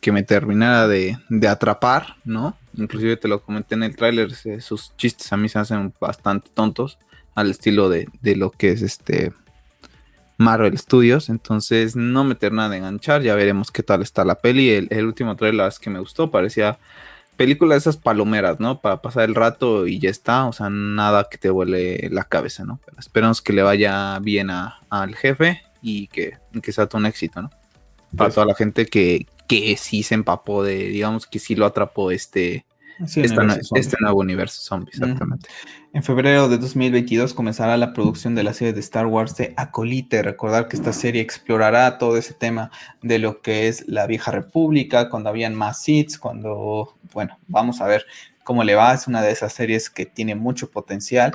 que 0.00 0.10
me 0.10 0.24
terminara 0.24 0.88
de, 0.88 1.16
atrapar, 1.48 2.16
¿no? 2.24 2.56
Inclusive 2.74 3.16
te 3.16 3.28
lo 3.28 3.44
comenté 3.44 3.76
en 3.76 3.84
el 3.84 3.94
tráiler, 3.94 4.32
sus 4.60 4.96
chistes 4.96 5.32
a 5.32 5.36
mí 5.36 5.48
se 5.48 5.60
hacen 5.60 5.94
bastante 6.00 6.50
tontos, 6.52 6.98
al 7.36 7.52
estilo 7.52 7.88
de, 7.88 8.08
lo 8.34 8.50
que 8.50 8.72
es 8.72 8.82
este 8.82 9.32
Marvel 10.36 10.76
Studios, 10.76 11.28
entonces 11.28 11.94
no 11.94 12.24
me 12.24 12.34
termina 12.34 12.68
de 12.68 12.78
enganchar, 12.78 13.22
ya 13.22 13.36
veremos 13.36 13.70
qué 13.70 13.84
tal 13.84 14.02
está 14.02 14.24
la 14.24 14.40
peli, 14.40 14.70
el, 14.70 14.88
el 14.90 15.06
último 15.06 15.36
trailer 15.36 15.68
es 15.68 15.78
que 15.78 15.90
me 15.90 16.00
gustó, 16.00 16.32
parecía 16.32 16.80
película 17.36 17.74
de 17.74 17.78
esas 17.78 17.96
palomeras, 17.96 18.60
¿no? 18.60 18.80
Para 18.80 19.02
pasar 19.02 19.24
el 19.24 19.34
rato 19.34 19.86
y 19.86 19.98
ya 19.98 20.10
está, 20.10 20.46
o 20.46 20.52
sea, 20.52 20.70
nada 20.70 21.28
que 21.30 21.38
te 21.38 21.50
vuele 21.50 22.08
la 22.10 22.24
cabeza, 22.24 22.64
¿no? 22.64 22.80
Pero 22.84 22.98
esperamos 22.98 23.42
que 23.42 23.52
le 23.52 23.62
vaya 23.62 24.18
bien 24.20 24.50
al 24.50 25.14
jefe 25.16 25.62
y 25.80 26.06
que, 26.08 26.38
que 26.62 26.72
sea 26.72 26.86
todo 26.86 26.98
un 26.98 27.06
éxito, 27.06 27.42
¿no? 27.42 27.50
Para 28.16 28.28
pues 28.28 28.34
toda 28.34 28.46
la 28.46 28.54
gente 28.54 28.86
que, 28.86 29.26
que 29.48 29.76
sí 29.76 30.02
se 30.02 30.14
empapó 30.14 30.62
de, 30.62 30.76
digamos, 30.88 31.26
que 31.26 31.38
sí 31.38 31.54
lo 31.54 31.66
atrapó 31.66 32.10
este, 32.10 32.64
este 33.04 33.96
nuevo 34.00 34.20
universo 34.20 34.60
zombie, 34.60 34.90
exactamente. 34.90 35.48
En 35.92 36.02
febrero 36.02 36.48
de 36.48 36.58
2022 36.58 37.34
comenzará 37.34 37.76
la 37.76 37.92
producción 37.92 38.34
de 38.34 38.42
la 38.42 38.54
serie 38.54 38.72
de 38.72 38.80
Star 38.80 39.06
Wars 39.06 39.36
de 39.36 39.52
Acolite. 39.56 40.22
Recordar 40.22 40.68
que 40.68 40.76
esta 40.76 40.92
serie 40.92 41.20
explorará 41.20 41.98
todo 41.98 42.16
ese 42.16 42.34
tema 42.34 42.70
de 43.02 43.18
lo 43.18 43.42
que 43.42 43.68
es 43.68 43.86
la 43.88 44.06
vieja 44.06 44.30
república, 44.30 45.10
cuando 45.10 45.28
habían 45.28 45.54
más 45.54 45.82
Sith, 45.82 46.18
cuando, 46.18 46.96
bueno, 47.12 47.38
vamos 47.46 47.80
a 47.80 47.86
ver 47.86 48.06
cómo 48.42 48.64
le 48.64 48.74
va. 48.74 48.94
Es 48.94 49.06
una 49.06 49.20
de 49.22 49.32
esas 49.32 49.52
series 49.52 49.90
que 49.90 50.06
tiene 50.06 50.34
mucho 50.34 50.70
potencial. 50.70 51.32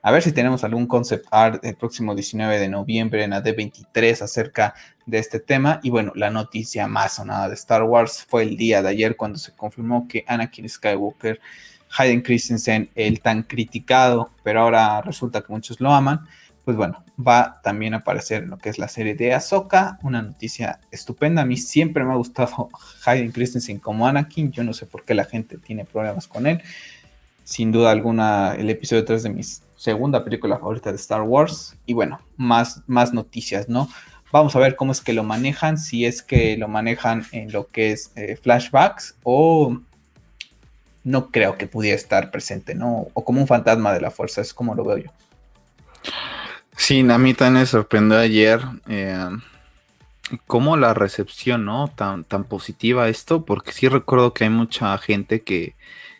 A 0.00 0.12
ver 0.12 0.22
si 0.22 0.32
tenemos 0.32 0.62
algún 0.62 0.86
concept 0.86 1.26
art 1.30 1.64
el 1.64 1.74
próximo 1.74 2.14
19 2.14 2.58
de 2.60 2.68
noviembre 2.68 3.24
en 3.24 3.32
AD23 3.32 4.22
acerca 4.22 4.74
de 5.06 5.18
este 5.18 5.40
tema. 5.40 5.80
Y 5.82 5.90
bueno, 5.90 6.12
la 6.14 6.30
noticia 6.30 6.86
más 6.86 7.14
sonada 7.14 7.48
de 7.48 7.54
Star 7.54 7.82
Wars 7.82 8.24
fue 8.28 8.44
el 8.44 8.56
día 8.56 8.80
de 8.80 8.90
ayer 8.90 9.16
cuando 9.16 9.38
se 9.38 9.52
confirmó 9.56 10.06
que 10.06 10.24
Anakin 10.28 10.68
Skywalker, 10.68 11.40
Hayden 11.96 12.22
Christensen, 12.22 12.90
el 12.94 13.20
tan 13.20 13.42
criticado, 13.42 14.30
pero 14.44 14.60
ahora 14.60 15.00
resulta 15.02 15.40
que 15.40 15.52
muchos 15.52 15.80
lo 15.80 15.92
aman, 15.92 16.26
pues 16.64 16.76
bueno, 16.76 17.02
va 17.18 17.60
también 17.62 17.94
a 17.94 17.98
aparecer 17.98 18.44
en 18.44 18.50
lo 18.50 18.58
que 18.58 18.68
es 18.68 18.78
la 18.78 18.88
serie 18.88 19.14
de 19.14 19.34
Ahsoka, 19.34 19.98
una 20.02 20.22
noticia 20.22 20.80
estupenda. 20.92 21.42
A 21.42 21.46
mí 21.46 21.56
siempre 21.56 22.04
me 22.04 22.12
ha 22.12 22.16
gustado 22.16 22.68
Hayden 23.04 23.32
Christensen 23.32 23.78
como 23.78 24.06
Anakin, 24.06 24.52
yo 24.52 24.62
no 24.62 24.72
sé 24.74 24.86
por 24.86 25.04
qué 25.04 25.14
la 25.14 25.24
gente 25.24 25.58
tiene 25.58 25.84
problemas 25.84 26.28
con 26.28 26.46
él. 26.46 26.62
Sin 27.42 27.72
duda 27.72 27.90
alguna, 27.90 28.54
el 28.54 28.68
episodio 28.68 29.04
3 29.04 29.22
de 29.22 29.30
mis 29.30 29.62
segunda 29.78 30.24
película 30.24 30.58
favorita 30.58 30.90
de 30.90 30.96
Star 30.96 31.22
Wars. 31.22 31.76
Y 31.86 31.94
bueno, 31.94 32.20
más, 32.36 32.82
más 32.86 33.14
noticias, 33.14 33.68
¿no? 33.70 33.88
Vamos 34.30 34.54
a 34.54 34.58
ver 34.58 34.76
cómo 34.76 34.92
es 34.92 35.00
que 35.00 35.14
lo 35.14 35.22
manejan, 35.22 35.78
si 35.78 36.04
es 36.04 36.22
que 36.22 36.58
lo 36.58 36.68
manejan 36.68 37.24
en 37.32 37.50
lo 37.50 37.68
que 37.68 37.92
es 37.92 38.12
eh, 38.14 38.36
flashbacks 38.36 39.16
o 39.22 39.78
no 41.04 41.30
creo 41.30 41.56
que 41.56 41.66
pudiera 41.66 41.96
estar 41.96 42.30
presente, 42.30 42.74
¿no? 42.74 43.06
O 43.14 43.24
como 43.24 43.40
un 43.40 43.46
fantasma 43.46 43.94
de 43.94 44.02
la 44.02 44.10
fuerza, 44.10 44.42
es 44.42 44.52
como 44.52 44.74
lo 44.74 44.84
veo 44.84 44.98
yo. 44.98 45.10
Sí, 46.76 47.00
a 47.08 47.18
mí 47.18 47.32
también 47.32 47.62
me 47.62 47.66
sorprendió 47.66 48.18
ayer 48.18 48.60
eh, 48.88 49.28
cómo 50.46 50.76
la 50.76 50.92
recepción, 50.92 51.64
¿no? 51.64 51.88
Tan, 51.88 52.24
tan 52.24 52.44
positiva 52.44 53.08
esto, 53.08 53.46
porque 53.46 53.72
sí 53.72 53.88
recuerdo 53.88 54.34
que 54.34 54.44
hay 54.44 54.50
mucha 54.50 54.96
gente 54.98 55.40
que, 55.40 55.74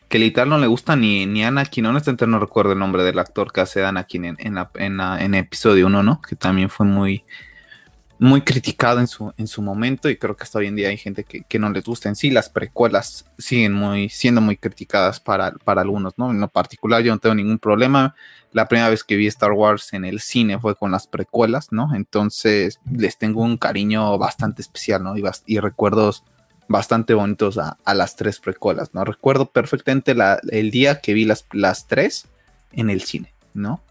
que 0.09 0.19
literal 0.19 0.49
no 0.49 0.59
le 0.59 0.67
gusta 0.67 0.97
ni, 0.97 1.27
ni 1.27 1.45
Anakin, 1.45 1.87
honestamente 1.87 2.27
no 2.27 2.41
recuerdo 2.41 2.73
el 2.73 2.79
nombre 2.79 3.03
del 3.03 3.19
actor 3.19 3.53
que 3.53 3.61
hace 3.61 3.85
Anakin 3.85 4.25
en, 4.25 4.37
en, 4.41 4.59
en, 4.75 5.01
en 5.01 5.35
episodio 5.35 5.87
1, 5.87 6.03
¿no? 6.03 6.21
Que 6.23 6.35
también 6.35 6.71
fue 6.71 6.87
muy, 6.87 7.25
muy 8.19 8.41
criticado 8.41 9.01
en 9.01 9.07
su, 9.07 9.33
en 9.37 9.47
su 9.47 9.63
momento 9.63 10.09
y 10.09 10.17
creo 10.17 10.37
que 10.37 10.43
hasta 10.43 10.59
hoy 10.59 10.67
en 10.67 10.77
día 10.77 10.89
hay 10.89 10.97
gente 10.97 11.25
que, 11.25 11.59
no 11.59 11.71
les 11.71 11.85
gusta 11.85 12.09
en 12.09 12.17
sí. 12.17 12.31
Las 12.31 12.49
precuelas 12.49 13.27
siguen 13.39 13.75
muy, 13.75 14.09
siendo 14.09 14.41
muy 14.41 14.57
criticadas 14.57 15.21
para, 15.21 15.53
para 15.53 15.83
algunos, 15.83 16.15
¿no? 16.17 16.31
En 16.31 16.41
lo 16.41 16.49
particular 16.49 17.03
yo 17.03 17.13
no 17.13 17.21
tengo 17.21 17.35
ningún 17.35 17.59
problema. 17.59 18.15
La 18.53 18.67
primera 18.67 18.89
vez 18.89 19.05
que 19.05 19.17
vi 19.17 19.27
Star 19.27 19.53
Wars 19.53 19.93
en 19.93 20.05
el 20.05 20.21
cine 20.21 20.59
fue 20.59 20.75
con 20.75 20.91
las 20.91 21.07
precuelas, 21.07 21.69
¿no? 21.71 21.95
Entonces 21.95 22.81
les 22.91 23.19
tengo 23.19 23.43
un 23.43 23.57
cariño 23.57 24.17
bastante 24.19 24.63
especial, 24.63 25.05
¿no? 25.05 25.17
Y, 25.17 25.23
y 25.47 25.61
recuerdos 25.61 26.25
bastante 26.69 27.15
bonitos 27.15 27.59
a, 27.59 27.77
las 27.95 28.17
tres 28.17 28.39
precuelas, 28.39 28.95
¿no? 28.95 29.05
Recuerdo 29.05 29.47
perfectamente 29.47 30.15
el 30.51 30.71
día 30.71 31.01
que 31.01 31.15
vi 31.15 31.25
las, 31.25 31.47
las 31.53 31.87
tres 31.87 32.29
en 32.73 32.91
el 32.91 33.03
cine, 33.03 33.33
¿no? 33.55 33.83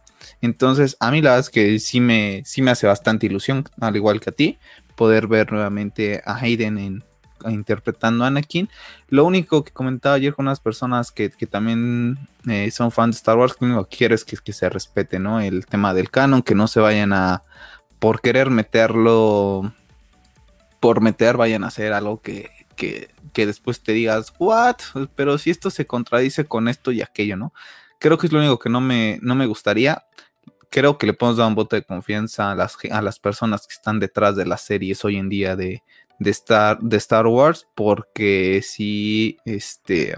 Entonces, 0.41 0.97
a 0.99 1.11
mí 1.11 1.21
la 1.21 1.31
verdad 1.31 1.45
es 1.45 1.49
que 1.49 1.79
sí 1.79 1.99
me, 1.99 2.43
sí 2.45 2.61
me 2.61 2.71
hace 2.71 2.87
bastante 2.87 3.25
ilusión, 3.25 3.65
al 3.81 3.95
igual 3.95 4.19
que 4.19 4.29
a 4.29 4.33
ti, 4.33 4.59
poder 4.95 5.27
ver 5.27 5.51
nuevamente 5.51 6.21
a 6.25 6.37
Hayden 6.37 6.77
en, 6.77 7.03
interpretando 7.45 8.23
a 8.23 8.27
Anakin. 8.27 8.69
Lo 9.09 9.25
único 9.25 9.63
que 9.63 9.71
comentaba 9.71 10.15
ayer 10.15 10.33
con 10.33 10.47
unas 10.47 10.59
personas 10.59 11.11
que, 11.11 11.29
también 11.29 12.17
eh, 12.47 12.69
son 12.71 12.91
fans 12.91 13.15
de 13.15 13.17
Star 13.17 13.37
Wars, 13.37 13.55
que 13.55 13.65
lo 13.65 13.87
que 13.87 13.97
quiero 13.97 14.15
es 14.15 14.23
que, 14.23 14.37
que 14.37 14.53
se 14.53 14.69
respete, 14.69 15.19
¿no? 15.19 15.39
El 15.39 15.65
tema 15.65 15.93
del 15.93 16.11
canon, 16.11 16.41
que 16.41 16.55
no 16.55 16.67
se 16.67 16.79
vayan 16.79 17.13
a, 17.13 17.43
por 17.99 18.21
querer 18.21 18.49
meterlo, 18.49 19.73
por 20.79 21.01
meter, 21.01 21.37
vayan 21.37 21.63
a 21.63 21.67
hacer 21.67 21.93
algo 21.93 22.21
que, 22.21 22.49
que, 22.77 23.09
después 23.33 23.81
te 23.81 23.91
digas, 23.91 24.33
what? 24.39 24.77
Pero 25.15 25.37
si 25.37 25.49
esto 25.49 25.69
se 25.69 25.85
contradice 25.85 26.45
con 26.45 26.69
esto 26.69 26.91
y 26.91 27.01
aquello, 27.01 27.35
¿no? 27.35 27.53
Creo 27.99 28.17
que 28.17 28.27
es 28.27 28.33
lo 28.33 28.39
único 28.39 28.59
que 28.59 28.69
no 28.69 28.79
me, 28.79 29.19
no 29.21 29.35
me 29.35 29.47
gustaría. 29.47 30.05
Creo 30.69 30.97
que 30.97 31.07
le 31.07 31.13
podemos 31.13 31.37
dar 31.37 31.47
un 31.47 31.55
voto 31.55 31.75
de 31.75 31.83
confianza 31.83 32.51
a 32.51 32.55
las, 32.55 32.77
a 32.89 33.01
las 33.01 33.19
personas 33.19 33.67
que 33.67 33.73
están 33.73 33.99
detrás 33.99 34.35
de 34.35 34.45
las 34.45 34.61
series 34.61 35.03
hoy 35.03 35.17
en 35.17 35.29
día 35.29 35.55
de, 35.55 35.83
de, 36.19 36.29
Star, 36.29 36.79
de 36.79 36.97
Star 36.97 37.27
Wars, 37.27 37.67
porque 37.75 38.61
sí, 38.63 39.37
este, 39.45 40.15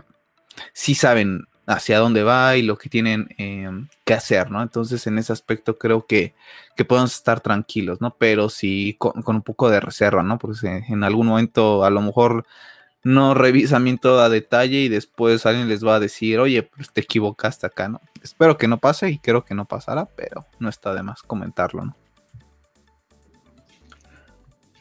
sí 0.73 0.93
saben 0.93 1.45
hacia 1.69 1.99
dónde 1.99 2.23
va 2.23 2.57
y 2.57 2.63
lo 2.63 2.79
que 2.79 2.89
tienen 2.89 3.29
em, 3.37 3.87
que 4.03 4.15
hacer, 4.15 4.49
¿no? 4.49 4.63
Entonces, 4.63 5.05
en 5.05 5.19
ese 5.19 5.31
aspecto 5.31 5.77
creo 5.77 6.07
que, 6.07 6.33
que 6.75 6.83
podemos 6.83 7.13
estar 7.13 7.41
tranquilos, 7.41 8.01
¿no? 8.01 8.15
Pero 8.17 8.49
sí 8.49 8.95
con, 8.97 9.23
un 9.23 9.41
poco 9.43 9.69
de 9.69 9.79
reserva, 9.79 10.23
¿no? 10.23 10.39
Porque 10.39 10.83
en 10.87 11.03
algún 11.03 11.27
momento 11.27 11.85
a 11.85 11.91
lo 11.91 12.01
mejor 12.01 12.45
no 13.03 13.35
revisan 13.35 13.83
bien 13.83 13.99
todo 13.99 14.21
a 14.21 14.29
detalle 14.29 14.79
y 14.79 14.89
después 14.89 15.45
alguien 15.45 15.69
les 15.69 15.85
va 15.85 15.95
a 15.95 15.99
decir, 15.99 16.39
oye, 16.39 16.63
pues 16.63 16.91
te 16.91 17.01
equivocaste 17.01 17.67
acá, 17.67 17.87
¿no? 17.87 18.01
Espero 18.23 18.57
que 18.57 18.67
no 18.67 18.79
pase 18.79 19.11
y 19.11 19.19
creo 19.19 19.45
que 19.45 19.53
no 19.53 19.65
pasará, 19.65 20.05
pero 20.15 20.47
no 20.57 20.69
está 20.69 20.95
de 20.95 21.03
más 21.03 21.21
comentarlo, 21.21 21.85
¿no? 21.85 21.95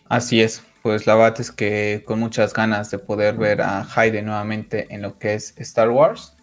Así 0.09 0.40
es, 0.40 0.62
pues 0.81 1.07
la 1.07 1.16
verdad 1.16 1.38
es 1.38 1.53
que 1.53 2.03
con 2.07 2.18
muchas 2.18 2.55
ganas 2.55 2.90
de 2.90 2.98
poder 2.98 3.37
ver 3.37 3.61
a 3.61 3.87
Hayden 3.94 4.24
nuevamente 4.24 4.87
en 4.88 5.03
lo 5.03 5.18
que 5.18 5.35
es 5.35 5.53
Star 5.59 5.90
Wars. 5.90 6.38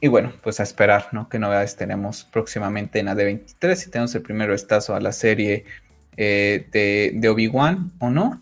Y 0.00 0.08
bueno, 0.08 0.32
pues 0.42 0.60
a 0.60 0.62
esperar, 0.62 1.08
¿no? 1.12 1.28
¿Qué 1.28 1.38
novedades 1.38 1.74
tenemos 1.74 2.24
próximamente 2.24 3.00
en 3.00 3.08
AD23? 3.08 3.74
Si 3.74 3.90
tenemos 3.90 4.14
el 4.14 4.22
primer 4.22 4.50
vistazo 4.50 4.94
a 4.94 5.00
la 5.00 5.10
serie 5.10 5.64
eh, 6.16 6.68
de, 7.14 7.28
Obi-Wan 7.28 7.90
o 7.98 8.08
no. 8.08 8.40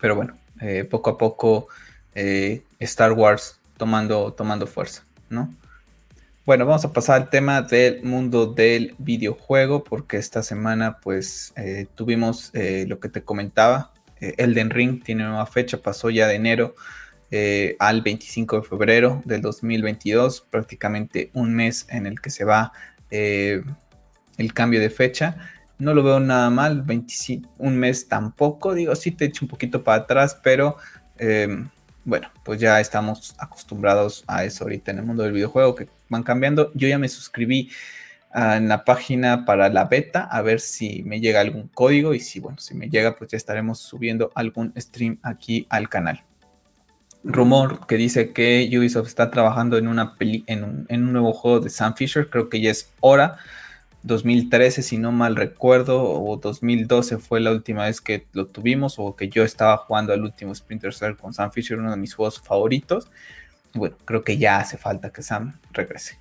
Pero 0.00 0.16
bueno, 0.16 0.36
eh, 0.60 0.84
poco 0.84 1.10
a 1.10 1.18
poco 1.18 1.68
eh, 2.14 2.62
Star 2.80 3.12
Wars 3.12 3.60
tomando, 3.76 4.32
tomando 4.32 4.66
fuerza, 4.66 5.04
¿no? 5.30 5.54
Bueno, 6.44 6.66
vamos 6.66 6.84
a 6.84 6.92
pasar 6.92 7.22
al 7.22 7.30
tema 7.30 7.62
del 7.62 8.02
mundo 8.02 8.46
del 8.46 8.96
videojuego, 8.98 9.84
porque 9.84 10.16
esta 10.16 10.42
semana 10.42 10.98
pues 10.98 11.52
tuvimos 11.94 12.52
lo 12.54 12.98
que 13.00 13.10
te 13.10 13.22
comentaba, 13.22 13.92
Elden 14.18 14.70
Ring 14.70 15.04
tiene 15.04 15.24
nueva 15.24 15.44
fecha, 15.44 15.76
pasó 15.76 16.08
ya 16.08 16.26
de 16.26 16.36
enero 16.36 16.74
eh, 17.30 17.76
al 17.78 18.00
25 18.00 18.60
de 18.60 18.62
febrero 18.66 19.22
del 19.26 19.42
2022, 19.42 20.46
prácticamente 20.50 21.30
un 21.34 21.54
mes 21.54 21.86
en 21.90 22.06
el 22.06 22.20
que 22.20 22.30
se 22.30 22.44
va 22.44 22.72
eh, 23.10 23.62
el 24.38 24.54
cambio 24.54 24.80
de 24.80 24.88
fecha. 24.88 25.36
No 25.78 25.94
lo 25.94 26.02
veo 26.02 26.20
nada 26.20 26.48
mal, 26.50 26.82
25, 26.82 27.50
un 27.58 27.76
mes 27.76 28.08
tampoco, 28.08 28.74
digo, 28.74 28.96
sí 28.96 29.10
te 29.12 29.26
echo 29.26 29.44
un 29.44 29.48
poquito 29.48 29.84
para 29.84 30.02
atrás, 30.02 30.40
pero 30.42 30.76
em, 31.18 31.68
bueno, 32.04 32.30
pues 32.44 32.58
ya 32.60 32.80
estamos 32.80 33.34
acostumbrados 33.38 34.24
a 34.26 34.44
eso 34.44 34.64
ahorita 34.64 34.90
en 34.90 34.98
el 34.98 35.04
mundo 35.04 35.22
del 35.22 35.32
videojuego 35.32 35.74
que 35.74 35.88
van 36.08 36.22
cambiando. 36.22 36.72
Yo 36.74 36.88
ya 36.88 36.98
me 36.98 37.08
suscribí 37.08 37.70
ah, 38.32 38.56
en 38.56 38.68
la 38.68 38.84
página 38.84 39.44
para 39.44 39.68
la 39.68 39.84
beta 39.84 40.24
a 40.24 40.40
ver 40.42 40.60
si 40.60 41.02
me 41.04 41.20
llega 41.20 41.40
algún 41.40 41.68
código 41.68 42.14
y 42.14 42.20
si 42.20 42.40
bueno, 42.40 42.58
si 42.58 42.74
me 42.74 42.88
llega 42.88 43.16
pues 43.16 43.30
ya 43.30 43.36
estaremos 43.36 43.78
subiendo 43.80 44.32
algún 44.34 44.72
stream 44.78 45.18
aquí 45.22 45.66
al 45.70 45.88
canal 45.88 46.24
rumor 47.24 47.86
que 47.86 47.96
dice 47.96 48.32
que 48.32 48.68
Ubisoft 48.76 49.08
está 49.08 49.30
trabajando 49.30 49.76
en, 49.76 49.88
una 49.88 50.14
en, 50.20 50.86
un, 50.88 51.12
nuevo 51.12 51.32
juego 51.32 51.60
de 51.60 51.70
Sam 51.70 51.94
Fisher, 51.94 52.30
creo 52.30 52.48
que 52.48 52.60
ya 52.60 52.70
es 52.70 52.92
hora. 53.00 53.36
2013, 54.04 54.82
si 54.82 54.96
no 54.96 55.10
mal 55.10 55.36
recuerdo, 55.36 56.02
o 56.02 56.36
2012 56.36 57.18
fue 57.18 57.40
la 57.40 57.50
última 57.50 57.84
vez 57.84 58.00
que 58.00 58.26
lo 58.32 58.46
tuvimos, 58.46 58.94
o 58.98 59.16
que 59.16 59.28
yo 59.28 59.42
estaba 59.42 59.76
jugando 59.76 60.12
al 60.12 60.22
último 60.22 60.54
Splinter 60.54 60.94
Cell 60.94 61.16
con 61.16 61.34
Sam 61.34 61.50
Fisher, 61.50 61.78
uno 61.78 61.90
de 61.90 61.96
mis 61.96 62.14
juegos 62.14 62.40
favoritos. 62.40 63.10
Bueno, 63.74 63.96
creo 64.04 64.22
que 64.22 64.38
ya 64.38 64.58
hace 64.58 64.78
falta 64.78 65.10
que 65.10 65.22
Sam 65.22 65.58
regrese. 65.72 66.18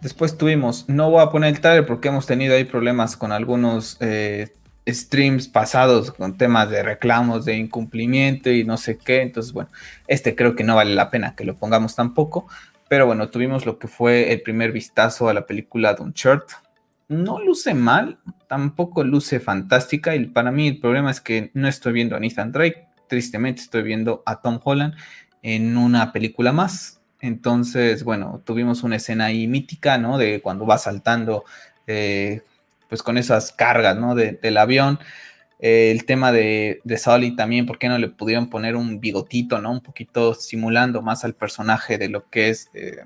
Después 0.00 0.38
tuvimos, 0.38 0.88
no 0.88 1.10
voy 1.10 1.22
a 1.22 1.28
poner 1.28 1.54
el 1.54 1.60
trailer 1.60 1.84
porque 1.84 2.08
hemos 2.08 2.26
tenido 2.26 2.54
ahí 2.54 2.64
problemas 2.64 3.16
con 3.16 3.32
algunos 3.32 3.98
eh, 4.00 4.48
streams 4.94 5.48
pasados 5.48 6.12
con 6.12 6.36
temas 6.36 6.70
de 6.70 6.82
reclamos 6.82 7.44
de 7.44 7.56
incumplimiento 7.56 8.50
y 8.50 8.64
no 8.64 8.76
sé 8.76 8.98
qué. 8.98 9.22
Entonces, 9.22 9.52
bueno, 9.52 9.70
este 10.06 10.34
creo 10.34 10.54
que 10.54 10.64
no 10.64 10.76
vale 10.76 10.94
la 10.94 11.10
pena 11.10 11.34
que 11.34 11.44
lo 11.44 11.56
pongamos 11.56 11.96
tampoco. 11.96 12.46
Pero 12.88 13.06
bueno, 13.06 13.30
tuvimos 13.30 13.66
lo 13.66 13.78
que 13.78 13.88
fue 13.88 14.32
el 14.32 14.42
primer 14.42 14.72
vistazo 14.72 15.28
a 15.28 15.34
la 15.34 15.46
película 15.46 15.94
de 15.94 16.02
Uncharted. 16.02 16.54
No 17.08 17.40
luce 17.40 17.74
mal, 17.74 18.18
tampoco 18.48 19.04
luce 19.04 19.40
fantástica. 19.40 20.14
Y 20.16 20.26
para 20.26 20.50
mí 20.50 20.68
el 20.68 20.80
problema 20.80 21.10
es 21.10 21.20
que 21.20 21.50
no 21.54 21.68
estoy 21.68 21.92
viendo 21.92 22.16
a 22.16 22.20
Nathan 22.20 22.52
Drake. 22.52 22.88
Tristemente 23.08 23.62
estoy 23.62 23.82
viendo 23.82 24.22
a 24.26 24.40
Tom 24.40 24.60
Holland 24.62 24.94
en 25.42 25.76
una 25.76 26.12
película 26.12 26.52
más. 26.52 27.00
Entonces, 27.20 28.02
bueno, 28.02 28.42
tuvimos 28.44 28.82
una 28.82 28.96
escena 28.96 29.26
ahí 29.26 29.46
mítica, 29.46 29.98
¿no? 29.98 30.18
De 30.18 30.40
cuando 30.40 30.66
va 30.66 30.78
saltando, 30.78 31.44
eh, 31.86 32.42
pues 32.90 33.02
con 33.02 33.16
esas 33.16 33.52
cargas, 33.52 33.96
¿no? 33.96 34.14
del 34.14 34.56
avión. 34.58 34.98
Eh, 35.60 35.90
el 35.90 36.04
tema 36.04 36.32
de, 36.32 36.80
de 36.84 36.98
Sully 36.98 37.36
también, 37.36 37.64
¿por 37.64 37.78
qué 37.78 37.88
no 37.88 37.96
le 37.96 38.08
pudieron 38.08 38.50
poner 38.50 38.76
un 38.76 39.00
bigotito, 39.00 39.60
¿no? 39.60 39.70
Un 39.72 39.80
poquito 39.80 40.34
simulando 40.34 41.00
más 41.00 41.24
al 41.24 41.34
personaje 41.34 41.96
de 41.96 42.08
lo 42.08 42.28
que 42.28 42.50
es 42.50 42.68
eh, 42.74 43.04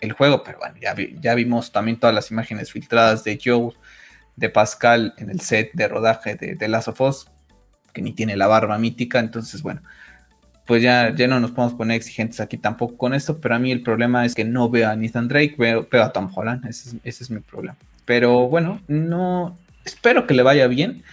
el 0.00 0.12
juego, 0.12 0.42
pero 0.42 0.58
bueno, 0.58 0.74
ya, 0.80 0.94
ya 1.20 1.34
vimos 1.34 1.72
también 1.72 1.98
todas 1.98 2.14
las 2.14 2.30
imágenes 2.30 2.72
filtradas 2.72 3.24
de 3.24 3.38
Joe, 3.42 3.72
de 4.36 4.50
Pascal 4.50 5.14
en 5.18 5.30
el 5.30 5.40
set 5.40 5.72
de 5.74 5.88
rodaje 5.88 6.34
de, 6.34 6.54
de 6.54 6.68
Last 6.68 6.88
of 6.88 7.00
Us, 7.00 7.30
que 7.92 8.02
ni 8.02 8.12
tiene 8.12 8.36
la 8.36 8.46
barba 8.46 8.78
mítica, 8.78 9.18
entonces 9.18 9.62
bueno, 9.62 9.82
pues 10.70 10.84
ya, 10.84 11.12
ya 11.12 11.26
no 11.26 11.40
nos 11.40 11.50
podemos 11.50 11.74
poner 11.74 11.96
exigentes 11.96 12.38
aquí 12.38 12.56
tampoco 12.56 12.96
con 12.96 13.12
esto, 13.12 13.40
pero 13.40 13.56
a 13.56 13.58
mí 13.58 13.72
el 13.72 13.82
problema 13.82 14.24
es 14.24 14.36
que 14.36 14.44
no 14.44 14.70
veo 14.70 14.88
a 14.88 14.94
Nathan 14.94 15.26
Drake, 15.26 15.56
veo, 15.58 15.88
a 16.00 16.12
Tom 16.12 16.30
Holland, 16.32 16.64
ese 16.64 16.96
es, 17.02 17.28
mi 17.28 17.40
problema. 17.40 17.76
Pero 18.10 18.48
bueno, 18.48 18.80
no, 18.88 19.56
espero 19.84 20.26
que 20.26 20.34
le 20.34 20.42
vaya 20.42 20.66
bien. 20.66 21.04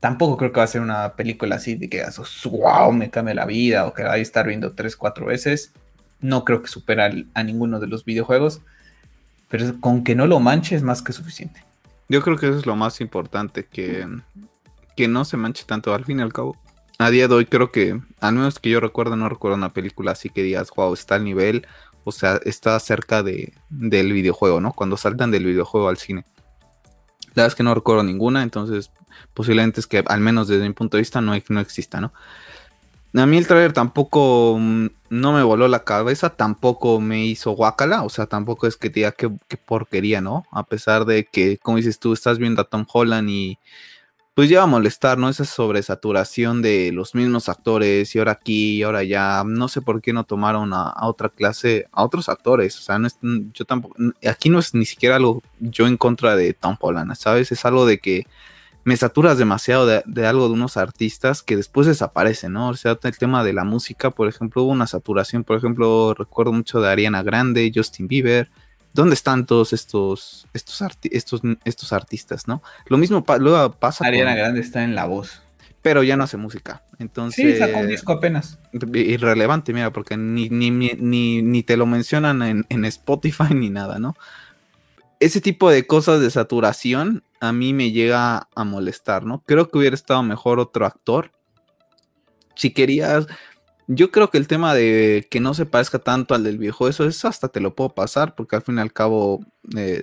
Tampoco 0.00 0.36
creo 0.36 0.52
que 0.52 0.58
va 0.58 0.64
a 0.64 0.66
ser 0.66 0.82
una 0.82 1.14
película 1.14 1.56
así 1.56 1.76
de 1.76 1.88
que 1.88 2.04
wow, 2.44 2.92
me 2.92 3.08
cambia 3.08 3.32
la 3.32 3.46
vida 3.46 3.86
o 3.86 3.94
que 3.94 4.02
va 4.02 4.12
a 4.12 4.18
estar 4.18 4.46
viendo 4.46 4.72
tres, 4.72 4.96
cuatro 4.96 5.24
veces. 5.24 5.72
No 6.20 6.44
creo 6.44 6.60
que 6.60 6.68
supera 6.68 7.10
a 7.32 7.42
ninguno 7.42 7.80
de 7.80 7.86
los 7.86 8.04
videojuegos, 8.04 8.60
pero 9.48 9.80
con 9.80 10.04
que 10.04 10.14
no 10.14 10.26
lo 10.26 10.40
manche 10.40 10.76
es 10.76 10.82
más 10.82 11.00
que 11.00 11.14
suficiente. 11.14 11.64
Yo 12.10 12.20
creo 12.20 12.36
que 12.36 12.48
eso 12.48 12.58
es 12.58 12.66
lo 12.66 12.76
más 12.76 13.00
importante, 13.00 13.64
que, 13.64 14.06
que 14.98 15.08
no 15.08 15.24
se 15.24 15.38
manche 15.38 15.64
tanto 15.64 15.94
al 15.94 16.04
fin 16.04 16.18
y 16.18 16.22
al 16.22 16.34
cabo 16.34 16.54
a 17.00 17.08
día 17.08 17.28
de 17.28 17.34
hoy 17.34 17.46
creo 17.46 17.72
que, 17.72 17.98
al 18.20 18.34
menos 18.34 18.58
que 18.58 18.68
yo 18.68 18.78
recuerdo, 18.78 19.16
no 19.16 19.30
recuerdo 19.30 19.56
una 19.56 19.72
película 19.72 20.12
así 20.12 20.28
que 20.28 20.42
digas, 20.42 20.68
wow, 20.76 20.92
está 20.92 21.14
al 21.14 21.24
nivel, 21.24 21.66
o 22.04 22.12
sea, 22.12 22.40
está 22.44 22.78
cerca 22.80 23.22
de, 23.22 23.52
del 23.68 24.12
videojuego, 24.12 24.60
¿no? 24.60 24.72
Cuando 24.72 24.96
saltan 24.96 25.30
del 25.30 25.44
videojuego 25.44 25.88
al 25.88 25.96
cine. 25.96 26.24
La 27.34 27.42
verdad 27.42 27.48
es 27.48 27.54
que 27.54 27.62
no 27.62 27.74
recuerdo 27.74 28.02
ninguna, 28.02 28.42
entonces 28.42 28.90
posiblemente 29.34 29.80
es 29.80 29.86
que 29.86 30.02
al 30.06 30.20
menos 30.20 30.48
desde 30.48 30.66
mi 30.66 30.74
punto 30.74 30.96
de 30.96 31.02
vista 31.02 31.20
no, 31.20 31.32
no 31.48 31.60
exista, 31.60 32.00
¿no? 32.00 32.12
A 33.12 33.26
mí 33.26 33.38
el 33.38 33.46
trailer 33.46 33.72
tampoco 33.72 34.56
mm, 34.58 34.86
no 35.10 35.32
me 35.32 35.42
voló 35.42 35.66
la 35.66 35.82
cabeza, 35.82 36.30
tampoco 36.30 37.00
me 37.00 37.24
hizo 37.24 37.50
guacala, 37.52 38.04
o 38.04 38.08
sea, 38.08 38.26
tampoco 38.26 38.68
es 38.68 38.76
que 38.76 38.88
diga 38.88 39.12
qué, 39.12 39.30
qué 39.48 39.56
porquería, 39.56 40.20
¿no? 40.20 40.44
A 40.52 40.62
pesar 40.62 41.04
de 41.04 41.24
que, 41.24 41.58
como 41.58 41.78
dices 41.78 41.98
tú, 41.98 42.12
estás 42.12 42.38
viendo 42.38 42.62
a 42.62 42.68
Tom 42.68 42.86
Holland 42.92 43.28
y 43.28 43.58
pues 44.40 44.48
lleva 44.48 44.62
a 44.62 44.66
molestar, 44.66 45.18
¿no? 45.18 45.28
Esa 45.28 45.44
sobresaturación 45.44 46.62
de 46.62 46.92
los 46.92 47.14
mismos 47.14 47.50
actores 47.50 48.14
y 48.14 48.18
ahora 48.18 48.32
aquí 48.32 48.76
y 48.76 48.82
ahora 48.82 49.02
ya. 49.02 49.44
No 49.44 49.68
sé 49.68 49.82
por 49.82 50.00
qué 50.00 50.14
no 50.14 50.24
tomaron 50.24 50.72
a, 50.72 50.94
otra 51.02 51.28
clase, 51.28 51.88
a 51.92 52.02
otros 52.02 52.30
actores. 52.30 52.78
O 52.78 52.80
sea, 52.80 52.98
no 52.98 53.06
es, 53.06 53.18
yo 53.52 53.66
tampoco, 53.66 53.96
aquí 54.26 54.48
no 54.48 54.58
es 54.58 54.72
ni 54.72 54.86
siquiera 54.86 55.16
algo 55.16 55.42
yo 55.58 55.86
en 55.86 55.98
contra 55.98 56.36
de 56.36 56.54
Tom 56.54 56.78
Holland, 56.80 57.14
¿sabes? 57.16 57.52
Es 57.52 57.66
algo 57.66 57.84
de 57.84 57.98
que 57.98 58.26
me 58.82 58.96
saturas 58.96 59.36
demasiado 59.36 59.84
de, 59.84 60.02
de, 60.06 60.26
algo 60.26 60.48
de 60.48 60.54
unos 60.54 60.78
artistas 60.78 61.42
que 61.42 61.56
después 61.56 61.86
desaparecen, 61.86 62.54
¿no? 62.54 62.70
O 62.70 62.74
sea, 62.74 62.98
el 63.02 63.18
tema 63.18 63.44
de 63.44 63.52
la 63.52 63.64
música, 63.64 64.10
por 64.10 64.26
ejemplo, 64.26 64.62
hubo 64.62 64.72
una 64.72 64.86
saturación, 64.86 65.44
por 65.44 65.58
ejemplo, 65.58 66.14
recuerdo 66.14 66.54
mucho 66.54 66.80
de 66.80 66.88
Ariana 66.88 67.22
Grande, 67.22 67.70
Justin 67.74 68.08
Bieber, 68.08 68.48
¿Dónde 68.92 69.14
están 69.14 69.46
todos 69.46 69.72
estos, 69.72 70.46
estos, 70.52 70.82
estos, 71.10 71.40
estos 71.64 71.92
artistas, 71.92 72.48
no? 72.48 72.62
Lo 72.86 72.98
mismo 72.98 73.24
luego 73.38 73.72
pasa 73.72 74.04
Ariana 74.04 74.34
Grande 74.34 74.60
está 74.60 74.82
en 74.82 74.94
la 74.94 75.06
voz. 75.06 75.42
Pero 75.82 76.02
ya 76.02 76.16
no 76.16 76.24
hace 76.24 76.36
música. 76.36 76.82
Entonces. 76.98 77.54
Sí, 77.54 77.58
sacó 77.58 77.78
un 77.78 77.88
disco 77.88 78.12
apenas. 78.12 78.58
Irrelevante, 78.72 79.72
mira, 79.72 79.92
porque 79.92 80.16
ni, 80.16 80.50
ni, 80.50 80.70
ni, 80.70 81.42
ni 81.42 81.62
te 81.62 81.76
lo 81.76 81.86
mencionan 81.86 82.42
en, 82.42 82.66
en, 82.68 82.84
Spotify 82.84 83.48
ni 83.54 83.70
nada, 83.70 83.98
¿no? 83.98 84.14
Ese 85.20 85.40
tipo 85.40 85.70
de 85.70 85.86
cosas 85.86 86.20
de 86.20 86.30
saturación 86.30 87.22
a 87.40 87.52
mí 87.52 87.72
me 87.72 87.92
llega 87.92 88.48
a 88.54 88.64
molestar, 88.64 89.24
¿no? 89.24 89.42
Creo 89.46 89.70
que 89.70 89.78
hubiera 89.78 89.94
estado 89.94 90.22
mejor 90.22 90.58
otro 90.58 90.84
actor. 90.84 91.32
Si 92.54 92.72
querías, 92.72 93.26
yo 93.92 94.12
creo 94.12 94.30
que 94.30 94.38
el 94.38 94.46
tema 94.46 94.72
de 94.72 95.26
que 95.30 95.40
no 95.40 95.52
se 95.52 95.66
parezca 95.66 95.98
tanto 95.98 96.36
al 96.36 96.44
del 96.44 96.58
viejo, 96.58 96.88
eso 96.88 97.04
es 97.04 97.24
hasta 97.24 97.48
te 97.48 97.58
lo 97.58 97.74
puedo 97.74 97.90
pasar, 97.90 98.36
porque 98.36 98.54
al 98.54 98.62
fin 98.62 98.78
y 98.78 98.80
al 98.80 98.92
cabo 98.92 99.44
eh, 99.76 100.02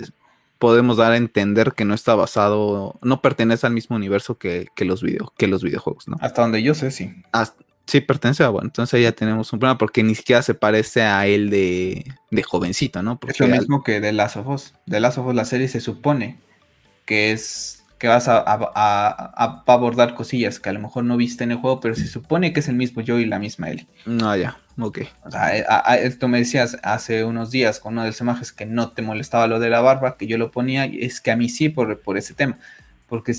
podemos 0.59 0.97
dar 0.97 1.13
a 1.13 1.17
entender 1.17 1.71
que 1.71 1.85
no 1.85 1.93
está 1.93 2.13
basado, 2.13 2.99
no 3.01 3.21
pertenece 3.21 3.65
al 3.65 3.71
mismo 3.71 3.95
universo 3.95 4.37
que, 4.37 4.67
los, 4.79 5.01
video, 5.01 5.33
que 5.37 5.47
los 5.47 5.63
videojuegos, 5.63 6.09
¿no? 6.09 6.17
Hasta 6.19 6.41
donde 6.41 6.61
yo 6.61 6.75
sé, 6.75 6.91
sí. 6.91 7.13
sí, 7.85 8.01
pertenece 8.01 8.43
a, 8.43 8.49
bueno, 8.49 8.67
entonces 8.67 9.01
ya 9.01 9.13
tenemos 9.13 9.53
un 9.53 9.59
problema 9.59 9.77
porque 9.77 10.03
ni 10.03 10.15
siquiera 10.15 10.41
se 10.41 10.53
parece 10.53 11.03
a 11.03 11.25
él 11.25 11.49
de, 11.49 12.03
jovencito, 12.43 13.01
¿no? 13.01 13.17
es 13.25 13.39
lo 13.39 13.47
mismo 13.47 13.83
que 13.83 14.01
de 14.01 14.11
Last 14.11 14.35
of 14.35 14.47
Us. 14.47 14.73
De 14.85 14.99
Last 14.99 15.17
of 15.17 15.27
Us 15.27 15.35
la 15.35 15.45
serie 15.45 15.69
se 15.69 15.79
supone 15.79 16.39
que 17.05 17.31
es 17.31 17.76
que 17.97 18.07
vas 18.07 18.27
a, 18.27 18.39
abordar 19.65 20.13
cosillas 20.13 20.59
que 20.59 20.69
a 20.69 20.73
lo 20.73 20.79
mejor 20.79 21.03
no 21.03 21.17
viste 21.17 21.43
en 21.43 21.51
el 21.51 21.57
juego, 21.57 21.79
pero 21.79 21.95
se 21.95 22.07
supone 22.07 22.53
que 22.53 22.59
es 22.59 22.67
el 22.67 22.75
mismo 22.75 23.01
yo 23.01 23.19
y 23.19 23.25
la 23.25 23.39
misma 23.39 23.69
Ellie. 23.69 23.87
No, 24.05 24.35
ya, 24.35 24.57
ok. 24.79 24.99
O 25.23 25.31
sea, 25.31 25.55
esto 25.97 26.27
me 26.27 26.39
decías 26.39 26.77
hace 26.83 27.23
unos 27.23 27.51
días 27.51 27.79
con 27.79 27.93
uno 27.93 28.03
de 28.03 28.09
los 28.09 28.21
imágenes 28.21 28.51
que 28.51 28.65
no 28.65 28.91
te 28.91 29.01
molestaba 29.01 29.47
lo 29.47 29.59
de 29.59 29.69
la 29.69 29.81
barba, 29.81 30.17
que 30.17 30.27
yo 30.27 30.37
lo 30.37 30.51
ponía, 30.51 30.85
es 30.85 31.21
que 31.21 31.31
a 31.31 31.35
mí 31.35 31.49
sí 31.49 31.69
por, 31.69 32.01
por 32.01 32.17
ese 32.17 32.33
tema, 32.33 32.59
porque 33.07 33.33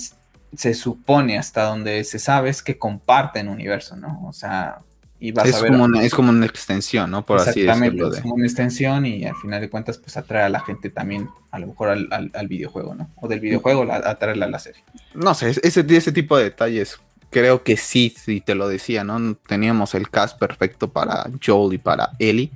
se 0.55 0.73
supone 0.73 1.37
hasta 1.37 1.63
donde 1.63 2.03
se 2.03 2.19
sabe 2.19 2.49
es 2.49 2.61
que 2.61 2.77
comparten 2.77 3.49
universo, 3.49 3.95
¿no? 3.95 4.25
O 4.27 4.33
sea, 4.33 4.79
es, 5.19 5.55
como 5.57 5.83
una, 5.83 6.03
es 6.03 6.13
como 6.13 6.29
una 6.29 6.45
extensión, 6.45 7.11
¿no? 7.11 7.25
Por 7.25 7.39
así 7.39 7.61
decirlo. 7.61 8.13
Es 8.13 8.21
como 8.21 8.35
una 8.35 8.45
extensión 8.45 9.05
y 9.05 9.25
al 9.25 9.35
final 9.35 9.59
de 9.59 9.69
cuentas, 9.69 9.97
pues 9.97 10.15
atrae 10.15 10.43
a 10.43 10.49
la 10.49 10.61
gente 10.61 10.89
también, 10.89 11.29
a 11.51 11.59
lo 11.59 11.67
mejor 11.67 11.89
al, 11.89 12.47
videojuego, 12.47 12.95
¿no? 12.95 13.09
O 13.15 13.27
del 13.27 13.39
videojuego 13.39 13.91
a 13.91 14.09
atraerla 14.09 14.45
a 14.45 14.49
la 14.49 14.59
serie. 14.59 14.83
No 15.13 15.33
sé, 15.33 15.49
ese, 15.49 15.85
ese 15.87 16.11
tipo 16.11 16.37
de 16.37 16.45
detalles 16.45 16.99
creo 17.29 17.63
que 17.63 17.77
sí, 17.77 18.13
sí 18.17 18.41
te 18.41 18.55
lo 18.55 18.67
decía, 18.67 19.03
¿no? 19.03 19.35
Teníamos 19.35 19.93
el 19.95 20.09
cast 20.09 20.39
perfecto 20.39 20.89
para 20.89 21.29
Joel 21.45 21.73
y 21.73 21.77
para 21.77 22.11
Ellie. 22.19 22.51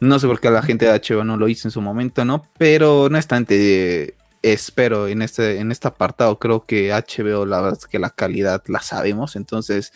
No 0.00 0.18
sé 0.18 0.26
por 0.26 0.40
qué 0.40 0.50
la 0.50 0.62
gente 0.62 0.86
de 0.86 1.00
HBO 1.00 1.24
no 1.24 1.36
lo 1.36 1.48
hizo 1.48 1.68
en 1.68 1.72
su 1.72 1.80
momento, 1.80 2.24
¿no? 2.24 2.44
Pero 2.58 3.02
honestamente, 3.02 4.14
espero 4.42 5.08
en 5.08 5.22
este, 5.22 5.58
en 5.58 5.72
este 5.72 5.88
apartado. 5.88 6.38
Creo 6.38 6.66
que 6.66 6.90
HBO, 6.90 7.46
la 7.46 7.60
verdad 7.60 7.78
es 7.80 7.86
que 7.86 7.98
la 7.98 8.10
calidad 8.10 8.62
la 8.66 8.80
sabemos. 8.80 9.36
Entonces, 9.36 9.92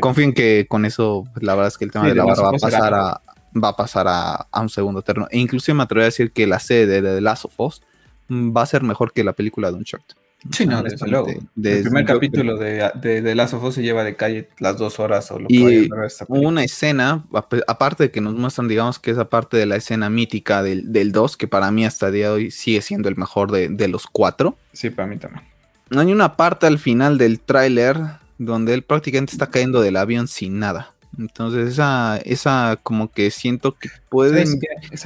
confío 0.00 0.24
en 0.24 0.34
que 0.34 0.66
con 0.68 0.84
eso, 0.84 1.24
la 1.40 1.54
verdad 1.54 1.68
es 1.68 1.78
que 1.78 1.84
el 1.84 1.90
tema 1.90 2.08
de 2.08 2.14
la 2.14 2.24
barra 2.24 2.42
va 2.42 2.48
a 2.50 2.52
pasar 2.52 2.94
a, 2.94 3.20
va 3.56 3.68
a 3.68 3.76
pasar 3.76 4.06
a, 4.08 4.48
un 4.60 4.68
segundo 4.68 5.02
terreno. 5.02 5.26
E 5.30 5.38
inclusive 5.38 5.74
me 5.74 5.82
atrevo 5.82 6.02
a 6.02 6.06
decir 6.06 6.32
que 6.32 6.46
la 6.46 6.60
serie 6.60 6.86
de 6.86 7.02
The 7.02 7.20
Last 7.20 7.44
of 7.46 7.58
Us 7.58 7.82
va 8.30 8.62
a 8.62 8.66
ser 8.66 8.82
mejor 8.82 9.12
que 9.12 9.24
la 9.24 9.32
película 9.32 9.70
de 9.70 9.78
Uncharted. 9.78 10.16
Sí, 10.52 10.66
no, 10.66 10.82
desde 10.82 11.06
luego. 11.08 11.28
el 11.28 11.82
primer 11.82 12.04
capítulo 12.04 12.56
de, 12.56 12.90
de, 12.94 13.22
de 13.22 13.34
Last 13.34 13.54
of 13.54 13.64
Us 13.64 13.74
se 13.74 13.82
lleva 13.82 14.04
de 14.04 14.14
calle 14.14 14.48
las 14.58 14.78
dos 14.78 15.00
horas 15.00 15.30
o 15.32 15.38
lo 15.40 15.46
y 15.48 15.88
una 16.28 16.62
escena, 16.62 17.24
aparte 17.66 18.04
de 18.04 18.10
que 18.12 18.20
nos 18.20 18.34
muestran, 18.34 18.68
digamos, 18.68 19.00
que 19.00 19.10
esa 19.10 19.28
parte 19.28 19.56
de 19.56 19.66
la 19.66 19.76
escena 19.76 20.08
mítica 20.10 20.62
del, 20.62 20.92
del 20.92 21.10
2, 21.10 21.36
que 21.36 21.48
para 21.48 21.70
mí 21.72 21.84
hasta 21.84 22.06
el 22.06 22.12
día 22.14 22.26
de 22.28 22.32
hoy 22.32 22.50
sigue 22.52 22.82
siendo 22.82 23.08
el 23.08 23.16
mejor 23.16 23.50
de, 23.50 23.68
de 23.68 23.88
los 23.88 24.06
cuatro. 24.06 24.56
Sí, 24.72 24.90
para 24.90 25.08
mí 25.08 25.16
también. 25.16 25.44
Hay 25.90 26.12
una 26.12 26.36
parte 26.36 26.66
al 26.66 26.78
final 26.78 27.18
del 27.18 27.40
tráiler 27.40 27.98
donde 28.38 28.74
él 28.74 28.82
prácticamente 28.82 29.32
está 29.32 29.48
cayendo 29.48 29.80
del 29.80 29.96
avión 29.96 30.28
sin 30.28 30.58
nada. 30.60 30.92
Entonces 31.18 31.72
esa, 31.72 32.18
esa 32.18 32.78
como 32.82 33.10
que 33.10 33.30
siento 33.30 33.76
que 33.76 33.88
pueden 34.08 34.60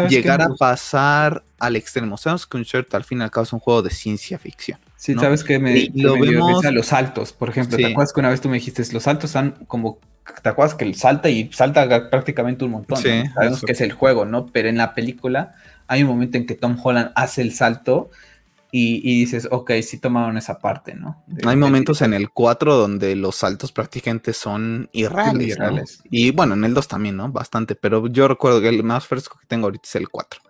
llegar 0.08 0.42
a 0.42 0.48
pasar 0.58 1.42
al 1.58 1.76
extremo. 1.76 2.18
Sabemos 2.18 2.46
que 2.46 2.58
Uncharted 2.58 2.94
al 2.94 3.04
fin 3.04 3.20
y 3.20 3.22
al 3.22 3.30
cabo 3.30 3.44
es 3.44 3.52
un 3.52 3.60
juego 3.60 3.82
de 3.82 3.90
ciencia 3.90 4.38
ficción. 4.38 4.78
Sí, 5.02 5.16
sabes 5.16 5.42
que 5.42 5.58
me, 5.58 5.90
lo 5.94 6.12
vemos... 6.16 6.64
los 6.64 6.86
saltos, 6.86 7.32
por 7.32 7.48
ejemplo. 7.48 7.76
¿Te 7.76 7.86
acuerdas 7.86 8.12
que 8.12 8.20
una 8.20 8.28
vez 8.28 8.40
tú 8.40 8.48
me 8.48 8.54
dijiste, 8.54 8.84
los 8.92 9.02
saltos 9.02 9.30
están 9.30 9.50
como, 9.66 9.98
¿te 10.44 10.48
acuerdas 10.48 10.76
que 10.76 10.94
salta 10.94 11.28
y 11.28 11.50
salta 11.52 12.08
prácticamente 12.08 12.64
un 12.64 12.70
montón? 12.70 12.98
Sí, 12.98 13.24
Sabemos 13.34 13.62
que 13.62 13.72
es 13.72 13.80
el 13.80 13.90
juego, 13.90 14.26
¿no? 14.26 14.46
Pero 14.46 14.68
en 14.68 14.76
la 14.76 14.94
película 14.94 15.56
hay 15.88 16.04
un 16.04 16.08
momento 16.08 16.36
en 16.36 16.46
que 16.46 16.54
Tom 16.54 16.78
Holland 16.80 17.10
hace 17.16 17.42
el 17.42 17.52
salto 17.52 18.12
y, 18.70 19.00
dices, 19.18 19.48
ok, 19.50 19.72
sí 19.82 19.98
tomaron 19.98 20.36
esa 20.36 20.60
parte, 20.60 20.94
¿no? 20.94 21.24
hay 21.44 21.56
momentos 21.56 22.00
en 22.00 22.14
el 22.14 22.30
4 22.30 22.76
donde 22.76 23.16
los 23.16 23.34
saltos 23.34 23.72
prácticamente 23.72 24.32
son 24.32 24.88
irreales. 24.92 25.58
Y 26.12 26.30
bueno, 26.30 26.54
en 26.54 26.62
el 26.62 26.74
2 26.74 26.86
también, 26.86 27.16
¿no? 27.16 27.28
Bastante, 27.28 27.74
pero 27.74 28.06
yo 28.06 28.28
recuerdo 28.28 28.60
que 28.60 28.68
el 28.68 28.84
más 28.84 29.08
fresco 29.08 29.36
que 29.40 29.46
tengo 29.48 29.66
ahorita 29.66 29.82
es 29.84 29.96
el 29.96 30.08
4 30.08 30.40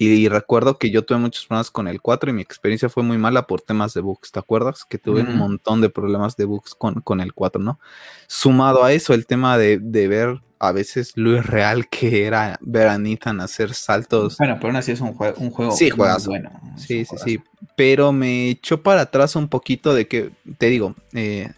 Y, 0.00 0.28
recuerdo 0.28 0.78
que 0.78 0.90
yo 0.90 1.04
tuve 1.04 1.18
muchos 1.18 1.46
problemas 1.46 1.72
con 1.72 1.88
el 1.88 2.00
4 2.00 2.30
y 2.30 2.32
mi 2.32 2.42
experiencia 2.42 2.88
fue 2.88 3.02
muy 3.02 3.18
mala 3.18 3.48
por 3.48 3.60
temas 3.60 3.94
de 3.94 4.00
bugs. 4.00 4.30
¿Te 4.30 4.38
acuerdas? 4.38 4.84
Que 4.84 4.96
tuve 4.96 5.22
un 5.22 5.36
montón 5.36 5.80
de 5.80 5.90
problemas 5.90 6.36
de 6.36 6.44
bugs 6.44 6.76
con, 6.76 7.00
con, 7.00 7.20
el 7.20 7.34
4, 7.34 7.60
¿no? 7.60 7.80
Sumado 8.28 8.84
a 8.84 8.92
eso, 8.92 9.12
el 9.12 9.26
tema 9.26 9.58
de, 9.58 9.78
de 9.78 10.06
ver 10.06 10.40
a 10.60 10.72
veces 10.72 11.12
lo 11.16 11.36
irreal 11.36 11.88
que 11.88 12.26
era 12.26 12.58
ver 12.60 12.88
a 12.88 12.98
Nathan 12.98 13.40
hacer 13.40 13.74
saltos. 13.74 14.36
Bueno, 14.38 14.56
pero 14.56 14.68
aún 14.68 14.76
así 14.76 14.92
es 14.92 15.00
un, 15.00 15.14
juego 15.14 15.36
un 15.38 15.50
juego 15.50 15.72
sí, 15.72 15.90
bueno. 15.90 16.50
Sí, 16.76 17.04
sí, 17.04 17.16
sí. 17.24 17.40
Pero 17.76 18.12
me 18.12 18.50
echó 18.50 18.82
para 18.82 19.02
atrás 19.02 19.36
un 19.36 19.48
poquito 19.48 19.94
de 19.94 20.08
que, 20.08 20.30
te 20.58 20.66
digo, 20.66 20.94
eh, 21.12 21.52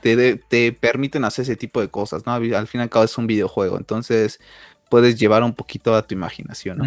te, 0.00 0.36
te, 0.36 0.72
permiten 0.72 1.24
hacer 1.24 1.42
ese 1.44 1.56
tipo 1.56 1.80
de 1.80 1.88
cosas, 1.88 2.26
¿no? 2.26 2.32
Al 2.32 2.66
fin 2.66 2.80
y 2.80 2.82
al 2.82 2.90
cabo 2.90 3.04
es 3.04 3.18
un 3.18 3.26
videojuego. 3.26 3.76
Entonces, 3.76 4.40
puedes 4.88 5.18
llevar 5.18 5.42
un 5.42 5.54
poquito 5.54 5.94
a 5.94 6.06
tu 6.06 6.14
imaginación, 6.14 6.78
¿no? 6.78 6.84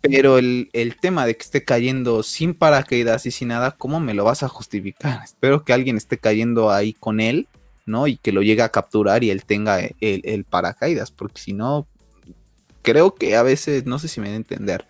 Pero 0.00 0.38
el, 0.38 0.96
tema 1.00 1.26
de 1.26 1.36
que 1.36 1.42
esté 1.42 1.64
cayendo 1.64 2.22
sin 2.22 2.54
paracaídas 2.54 3.26
y 3.26 3.30
sin 3.30 3.48
nada, 3.48 3.72
¿cómo 3.72 4.00
me 4.00 4.14
lo 4.14 4.24
vas 4.24 4.42
a 4.42 4.48
justificar? 4.48 5.20
Espero 5.24 5.64
que 5.64 5.72
alguien 5.72 5.96
esté 5.96 6.18
cayendo 6.18 6.70
ahí 6.70 6.92
con 6.92 7.20
él, 7.20 7.48
¿no? 7.86 8.06
Y 8.06 8.16
que 8.16 8.32
lo 8.32 8.42
llegue 8.42 8.62
a 8.62 8.70
capturar 8.70 9.24
y 9.24 9.30
él 9.30 9.44
tenga 9.44 9.80
el, 10.00 10.44
paracaídas, 10.44 11.10
porque 11.10 11.40
si 11.40 11.52
no, 11.52 11.86
creo 12.82 13.14
que 13.14 13.36
a 13.36 13.42
veces, 13.42 13.86
no 13.86 13.98
sé 13.98 14.08
si 14.08 14.20
me 14.20 14.28
a 14.28 14.34
entender, 14.34 14.86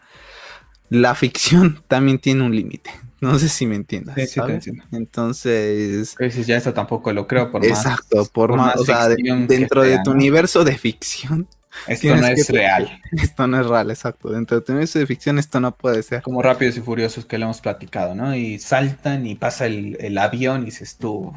la 0.90 1.14
ficción 1.14 1.83
también 1.88 2.18
tiene 2.18 2.42
un 2.42 2.55
límite. 2.55 2.90
No 3.21 3.37
sé 3.37 3.49
si 3.49 3.66
me 3.66 3.75
entiendas. 3.75 4.14
Sí, 4.31 4.71
Entonces. 4.92 6.14
Pues 6.16 6.47
ya 6.47 6.57
eso 6.57 6.73
tampoco 6.73 7.12
lo 7.12 7.27
creo. 7.27 7.51
Por 7.51 7.66
exacto, 7.66 8.25
por, 8.33 8.57
más. 8.57 8.77
o 8.77 8.85
sea, 8.85 9.09
dentro 9.09 9.83
de 9.83 9.99
tu 10.05 10.12
universo 10.12 10.62
de 10.62 10.79
ficción, 10.79 11.49
esto 11.87 12.17
no 12.17 12.27
es 12.27 12.49
real. 12.49 13.01
Esto 13.12 13.47
no 13.47 13.61
es 13.61 13.67
real, 13.67 13.91
exacto. 13.91 14.31
Dentro 14.31 14.61
de 14.61 14.87
de 14.87 15.07
ficción 15.07 15.38
esto 15.38 15.61
no 15.61 15.75
puede 15.75 16.03
ser. 16.03 16.23
Como 16.23 16.43
Rápidos 16.43 16.77
y 16.77 16.81
Furiosos 16.81 17.25
que 17.25 17.38
lo 17.38 17.45
hemos 17.45 17.61
platicado, 17.61 18.14
¿no? 18.14 18.35
Y 18.35 18.59
saltan 18.59 19.27
y 19.27 19.35
pasa 19.35 19.67
el, 19.67 20.19
avión 20.19 20.62
y 20.62 20.67
dices 20.67 20.97
tú, 20.97 21.33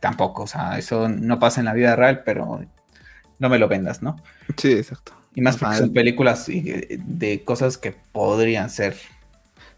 tampoco, 0.00 0.42
o 0.42 0.46
sea, 0.46 0.78
eso 0.78 1.08
no 1.08 1.38
pasa 1.38 1.60
en 1.60 1.66
la 1.66 1.74
vida 1.74 1.96
real, 1.96 2.22
pero 2.24 2.64
no 3.38 3.48
me 3.48 3.58
lo 3.58 3.68
vendas, 3.68 4.02
¿no? 4.02 4.16
Sí, 4.56 4.72
exacto. 4.72 5.12
Y 5.34 5.40
más 5.40 5.56
porque 5.56 5.76
son 5.76 5.92
películas 5.92 6.46
de 6.48 7.42
cosas 7.44 7.78
que 7.78 7.92
podrían 7.92 8.68
ser. 8.70 8.96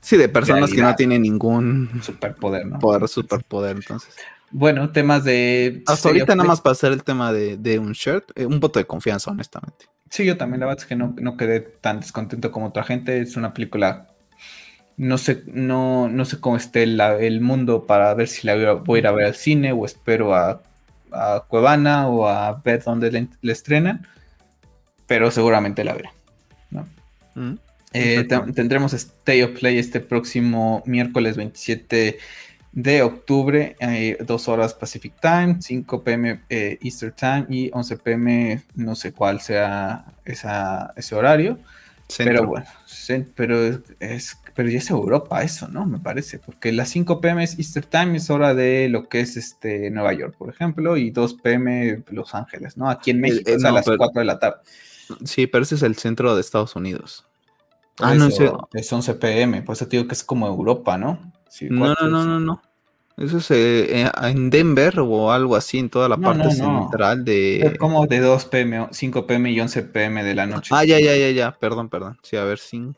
Sí, 0.01 0.17
de 0.17 0.29
personas 0.29 0.71
que 0.73 0.83
no 0.83 0.95
tienen 0.97 1.23
ningún 1.23 2.01
superpoder, 2.03 2.67
¿no? 2.67 2.79
Poder, 2.79 3.07
superpoder, 3.09 3.77
entonces. 3.77 4.15
Bueno, 4.53 4.91
temas 4.91 5.25
de. 5.25 5.83
Hasta 5.87 6.09
ahorita 6.09 6.37
nada 6.37 6.47
más 6.47 6.61
para 6.61 6.73
hacer 6.73 6.93
el 6.93 7.03
tema 7.03 7.33
de, 7.33 7.79
un 7.79 7.93
shirt, 7.93 8.31
eh, 8.35 8.47
un 8.47 8.61
voto 8.61 8.79
de 8.79 8.85
confianza, 8.85 9.31
honestamente. 9.31 9.87
Sí, 10.11 10.27
yo 10.27 10.37
también, 10.37 10.61
la 10.61 10.67
verdad 10.67 10.83
es 10.83 10.87
que 10.87 10.95
no, 10.95 11.15
no 11.19 11.39
quedé 11.39 11.61
tan 11.61 12.01
descontento 12.01 12.53
como 12.53 12.67
otra 12.67 12.85
gente. 12.85 13.21
Es 13.21 13.37
una 13.37 13.55
película. 13.55 14.09
No 14.99 15.17
sé, 15.17 15.43
no, 15.47 16.09
no 16.09 16.27
sé 16.27 16.39
cómo 16.39 16.59
esté 16.59 16.83
el 16.83 17.41
mundo 17.41 17.87
para 17.87 18.13
ver 18.13 18.29
si 18.29 18.47
la 18.47 18.75
voy 18.75 18.99
a 18.99 19.01
ir 19.01 19.07
a 19.07 19.13
ver 19.13 19.27
al 19.27 19.35
cine 19.35 19.73
o 19.73 19.87
espero 19.87 20.35
a, 20.35 20.61
a 21.11 21.45
Cuevana 21.49 22.09
o 22.09 22.29
a 22.29 22.61
ver 22.63 22.85
dónde 22.85 23.11
le, 23.41 23.53
estrenan. 23.53 24.07
Pero 25.07 25.31
seguramente 25.31 25.83
la 25.83 25.95
veré. 25.95 26.11
¿no? 26.71 26.87
Mm, 27.35 27.55
eh, 27.95 28.29
tendremos 28.55 28.93
Stay 28.93 29.43
of 29.43 29.59
Play 29.59 29.79
este 29.79 30.01
próximo 30.01 30.83
miércoles 30.85 31.37
27 31.37 32.19
de 32.73 33.03
octubre, 33.03 33.77
eh, 33.81 34.17
2 34.25 34.49
horas 34.49 34.73
Pacific 34.75 35.13
Time, 35.21 35.57
5 35.61 36.03
pm 36.03 36.41
eh, 36.49 36.79
Easter 36.83 37.13
Time 37.13 37.47
y 37.49 37.71
11 37.73 37.97
pm, 37.99 38.63
no 38.75 38.95
sé 38.95 39.13
cuál 39.13 39.41
sea 39.41 40.07
esa, 40.25 40.93
ese 40.97 41.15
horario. 41.15 41.59
Pero 42.19 42.47
bueno, 42.47 42.67
pero, 43.35 43.81
es, 44.01 44.39
pero 44.55 44.69
ya 44.69 44.79
es 44.79 44.91
Europa 44.91 45.43
eso, 45.43 45.69
¿no? 45.69 45.87
Me 45.87 45.99
parece, 45.99 46.39
porque 46.39 46.73
las 46.73 46.91
5 46.91 47.21
pm 47.21 47.45
es 47.45 47.59
Easter 47.59 47.87
Time, 47.87 48.17
es 48.17 48.29
hora 48.29 48.55
de 48.55 48.89
lo 48.91 49.09
que 49.09 49.21
es 49.21 49.37
este 49.37 49.91
Nueva 49.91 50.13
York, 50.13 50.35
por 50.37 50.51
ejemplo, 50.51 50.97
y 50.97 51.11
2 51.11 51.35
pm 51.35 52.03
Los 52.11 52.35
Ángeles, 52.35 52.77
¿no? 52.77 52.91
Aquí 52.91 53.13
en 53.13 53.19
eh, 53.19 53.21
México 53.21 53.51
es 53.51 53.65
a 53.65 53.73
las 53.73 53.87
4 53.87 54.11
de 54.15 54.25
la 54.25 54.39
tarde. 54.39 54.59
Sí, 55.25 55.47
pero 55.47 55.65
ese 55.65 55.77
es 55.77 55.83
el 55.83 55.97
centro 55.97 56.35
de 56.35 56.41
Estados 56.41 56.77
Unidos. 56.77 57.27
ah, 58.01 58.15
no, 58.15 58.29
es 58.73 58.93
11 58.93 59.15
pm, 59.15 59.63
por 59.63 59.75
eso 59.75 59.87
te 59.87 59.97
digo 59.97 60.09
que 60.09 60.15
es 60.15 60.25
como 60.25 60.47
Europa, 60.47 60.99
¿no? 60.99 61.33
No, 61.69 61.95
no, 61.95 62.09
no, 62.09 62.25
no, 62.25 62.41
no. 62.41 62.63
Eso 63.19 63.39
es 63.39 63.51
eh, 63.51 64.03
eh, 64.03 64.11
en 64.23 64.51
Denver 64.51 64.99
o 65.01 65.31
algo 65.33 65.55
así, 65.55 65.79
en 65.79 65.91
toda 65.91 66.09
la 66.09 66.17
parte 66.17 66.51
central 66.51 67.25
de... 67.25 67.61
Es 67.61 67.79
como 67.79 68.07
de 68.07 68.21
2 68.21 68.45
pm, 68.47 68.89
5 68.91 69.27
pm 69.27 69.51
y 69.51 69.61
11 69.61 69.83
pm 69.83 70.25
de 70.25 70.35
la 70.35 70.47
noche. 70.47 70.75
Ah, 70.75 70.85
ya, 70.85 70.99
ya, 70.99 71.15
ya, 71.15 71.31
ya, 71.31 71.53
perdón, 71.53 71.89
perdón. 71.89 72.19
Sí, 72.23 72.37
a 72.37 72.45
ver, 72.45 72.59
sí. 72.59 72.93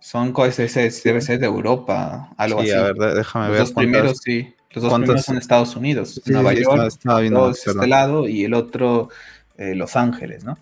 Son 0.00 0.32
cosas, 0.32 0.74
debe 1.04 1.20
ser 1.20 1.38
de 1.38 1.46
Europa, 1.46 2.30
algo 2.38 2.62
sí, 2.62 2.70
así. 2.70 2.78
a 2.78 2.92
ver, 2.92 3.14
déjame 3.14 3.48
Los 3.48 3.52
ver. 3.52 3.60
Dos 3.60 3.72
primeros, 3.72 4.18
sí. 4.24 4.54
Los 4.70 4.84
dos 4.84 4.94
primeros 4.94 5.24
son 5.24 5.36
Estados 5.36 5.76
Unidos, 5.76 6.22
Nueva 6.26 6.54
York, 6.54 6.84
estaba, 6.86 7.20
viendo, 7.20 7.50
este 7.50 7.86
lado, 7.86 8.26
y 8.26 8.44
el 8.44 8.54
otro 8.54 9.10
eh, 9.58 9.74
Los 9.74 9.96
Ángeles, 9.96 10.44
¿no? 10.44 10.58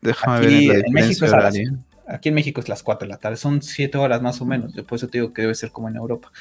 Déjame 0.00 0.46
ver 0.46 0.84
en 0.86 0.92
México 0.92 1.24
es 1.24 1.32
Aquí 2.08 2.30
en 2.30 2.34
México 2.34 2.60
es 2.60 2.68
las 2.68 2.82
4 2.82 3.06
de 3.06 3.12
la 3.12 3.18
tarde, 3.18 3.36
son 3.36 3.62
7 3.62 3.96
horas 3.96 4.20
más 4.20 4.40
o 4.40 4.44
menos, 4.44 4.72
por 4.82 4.96
eso 4.96 5.06
te 5.06 5.18
digo 5.18 5.32
que 5.32 5.42
debe 5.42 5.54
ser 5.54 5.70
como 5.70 5.88
en 5.88 5.94
Europa. 5.94 6.32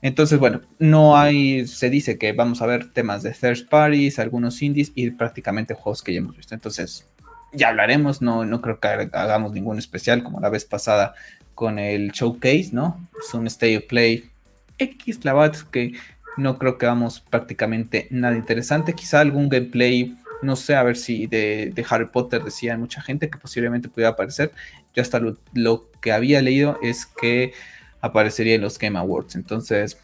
Entonces, 0.00 0.38
bueno, 0.38 0.60
no 0.78 1.16
hay, 1.16 1.66
se 1.66 1.90
dice 1.90 2.18
que 2.18 2.32
vamos 2.32 2.62
a 2.62 2.66
ver 2.66 2.92
temas 2.92 3.22
de 3.22 3.32
third 3.32 3.68
parties, 3.68 4.18
algunos 4.18 4.62
indies 4.62 4.92
y 4.94 5.10
prácticamente 5.10 5.74
juegos 5.74 6.02
que 6.02 6.12
ya 6.12 6.18
hemos 6.18 6.36
visto. 6.36 6.54
Entonces, 6.54 7.06
ya 7.52 7.68
hablaremos, 7.68 8.22
no, 8.22 8.44
no 8.44 8.60
creo 8.60 8.78
que 8.78 8.88
hagamos 8.88 9.52
ningún 9.52 9.78
especial 9.78 10.22
como 10.22 10.40
la 10.40 10.50
vez 10.50 10.64
pasada 10.64 11.14
con 11.54 11.78
el 11.78 12.12
showcase, 12.12 12.70
¿no? 12.72 13.08
Es 13.18 13.34
un 13.34 13.46
State 13.48 13.78
of 13.78 13.84
Play 13.84 14.30
X, 14.78 15.24
la 15.24 15.34
verdad 15.34 15.56
es 15.56 15.64
que 15.64 15.92
no 16.36 16.58
creo 16.58 16.78
que 16.78 16.86
hagamos 16.86 17.20
prácticamente 17.20 18.06
nada 18.10 18.36
interesante, 18.36 18.92
quizá 18.92 19.20
algún 19.20 19.48
gameplay, 19.48 20.16
no 20.40 20.54
sé, 20.54 20.76
a 20.76 20.84
ver 20.84 20.96
si 20.96 21.26
de, 21.26 21.74
Harry 21.88 22.06
Potter 22.06 22.44
decía 22.44 22.78
mucha 22.78 23.02
gente 23.02 23.28
que 23.28 23.38
posiblemente 23.38 23.88
pudiera 23.88 24.10
aparecer. 24.10 24.52
Yo 24.94 25.02
hasta 25.02 25.20
lo 25.52 25.90
que 26.00 26.12
había 26.12 26.40
leído 26.40 26.78
es 26.80 27.06
que 27.06 27.52
aparecería 28.00 28.54
en 28.54 28.62
los 28.62 28.78
Game 28.78 28.98
Awards. 28.98 29.34
Entonces, 29.36 29.98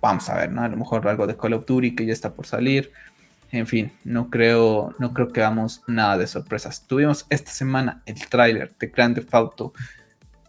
vamos 0.00 0.28
a 0.28 0.36
ver, 0.36 0.52
¿no? 0.52 0.62
A 0.62 0.68
lo 0.68 0.76
mejor 0.76 1.06
algo 1.08 1.26
de 1.26 1.36
Call 1.36 1.54
of 1.54 1.66
Duty 1.66 1.94
que 1.94 2.06
ya 2.06 2.12
está 2.12 2.32
por 2.32 2.46
salir. 2.46 2.92
En 3.52 3.66
fin, 3.66 3.92
no 4.04 4.28
creo, 4.28 4.94
no 4.98 5.14
creo 5.14 5.32
que 5.32 5.40
hagamos 5.40 5.82
nada 5.86 6.18
de 6.18 6.26
sorpresas. 6.26 6.86
Tuvimos 6.86 7.26
esta 7.30 7.50
semana 7.50 8.02
el 8.06 8.16
tráiler 8.28 8.74
de 8.78 8.88
Grand 8.88 9.14
Theft 9.14 9.34
Auto 9.34 9.72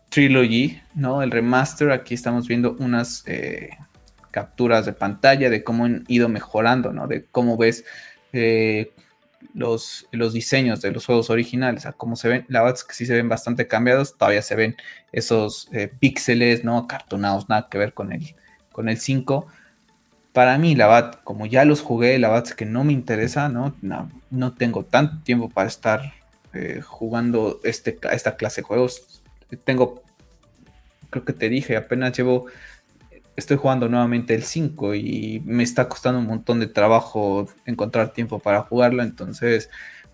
Trilogy, 0.10 0.82
¿no? 0.96 1.22
El 1.22 1.32
remaster. 1.32 1.92
Aquí 1.92 2.13
estamos 2.13 2.48
viendo 2.48 2.76
unas 2.80 3.24
eh, 3.28 3.70
capturas 4.32 4.86
de 4.86 4.94
pantalla 4.94 5.50
de 5.50 5.63
cómo 5.63 5.86
han 5.86 6.06
ido 6.08 6.28
mejorando, 6.28 6.92
¿no? 6.92 7.08
De 7.08 7.26
cómo 7.26 7.58
ves 7.58 7.86
eh, 8.34 8.92
los, 9.54 10.08
los 10.12 10.34
diseños 10.34 10.82
de 10.82 10.91
los 10.91 11.06
juegos 11.06 11.30
originales, 11.30 11.86
a 11.86 11.93
cómo 11.93 12.15
se 12.15 12.30
ven, 12.30 12.45
la 12.47 12.63
verdad 12.63 12.80
que 12.88 12.93
sí 12.93 13.06
se 13.06 13.15
ven 13.15 13.30
bastante 13.30 13.67
cambiados, 13.67 14.17
todavía 14.17 14.41
se 14.41 14.56
ven 14.56 14.76
esos 15.12 15.69
eh, 15.71 15.88
píxeles, 15.88 16.63
¿no? 16.63 16.88
Cartonados, 16.88 17.50
nada 17.50 17.67
que 17.69 17.78
ver 17.78 17.93
con 17.93 18.12
el, 18.12 18.36
con 18.71 18.89
el 18.89 18.97
5. 18.97 19.47
Para 20.34 20.58
mí, 20.58 20.76
la 20.76 20.88
verdad, 20.88 21.19
como 21.23 21.45
ya 21.45 21.65
los 21.65 21.82
jugué, 21.82 22.19
la 22.19 22.30
verdad 22.30 22.50
que 22.50 22.65
no 22.65 22.84
me 22.84 22.93
interesa, 22.93 23.50
¿no? 23.50 23.76
No, 23.82 24.54
tengo 24.54 24.86
tanto 24.86 25.23
tiempo 25.23 25.50
para 25.50 25.67
estar 25.67 26.13
eh, 26.54 26.82
jugando 26.84 27.60
este, 27.63 27.97
esta 28.12 28.36
clase 28.36 28.62
de 28.62 28.67
juegos. 28.67 29.23
Tengo, 29.63 30.04
creo 31.10 31.26
que 31.26 31.34
te 31.34 31.50
dije, 31.50 31.76
apenas 31.76 32.15
llevo 32.15 32.47
estoy 33.38 33.56
jugando 33.56 33.88
nuevamente 33.88 34.36
el 34.36 34.43
5 34.43 34.95
y 34.95 35.41
me 35.45 35.63
está 35.63 35.88
costando 35.88 36.19
un 36.19 36.26
montón 36.26 36.60
de 36.60 36.67
trabajo 36.67 37.48
encontrar 37.65 38.12
tiempo 38.12 38.40
para 38.40 38.63
jugarlo, 38.63 39.04
entonces, 39.04 39.69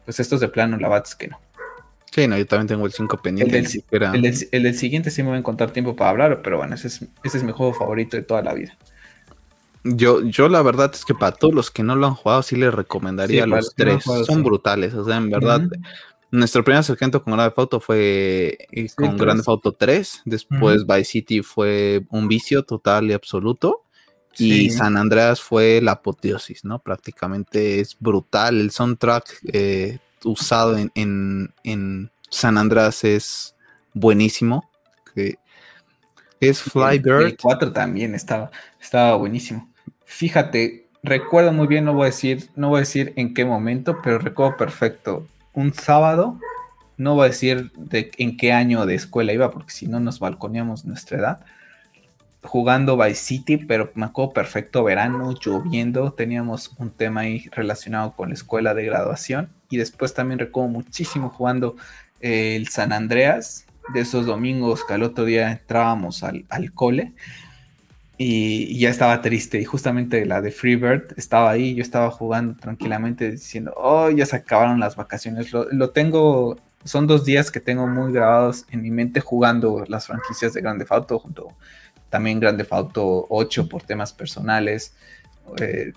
pues 0.05 0.19
estos 0.19 0.41
de 0.41 0.49
plano, 0.49 0.78
la 0.78 0.89
verdad 0.89 1.07
es 1.07 1.15
que 1.15 1.30
no. 1.30 1.39
Sí, 2.11 2.28
no, 2.28 2.38
yo 2.38 2.45
también 2.45 2.67
tengo 2.67 2.86
el 2.86 2.91
5 2.91 3.17
pendiente. 3.24 3.57
El 4.11 4.63
del, 4.63 4.76
siguiente 4.76 5.09
sí 5.09 5.24
me 5.24 5.30
voy 5.30 5.38
a 5.38 5.39
encontrar 5.39 5.71
tiempo 5.71 5.95
para 5.95 6.11
hablar, 6.11 6.41
pero 6.43 6.57
bueno, 6.57 6.76
ese 6.76 6.88
es, 6.88 7.05
ese 7.24 7.38
es 7.38 7.43
mi 7.43 7.53
juego 7.53 7.74
favorito 7.74 8.17
de 8.17 8.24
toda 8.24 8.43
la 8.43 8.53
vida. 8.53 8.78
Yo, 9.86 10.21
yo 10.21 10.47
la 10.47 10.61
verdad 10.61 10.91
es 10.93 11.03
que 11.03 11.15
para 11.15 11.36
todos 11.36 11.53
los 11.53 11.71
que 11.71 11.82
no 11.82 11.95
lo 11.95 12.07
han 12.07 12.13
jugado, 12.13 12.43
sí 12.43 12.55
les 12.55 12.74
recomendaría 12.74 13.47
los 13.47 13.74
tres. 13.74 14.03
Son 14.03 14.43
brutales, 14.43 14.93
o 14.93 15.03
sea, 15.05 15.17
en 15.17 15.30
verdad, 15.30 15.61
nuestro 16.34 16.63
primer 16.63 16.79
acercamiento 16.79 17.21
con 17.21 17.34
Grand 17.34 17.51
Theft 17.51 17.59
Auto 17.59 17.79
fue 17.79 18.57
eh, 18.71 18.89
con 18.95 19.17
Grand 19.17 19.39
Theft 19.39 19.49
Auto 19.49 19.71
3, 19.73 20.23
después 20.25 20.88
Vice 20.88 21.05
City 21.05 21.43
fue 21.43 22.05
un 22.09 22.27
vicio 22.27 22.63
total 22.63 23.09
y 23.09 23.13
absoluto. 23.13 23.84
Y 24.36 24.71
San 24.71 24.97
Andreas 24.97 25.41
fue 25.41 25.79
la 25.79 25.91
apoteosis, 25.91 26.65
¿no? 26.65 26.79
Prácticamente 26.79 27.79
es 27.79 27.95
brutal. 27.99 28.59
El 28.59 28.71
soundtrack 28.71 29.25
eh, 29.53 29.99
usado 30.23 30.75
en, 30.75 32.11
San 32.31 32.57
Andreas 32.57 33.03
es 33.03 33.55
buenísimo. 33.93 34.71
es 36.39 36.61
Flybird. 36.63 37.27
El 37.27 37.38
4 37.38 37.73
también 37.73 38.15
estaba, 38.15 38.49
estaba 38.81 39.15
buenísimo. 39.17 39.71
Fíjate, 40.03 40.88
recuerdo 41.03 41.53
muy 41.53 41.67
bien, 41.67 41.86
no 41.86 41.93
voy 41.93 42.03
a 42.03 42.05
decir, 42.05 42.49
no 42.55 42.69
voy 42.69 42.77
a 42.77 42.79
decir 42.79 43.13
en 43.17 43.36
qué 43.36 43.45
momento, 43.45 43.99
pero 44.01 44.17
recuerdo 44.17 44.57
perfecto 44.57 45.27
un 45.54 45.74
sábado 45.74 46.39
no 46.97 47.16
voy 47.16 47.26
a 47.26 47.30
decir 47.30 47.72
de 47.76 48.12
en 48.18 48.38
qué 48.38 48.54
año 48.54 48.86
de 48.86 48.95
escuela 48.95 49.34
iba, 49.34 49.51
porque 49.51 49.72
si 49.72 49.88
no 49.88 49.99
nos 49.99 50.20
balconeamos 50.20 50.86
nuestra 50.86 51.18
edad, 51.18 51.39
jugando 52.43 52.97
Vice 52.97 53.16
City, 53.16 53.58
pero 53.58 53.91
me 53.95 54.06
acuerdo 54.06 54.34
perfecto 54.34 54.84
verano, 54.84 55.34
lloviendo, 55.34 56.14
teníamos 56.14 56.72
un 56.78 56.91
tema 56.91 57.22
ahí 57.22 57.49
relacionado 57.51 58.16
con 58.16 58.30
la 58.30 58.36
escuela 58.36 58.74
de 58.74 58.86
graduación 58.86 59.49
y 59.70 59.78
después 59.78 60.14
también 60.14 60.39
recuerdo 60.39 60.70
muchísimo 60.70 61.30
jugando 61.30 61.76
eh, 62.20 62.56
el 62.56 62.68
San 62.68 62.93
Andreas, 62.93 63.66
de 63.93 64.01
esos 64.01 64.26
domingos 64.26 64.86
que 64.86 64.93
al 64.93 65.04
otro 65.04 65.26
día 65.26 65.51
entrábamos 65.51 66.24
al, 66.24 66.45
cole 66.74 67.14
y, 68.18 68.80
ya 68.80 68.89
estaba 68.89 69.22
triste 69.22 69.59
y 69.59 69.66
justamente 69.66 70.26
la 70.26 70.41
de 70.41 70.51
Freebird 70.51 71.14
estaba 71.18 71.51
ahí, 71.51 71.76
yo 71.76 71.82
estaba 71.82 72.11
jugando 72.11 72.55
tranquilamente 72.55 73.32
diciendo, 73.32 73.74
oh, 73.76 74.09
ya 74.09 74.26
se 74.26 74.36
acabaron 74.36 74.80
las 74.80 74.95
vacaciones, 74.95 75.51
lo, 75.51 75.89
tengo 75.89 76.57
son 76.84 77.07
dos 77.07 77.24
días 77.26 77.49
que 77.49 77.59
tengo 77.59 77.88
muy 77.88 78.11
grabados 78.11 78.66
en 78.70 78.82
mi 78.82 78.91
mente 78.91 79.22
jugando 79.22 79.86
las 79.88 80.07
franquicias 80.07 80.53
de 80.53 80.61
Grande 80.61 80.86
Auto, 80.89 81.18
junto 81.18 81.53
también 82.09 82.39
Grande 82.39 82.68
Auto 82.70 83.26
8 83.30 83.70
por 83.70 83.84
temas 83.84 84.14
personales. 84.14 84.93
Eh, 85.59 85.93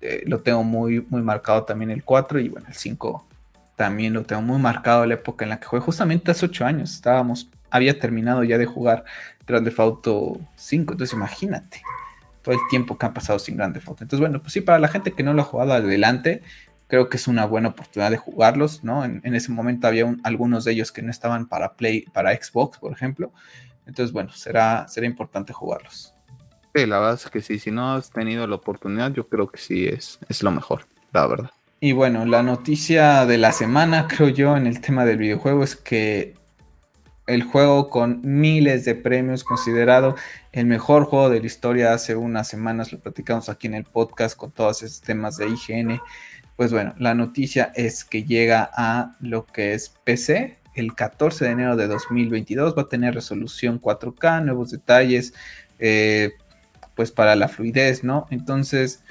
eh, 0.00 0.22
lo 0.26 0.40
tengo 0.40 0.62
muy, 0.62 1.04
muy 1.08 1.22
marcado 1.22 1.64
también 1.64 1.90
el 1.90 2.04
4 2.04 2.38
y 2.38 2.48
bueno, 2.50 2.68
el 2.68 2.74
5 2.74 3.26
también 3.76 4.12
lo 4.12 4.22
tengo 4.22 4.42
muy 4.42 4.58
marcado 4.58 5.04
la 5.06 5.14
época 5.14 5.44
en 5.44 5.50
la 5.50 5.58
que 5.58 5.66
jugué. 5.66 5.82
Justamente 5.82 6.30
hace 6.30 6.46
8 6.46 6.64
años 6.64 6.92
estábamos, 6.92 7.50
había 7.74 7.98
terminado 7.98 8.44
ya 8.44 8.56
de 8.56 8.66
jugar 8.66 9.04
Grande 9.48 9.74
Auto 9.76 10.38
5, 10.54 10.92
entonces 10.92 11.12
imagínate 11.12 11.82
todo 12.40 12.54
el 12.54 12.60
tiempo 12.70 12.96
que 12.96 13.06
han 13.06 13.12
pasado 13.12 13.40
sin 13.40 13.56
Grande 13.56 13.80
Auto. 13.80 14.04
Entonces 14.04 14.20
bueno, 14.20 14.40
pues 14.40 14.52
sí, 14.52 14.60
para 14.60 14.78
la 14.78 14.86
gente 14.86 15.10
que 15.10 15.24
no 15.24 15.34
lo 15.34 15.42
ha 15.42 15.44
jugado 15.44 15.72
adelante, 15.72 16.42
creo 16.86 17.08
que 17.08 17.16
es 17.16 17.26
una 17.26 17.46
buena 17.46 17.70
oportunidad 17.70 18.12
de 18.12 18.16
jugarlos, 18.16 18.84
¿no? 18.84 19.04
En, 19.04 19.34
ese 19.34 19.50
momento 19.50 19.88
había 19.88 20.14
algunos 20.22 20.64
de 20.64 20.70
ellos 20.70 20.92
que 20.92 21.02
no 21.02 21.10
estaban 21.10 21.46
para 21.46 21.74
Play, 21.74 22.02
para 22.12 22.32
Xbox, 22.32 22.78
por 22.78 22.92
ejemplo. 22.92 23.32
Entonces, 23.86 24.12
bueno, 24.12 24.30
será, 24.30 24.86
será 24.86 25.06
importante 25.06 25.52
jugarlos. 25.52 26.14
Sí, 26.76 26.86
la 26.86 27.00
verdad 27.00 27.14
es 27.14 27.28
que 27.28 27.40
sí, 27.40 27.58
si 27.58 27.72
no 27.72 27.94
has 27.94 28.10
tenido 28.10 28.46
la 28.46 28.54
oportunidad, 28.54 29.12
yo 29.12 29.28
creo 29.28 29.48
que 29.48 29.58
sí 29.58 29.88
es, 29.88 30.20
es 30.28 30.44
lo 30.44 30.52
mejor, 30.52 30.86
la 31.12 31.26
verdad. 31.26 31.50
Y 31.80 31.90
bueno, 31.90 32.24
la 32.24 32.44
noticia 32.44 33.26
de 33.26 33.38
la 33.38 33.50
semana, 33.50 34.06
creo 34.06 34.28
yo, 34.28 34.56
en 34.56 34.68
el 34.68 34.80
tema 34.80 35.04
del 35.04 35.16
videojuego 35.16 35.64
es 35.64 35.74
que 35.74 36.34
el 37.26 37.42
juego 37.42 37.88
con 37.90 38.20
miles 38.22 38.84
de 38.84 38.94
premios, 38.94 39.44
considerado 39.44 40.14
el 40.52 40.66
mejor 40.66 41.04
juego 41.04 41.30
de 41.30 41.40
la 41.40 41.46
historia. 41.46 41.94
Hace 41.94 42.16
unas 42.16 42.48
semanas 42.48 42.92
lo 42.92 43.00
platicamos 43.00 43.48
aquí 43.48 43.66
en 43.66 43.74
el 43.74 43.84
podcast 43.84 44.36
con 44.36 44.50
todos 44.50 44.82
esos 44.82 45.00
temas 45.00 45.36
de 45.36 45.48
IGN 45.48 46.00
pues 46.56 46.72
bueno, 46.72 46.94
la 46.98 47.14
noticia 47.14 47.72
es 47.74 48.04
que 48.04 48.24
llega 48.24 48.70
a 48.72 49.16
lo 49.20 49.44
que 49.46 49.74
es 49.74 49.88
PC 50.04 50.58
el 50.74 50.94
14 50.94 51.44
de 51.44 51.50
enero 51.50 51.76
de 51.76 51.88
2022. 51.88 52.76
Va 52.76 52.82
a 52.82 52.88
tener 52.88 53.14
resolución 53.14 53.80
4K, 53.80 54.44
nuevos 54.44 54.70
detalles, 54.70 55.34
eh, 55.78 56.32
pues 56.94 57.10
para 57.10 57.34
la 57.34 57.48
fluidez, 57.48 58.04
¿no? 58.04 58.26
Entonces, 58.30 59.02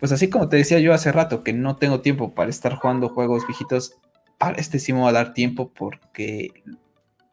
pues 0.00 0.12
así 0.12 0.30
como 0.30 0.48
te 0.48 0.56
decía 0.56 0.78
yo 0.78 0.94
hace 0.94 1.12
rato 1.12 1.44
que 1.44 1.52
no 1.52 1.76
tengo 1.76 2.00
tiempo 2.00 2.34
para 2.34 2.50
estar 2.50 2.76
jugando 2.76 3.10
juegos 3.10 3.46
viejitos, 3.46 3.96
para 4.38 4.56
este 4.56 4.78
sí 4.78 4.92
me 4.92 5.00
va 5.00 5.10
a 5.10 5.12
dar 5.12 5.34
tiempo 5.34 5.70
porque 5.74 6.50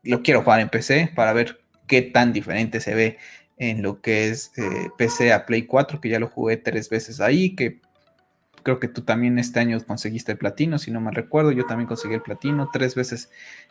lo 0.03 0.21
quiero 0.21 0.41
jugar 0.43 0.59
en 0.59 0.69
PC 0.69 1.11
para 1.15 1.33
ver 1.33 1.61
qué 1.87 2.01
tan 2.01 2.33
diferente 2.33 2.79
se 2.79 2.95
ve 2.95 3.17
en 3.57 3.81
lo 3.83 4.01
que 4.01 4.29
es 4.29 4.51
eh, 4.57 4.89
PC 4.97 5.33
a 5.33 5.45
Play 5.45 5.63
4, 5.63 6.01
que 6.01 6.09
ya 6.09 6.19
lo 6.19 6.27
jugué 6.27 6.57
tres 6.57 6.89
veces 6.89 7.21
ahí, 7.21 7.55
que 7.55 7.79
creo 8.63 8.79
que 8.79 8.87
tú 8.87 9.01
también 9.01 9.39
este 9.39 9.59
año 9.59 9.79
conseguiste 9.85 10.31
el 10.31 10.37
platino, 10.37 10.77
si 10.77 10.91
no 10.91 11.01
me 11.01 11.11
recuerdo, 11.11 11.51
yo 11.51 11.65
también 11.65 11.87
conseguí 11.87 12.15
el 12.15 12.21
platino 12.21 12.69
tres 12.71 12.95
veces 12.95 13.29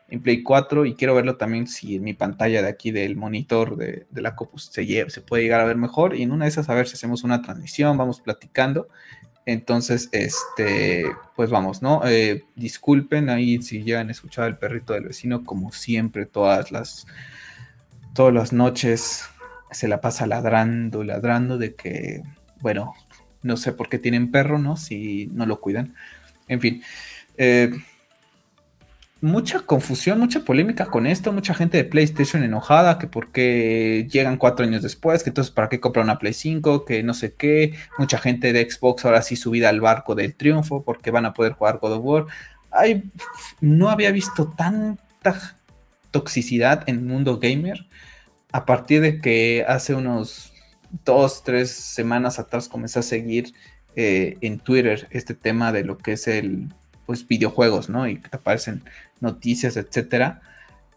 en 0.08 0.20
Play 0.20 0.42
4 0.42 0.86
y 0.86 0.94
quiero 0.94 1.14
verlo 1.14 1.36
también 1.36 1.66
si 1.66 1.96
en 1.96 2.02
mi 2.02 2.14
pantalla 2.14 2.62
de 2.62 2.68
aquí 2.68 2.90
del 2.90 3.16
monitor 3.16 3.76
de, 3.76 4.06
la 4.12 4.34
Copus 4.36 4.70
se, 4.72 5.10
se 5.10 5.20
puede 5.20 5.44
llegar 5.44 5.60
a 5.60 5.64
ver 5.64 5.76
mejor 5.76 6.14
y 6.14 6.22
en 6.22 6.32
una 6.32 6.44
de 6.44 6.50
esas 6.50 6.68
a 6.68 6.74
ver 6.74 6.88
si 6.88 6.94
hacemos 6.94 7.24
una 7.24 7.42
transmisión, 7.42 7.96
vamos 7.96 8.20
platicando. 8.20 8.88
Entonces, 9.50 10.08
este, 10.12 11.04
pues 11.34 11.50
vamos, 11.50 11.82
¿no? 11.82 12.06
Eh, 12.06 12.44
disculpen 12.54 13.28
ahí 13.30 13.60
si 13.62 13.82
ya 13.82 13.98
han 13.98 14.08
escuchado 14.08 14.46
el 14.46 14.56
perrito 14.56 14.92
del 14.92 15.06
vecino, 15.06 15.44
como 15.44 15.72
siempre, 15.72 16.24
todas 16.24 16.70
las, 16.70 17.08
todas 18.14 18.32
las 18.32 18.52
noches 18.52 19.24
se 19.72 19.88
la 19.88 20.00
pasa 20.00 20.28
ladrando, 20.28 21.02
ladrando 21.02 21.58
de 21.58 21.74
que, 21.74 22.22
bueno, 22.60 22.94
no 23.42 23.56
sé 23.56 23.72
por 23.72 23.88
qué 23.88 23.98
tienen 23.98 24.30
perro, 24.30 24.60
¿no? 24.60 24.76
Si 24.76 25.26
no 25.32 25.46
lo 25.46 25.60
cuidan. 25.60 25.96
En 26.46 26.60
fin. 26.60 26.84
Eh, 27.36 27.72
mucha 29.20 29.60
confusión, 29.60 30.18
mucha 30.18 30.40
polémica 30.40 30.86
con 30.86 31.06
esto, 31.06 31.32
mucha 31.32 31.54
gente 31.54 31.76
de 31.76 31.84
PlayStation 31.84 32.42
enojada, 32.42 32.98
que 32.98 33.06
por 33.06 33.30
qué 33.32 34.08
llegan 34.10 34.38
cuatro 34.38 34.64
años 34.64 34.82
después, 34.82 35.22
que 35.22 35.30
entonces 35.30 35.52
para 35.52 35.68
qué 35.68 35.80
comprar 35.80 36.04
una 36.04 36.18
Play 36.18 36.32
5, 36.32 36.84
que 36.84 37.02
no 37.02 37.14
sé 37.14 37.34
qué, 37.34 37.74
mucha 37.98 38.18
gente 38.18 38.52
de 38.52 38.68
Xbox 38.70 39.04
ahora 39.04 39.22
sí 39.22 39.36
subida 39.36 39.68
al 39.68 39.80
barco 39.80 40.14
del 40.14 40.34
triunfo, 40.34 40.82
porque 40.82 41.10
van 41.10 41.26
a 41.26 41.34
poder 41.34 41.52
jugar 41.52 41.78
God 41.78 41.92
of 41.92 42.04
War. 42.04 42.26
Ay, 42.70 43.10
no 43.60 43.90
había 43.90 44.10
visto 44.10 44.54
tanta 44.56 45.56
toxicidad 46.10 46.88
en 46.88 46.96
el 46.96 47.04
mundo 47.04 47.38
gamer 47.38 47.86
a 48.52 48.64
partir 48.64 49.00
de 49.00 49.20
que 49.20 49.64
hace 49.68 49.94
unos 49.94 50.52
dos, 51.04 51.44
tres 51.44 51.70
semanas 51.70 52.38
atrás 52.38 52.68
comencé 52.68 52.98
a 52.98 53.02
seguir 53.02 53.54
eh, 53.96 54.36
en 54.40 54.58
Twitter 54.58 55.08
este 55.10 55.34
tema 55.34 55.72
de 55.72 55.84
lo 55.84 55.98
que 55.98 56.12
es 56.12 56.26
el, 56.26 56.68
pues, 57.10 57.26
videojuegos, 57.26 57.88
¿no? 57.88 58.06
Y 58.06 58.18
te 58.18 58.36
aparecen 58.36 58.84
noticias, 59.18 59.76
etcétera. 59.76 60.42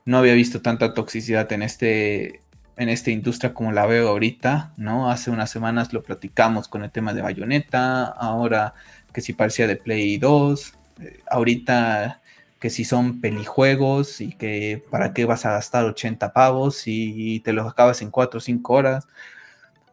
No 0.05 0.20
había 0.20 0.36
visto 0.36 0.61
tanta 0.61 0.93
toxicidad 0.93 1.51
en 1.51 1.64
este, 1.64 2.41
en 2.78 2.89
esta 2.89 3.09
industria 3.09 3.55
como 3.55 3.72
la 3.72 3.88
veo 3.88 4.09
ahorita, 4.09 4.74
¿no? 4.78 5.09
Hace 5.09 5.32
unas 5.32 5.49
semanas 5.49 5.91
lo 5.91 6.03
platicamos 6.03 6.68
con 6.68 6.84
el 6.84 6.91
tema 6.91 7.16
de 7.16 7.24
Bayonetta, 7.24 8.03
ahora 8.03 8.76
que 9.11 9.22
si 9.22 9.34
parecía 9.34 9.66
de 9.66 9.76
Play 9.76 10.20
2, 10.20 10.74
eh, 10.99 11.20
ahorita 11.32 12.22
que 12.59 12.70
si 12.70 12.86
son 12.86 13.20
pelijuegos 13.20 14.22
y 14.22 14.34
que 14.34 14.84
para 14.91 15.14
qué 15.14 15.26
vas 15.26 15.47
a 15.47 15.53
gastar 15.53 15.84
80 15.86 16.32
pavos 16.32 16.84
y 16.86 17.39
te 17.39 17.53
los 17.53 17.68
acabas 17.68 18.03
en 18.03 18.11
4 18.11 18.38
o 18.38 18.41
5 18.41 18.72
horas 18.72 19.07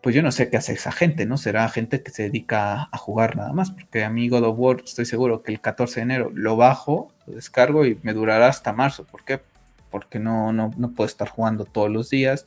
pues 0.03 0.15
yo 0.15 0.23
no 0.23 0.33
sé 0.33 0.49
qué 0.49 0.57
hace 0.57 0.73
esa 0.73 0.93
gente, 0.93 1.27
¿no? 1.27 1.37
Será 1.37 1.69
gente 1.69 2.03
que 2.03 2.11
se 2.11 2.25
dedica 2.25 2.89
a 2.91 2.97
jugar 2.97 3.37
nada 3.37 3.53
más, 3.53 3.71
porque 3.71 4.03
a 4.03 4.11
mí 4.11 4.29
God 4.29 4.45
of 4.45 4.59
War 4.59 4.83
estoy 4.85 5.05
seguro 5.05 5.43
que 5.43 5.53
el 5.53 5.61
14 5.61 5.97
de 5.97 6.03
enero 6.03 6.31
lo 6.35 6.57
bajo, 6.57 7.13
lo 7.27 7.35
descargo 7.35 7.85
y 7.85 7.99
me 8.03 8.15
durará 8.15 8.49
hasta 8.49 8.73
marzo. 8.73 9.05
¿Por 9.05 9.25
qué? 9.25 9.41
Porque 9.91 10.19
no, 10.19 10.53
no, 10.53 10.73
no 10.77 10.93
puedo 10.93 11.07
estar 11.07 11.29
jugando 11.29 11.67
todos 11.67 11.91
los 11.91 12.09
días. 12.09 12.47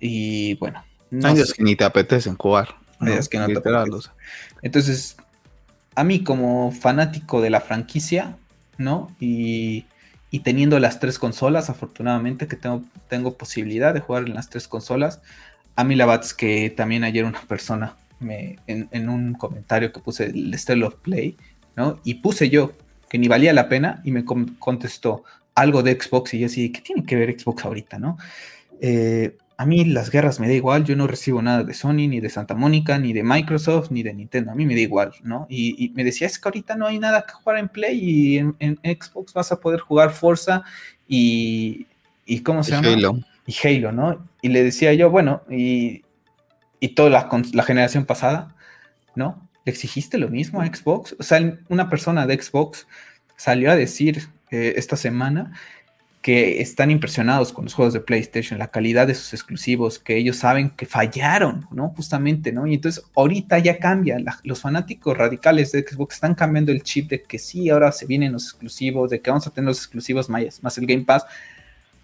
Y 0.00 0.54
bueno. 0.56 0.84
No 1.10 1.28
Hay 1.28 1.34
días 1.34 1.54
que 1.54 1.62
ni 1.62 1.76
te 1.76 1.84
apetecen 1.84 2.36
jugar. 2.36 2.74
Hay 2.98 3.12
días 3.12 3.28
que 3.28 3.38
no 3.38 3.46
te 3.46 3.56
apetecen. 3.56 4.12
Entonces, 4.60 5.16
a 5.94 6.04
mí 6.04 6.22
como 6.22 6.72
fanático 6.72 7.40
de 7.40 7.48
la 7.48 7.60
franquicia, 7.60 8.36
¿no? 8.76 9.10
Y, 9.18 9.86
y 10.30 10.40
teniendo 10.40 10.78
las 10.78 11.00
tres 11.00 11.18
consolas, 11.18 11.70
afortunadamente 11.70 12.48
que 12.48 12.56
tengo, 12.56 12.82
tengo 13.08 13.38
posibilidad 13.38 13.94
de 13.94 14.00
jugar 14.00 14.24
en 14.24 14.34
las 14.34 14.50
tres 14.50 14.68
consolas, 14.68 15.22
a 15.76 15.84
mí 15.84 15.94
la 15.94 16.06
verdad 16.06 16.24
es 16.24 16.34
que 16.34 16.70
también 16.70 17.04
ayer 17.04 17.24
una 17.24 17.40
persona 17.42 17.96
me, 18.18 18.58
en, 18.66 19.08
un 19.08 19.34
comentario 19.34 19.92
que 19.92 20.00
puse 20.00 20.24
el 20.24 20.58
Style 20.58 20.84
of 20.84 20.96
Play, 20.96 21.36
¿no? 21.76 22.00
Y 22.02 22.14
puse 22.14 22.48
yo 22.48 22.72
que 23.10 23.18
ni 23.18 23.28
valía 23.28 23.52
la 23.52 23.68
pena 23.68 24.00
y 24.02 24.10
me 24.10 24.24
contestó 24.24 25.22
algo 25.54 25.82
de 25.82 26.00
Xbox 26.00 26.34
y 26.34 26.40
yo 26.40 26.46
así, 26.46 26.72
¿qué 26.72 26.80
tiene 26.80 27.04
que 27.04 27.16
ver 27.16 27.38
Xbox 27.38 27.64
ahorita, 27.64 27.98
no? 27.98 28.16
Eh, 28.80 29.36
a 29.58 29.64
mí 29.64 29.84
las 29.84 30.10
guerras 30.10 30.40
me 30.40 30.48
da 30.48 30.54
igual, 30.54 30.84
yo 30.84 30.96
no 30.96 31.06
recibo 31.06 31.40
nada 31.40 31.62
de 31.62 31.72
Sony, 31.72 32.08
ni 32.08 32.20
de 32.20 32.28
Santa 32.30 32.54
Mónica, 32.54 32.98
ni 32.98 33.12
de 33.12 33.22
Microsoft, 33.22 33.90
ni 33.90 34.02
de 34.02 34.12
Nintendo, 34.12 34.52
a 34.52 34.54
mí 34.54 34.66
me 34.66 34.74
da 34.74 34.80
igual, 34.80 35.12
¿no? 35.22 35.46
Y, 35.48 35.92
me 35.94 36.04
decía, 36.04 36.26
es 36.26 36.38
que 36.38 36.48
ahorita 36.48 36.76
no 36.76 36.86
hay 36.86 36.98
nada 36.98 37.24
que 37.26 37.32
jugar 37.32 37.58
en 37.58 37.68
Play 37.68 37.98
y 38.02 38.38
en, 38.38 38.78
Xbox 38.82 39.32
vas 39.32 39.52
a 39.52 39.60
poder 39.60 39.80
jugar 39.80 40.10
Forza 40.10 40.62
y, 41.08 41.86
y 42.26 42.40
¿cómo 42.40 42.62
se 42.64 42.72
llama? 42.72 42.88
Halo 42.88 43.20
y 43.46 43.54
Halo, 43.66 43.92
¿no? 43.92 44.28
Y 44.42 44.48
le 44.48 44.62
decía 44.62 44.92
yo, 44.94 45.10
bueno, 45.10 45.42
y, 45.48 46.04
y 46.80 46.88
toda 46.88 47.10
la, 47.10 47.28
la, 47.52 47.62
generación 47.62 48.04
pasada, 48.04 48.54
¿no? 49.14 49.48
¿Le 49.64 49.72
exigiste 49.72 50.18
lo 50.18 50.28
mismo 50.28 50.60
a 50.60 50.66
Xbox? 50.66 51.16
O 51.18 51.22
sea, 51.22 51.58
una 51.68 51.88
persona 51.88 52.26
de 52.26 52.40
Xbox 52.40 52.86
salió 53.36 53.70
a 53.70 53.76
decir 53.76 54.28
eh, 54.50 54.74
esta 54.76 54.96
semana 54.96 55.52
que 56.26 56.60
están 56.60 56.90
impresionados 56.90 57.52
con 57.52 57.66
los 57.66 57.74
juegos 57.74 57.94
de 57.94 58.00
PlayStation, 58.00 58.58
la 58.58 58.72
calidad 58.72 59.06
de 59.06 59.14
sus 59.14 59.32
exclusivos, 59.32 60.00
que 60.00 60.16
ellos 60.16 60.36
saben 60.36 60.70
que 60.70 60.84
fallaron, 60.84 61.68
¿no? 61.70 61.90
Justamente, 61.90 62.50
¿no? 62.50 62.66
Y 62.66 62.74
entonces 62.74 63.04
ahorita 63.14 63.60
ya 63.60 63.78
cambia, 63.78 64.18
los 64.42 64.60
fanáticos 64.60 65.16
radicales 65.16 65.70
de 65.70 65.86
Xbox 65.88 66.16
están 66.16 66.34
cambiando 66.34 66.72
el 66.72 66.82
chip 66.82 67.10
de 67.10 67.22
que 67.22 67.38
sí, 67.38 67.70
ahora 67.70 67.92
se 67.92 68.06
vienen 68.06 68.32
los 68.32 68.48
exclusivos, 68.48 69.10
de 69.10 69.20
que 69.20 69.30
vamos 69.30 69.46
a 69.46 69.50
tener 69.50 69.68
los 69.68 69.78
exclusivos 69.78 70.28
más, 70.28 70.60
más 70.64 70.76
el 70.78 70.86
Game 70.86 71.04
Pass, 71.04 71.24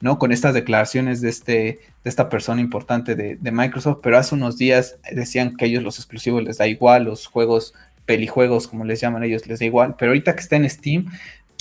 ¿no? 0.03 0.19
Con 0.19 0.33
estas 0.33 0.53
declaraciones 0.53 1.21
de, 1.21 1.31
este, 1.31 1.53
de 1.53 1.81
esta 2.11 2.29
persona 2.29 2.61
importante 2.61 3.15
de, 3.15 3.53
Microsoft, 3.53 4.01
pero 4.03 4.19
hace 4.19 4.35
unos 4.35 4.59
días 4.59 4.97
decían 5.13 5.57
que 5.57 5.67
ellos 5.67 5.85
los 5.85 5.97
exclusivos 5.99 6.43
les 6.43 6.59
da 6.59 6.67
igual, 6.67 7.05
los 7.05 7.29
juegos, 7.29 7.73
pelijuegos, 8.05 8.67
como 8.67 8.85
les 8.85 9.01
llaman 9.01 9.23
ellos, 9.23 9.47
les 9.47 9.61
da 9.61 9.65
igual, 9.65 9.95
pero 9.97 10.11
ahorita 10.11 10.35
que 10.35 10.41
está 10.41 10.57
en 10.57 10.69
Steam, 10.69 11.07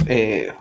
eh, 0.08 0.52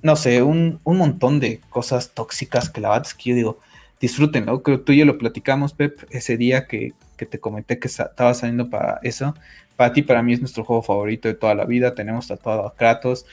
no 0.00 0.14
sé, 0.14 0.42
un, 0.44 0.80
montón 0.84 1.40
de 1.40 1.60
cosas 1.70 2.12
tóxicas 2.14 2.70
que 2.70 2.80
la 2.80 2.90
verdad 2.90 3.08
que 3.18 3.30
yo 3.30 3.36
digo, 3.36 3.58
disfruten, 4.00 4.46
¿no? 4.46 4.62
Creo 4.62 4.78
que 4.78 4.84
tú 4.84 4.92
y 4.92 4.98
yo 4.98 5.04
lo 5.04 5.18
platicamos, 5.18 5.72
Pep, 5.72 6.04
ese 6.10 6.36
día 6.36 6.68
que, 6.68 6.92
te 7.16 7.40
comenté 7.40 7.80
que 7.80 7.88
estaba 7.88 8.34
saliendo 8.34 8.70
para 8.70 9.00
eso. 9.02 9.34
Para 9.76 9.92
ti, 9.92 10.02
para 10.02 10.22
mí 10.22 10.34
es 10.34 10.40
nuestro 10.40 10.62
juego 10.62 10.82
favorito 10.82 11.26
de 11.26 11.34
toda 11.34 11.54
la 11.54 11.64
vida. 11.64 11.94
Tenemos 11.94 12.28
tatuado 12.28 12.66
a 12.66 12.74
Kratos 12.74 13.24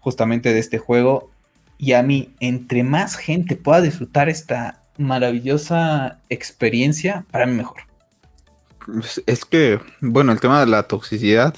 justamente 0.00 0.52
de 0.52 0.58
este 0.58 0.78
juego. 0.78 1.30
Y 1.78 1.92
a 1.92 2.02
mí, 2.02 2.34
entre 2.40 2.82
más 2.82 3.16
gente 3.16 3.56
pueda 3.56 3.80
disfrutar 3.80 4.28
esta 4.28 4.80
maravillosa 4.98 6.20
experiencia, 6.28 7.26
para 7.30 7.46
mí 7.46 7.54
mejor. 7.54 7.82
Es 9.26 9.44
que, 9.44 9.80
bueno, 10.00 10.32
el 10.32 10.40
tema 10.40 10.60
de 10.60 10.66
la 10.66 10.84
toxicidad 10.84 11.54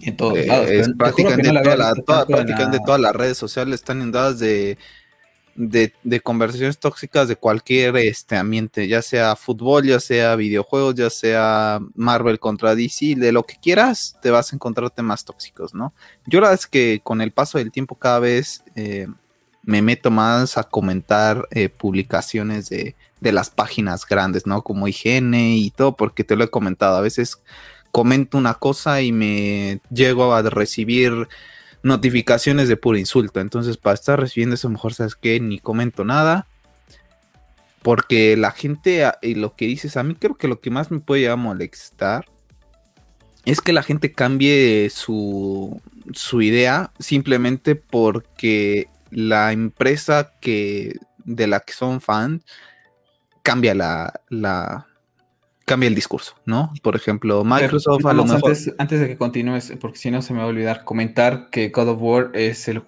en 0.00 0.16
todos 0.16 0.38
eh, 0.38 0.46
lados. 0.46 0.70
Es 0.70 0.88
prácticamente, 0.96 2.78
todas 2.84 3.00
las 3.00 3.14
redes 3.14 3.38
sociales 3.38 3.80
están 3.80 3.98
inundadas 3.98 4.38
de, 4.38 4.78
de, 5.54 6.20
conversaciones 6.20 6.78
tóxicas 6.78 7.28
de 7.28 7.36
cualquier 7.36 7.96
este, 7.96 8.36
ambiente, 8.36 8.88
ya 8.88 9.02
sea 9.02 9.36
fútbol, 9.36 9.84
ya 9.84 10.00
sea 10.00 10.34
videojuegos, 10.36 10.94
ya 10.94 11.10
sea 11.10 11.80
Marvel 11.94 12.38
contra 12.38 12.74
DC, 12.74 13.16
de 13.16 13.32
lo 13.32 13.44
que 13.44 13.56
quieras, 13.60 14.16
te 14.22 14.30
vas 14.30 14.52
a 14.52 14.56
encontrar 14.56 14.90
temas 14.90 15.24
tóxicos, 15.24 15.74
¿no? 15.74 15.92
Yo 16.26 16.40
la 16.40 16.48
verdad 16.48 16.60
es 16.60 16.66
que 16.66 17.00
con 17.02 17.20
el 17.20 17.32
paso 17.32 17.58
del 17.58 17.70
tiempo 17.70 17.94
cada 17.94 18.18
vez 18.18 18.64
eh, 18.74 19.06
me 19.64 19.82
meto 19.82 20.10
más 20.10 20.58
a 20.58 20.64
comentar 20.64 21.48
eh, 21.50 21.68
publicaciones 21.68 22.68
de, 22.68 22.96
de 23.20 23.32
las 23.32 23.50
páginas 23.50 24.06
grandes, 24.06 24.46
¿no? 24.46 24.62
Como 24.62 24.88
IGN 24.88 25.34
y 25.34 25.70
todo, 25.70 25.96
porque 25.96 26.24
te 26.24 26.36
lo 26.36 26.44
he 26.44 26.50
comentado, 26.50 26.96
a 26.96 27.00
veces 27.00 27.42
comento 27.92 28.38
una 28.38 28.54
cosa 28.54 29.02
y 29.02 29.12
me 29.12 29.80
llego 29.90 30.34
a 30.34 30.42
recibir 30.42 31.28
notificaciones 31.82 32.68
de 32.68 32.76
puro 32.76 32.98
insulto. 32.98 33.40
Entonces, 33.40 33.76
para 33.76 33.94
estar 33.94 34.18
recibiendo 34.18 34.54
eso, 34.54 34.68
mejor 34.68 34.94
sabes 34.94 35.14
que 35.14 35.38
ni 35.38 35.58
comento 35.58 36.04
nada. 36.04 36.46
Porque 37.82 38.36
la 38.36 38.52
gente, 38.52 39.04
y 39.22 39.34
lo 39.34 39.54
que 39.56 39.66
dices, 39.66 39.96
a 39.96 40.04
mí 40.04 40.14
creo 40.14 40.36
que 40.36 40.48
lo 40.48 40.60
que 40.60 40.70
más 40.70 40.90
me 40.90 41.00
puede 41.00 41.28
a 41.28 41.36
molestar 41.36 42.26
es 43.44 43.60
que 43.60 43.72
la 43.72 43.82
gente 43.82 44.12
cambie 44.12 44.88
su, 44.90 45.80
su 46.12 46.42
idea 46.42 46.92
simplemente 47.00 47.74
porque 47.74 48.88
la 49.12 49.52
empresa 49.52 50.32
que, 50.40 50.96
de 51.24 51.46
la 51.46 51.60
que 51.60 51.72
son 51.72 52.00
fans 52.00 52.42
cambia 53.42 53.74
la, 53.74 54.20
la, 54.28 54.86
cambia 55.64 55.88
el 55.88 55.94
discurso, 55.94 56.34
¿no? 56.46 56.72
Por 56.82 56.96
ejemplo, 56.96 57.44
Microsoft 57.44 58.06
a 58.06 58.12
lo 58.12 58.24
mejor... 58.24 58.56
Antes, 58.78 59.00
de 59.00 59.08
que 59.08 59.16
continúes, 59.16 59.72
porque 59.80 59.98
si 59.98 60.10
no 60.10 60.22
se 60.22 60.32
me 60.32 60.40
va 60.40 60.46
a 60.46 60.48
olvidar, 60.48 60.84
comentar 60.84 61.50
que 61.50 61.68
God 61.68 61.88
of 61.88 61.98
War 62.00 62.30
es 62.34 62.66
el 62.68 62.82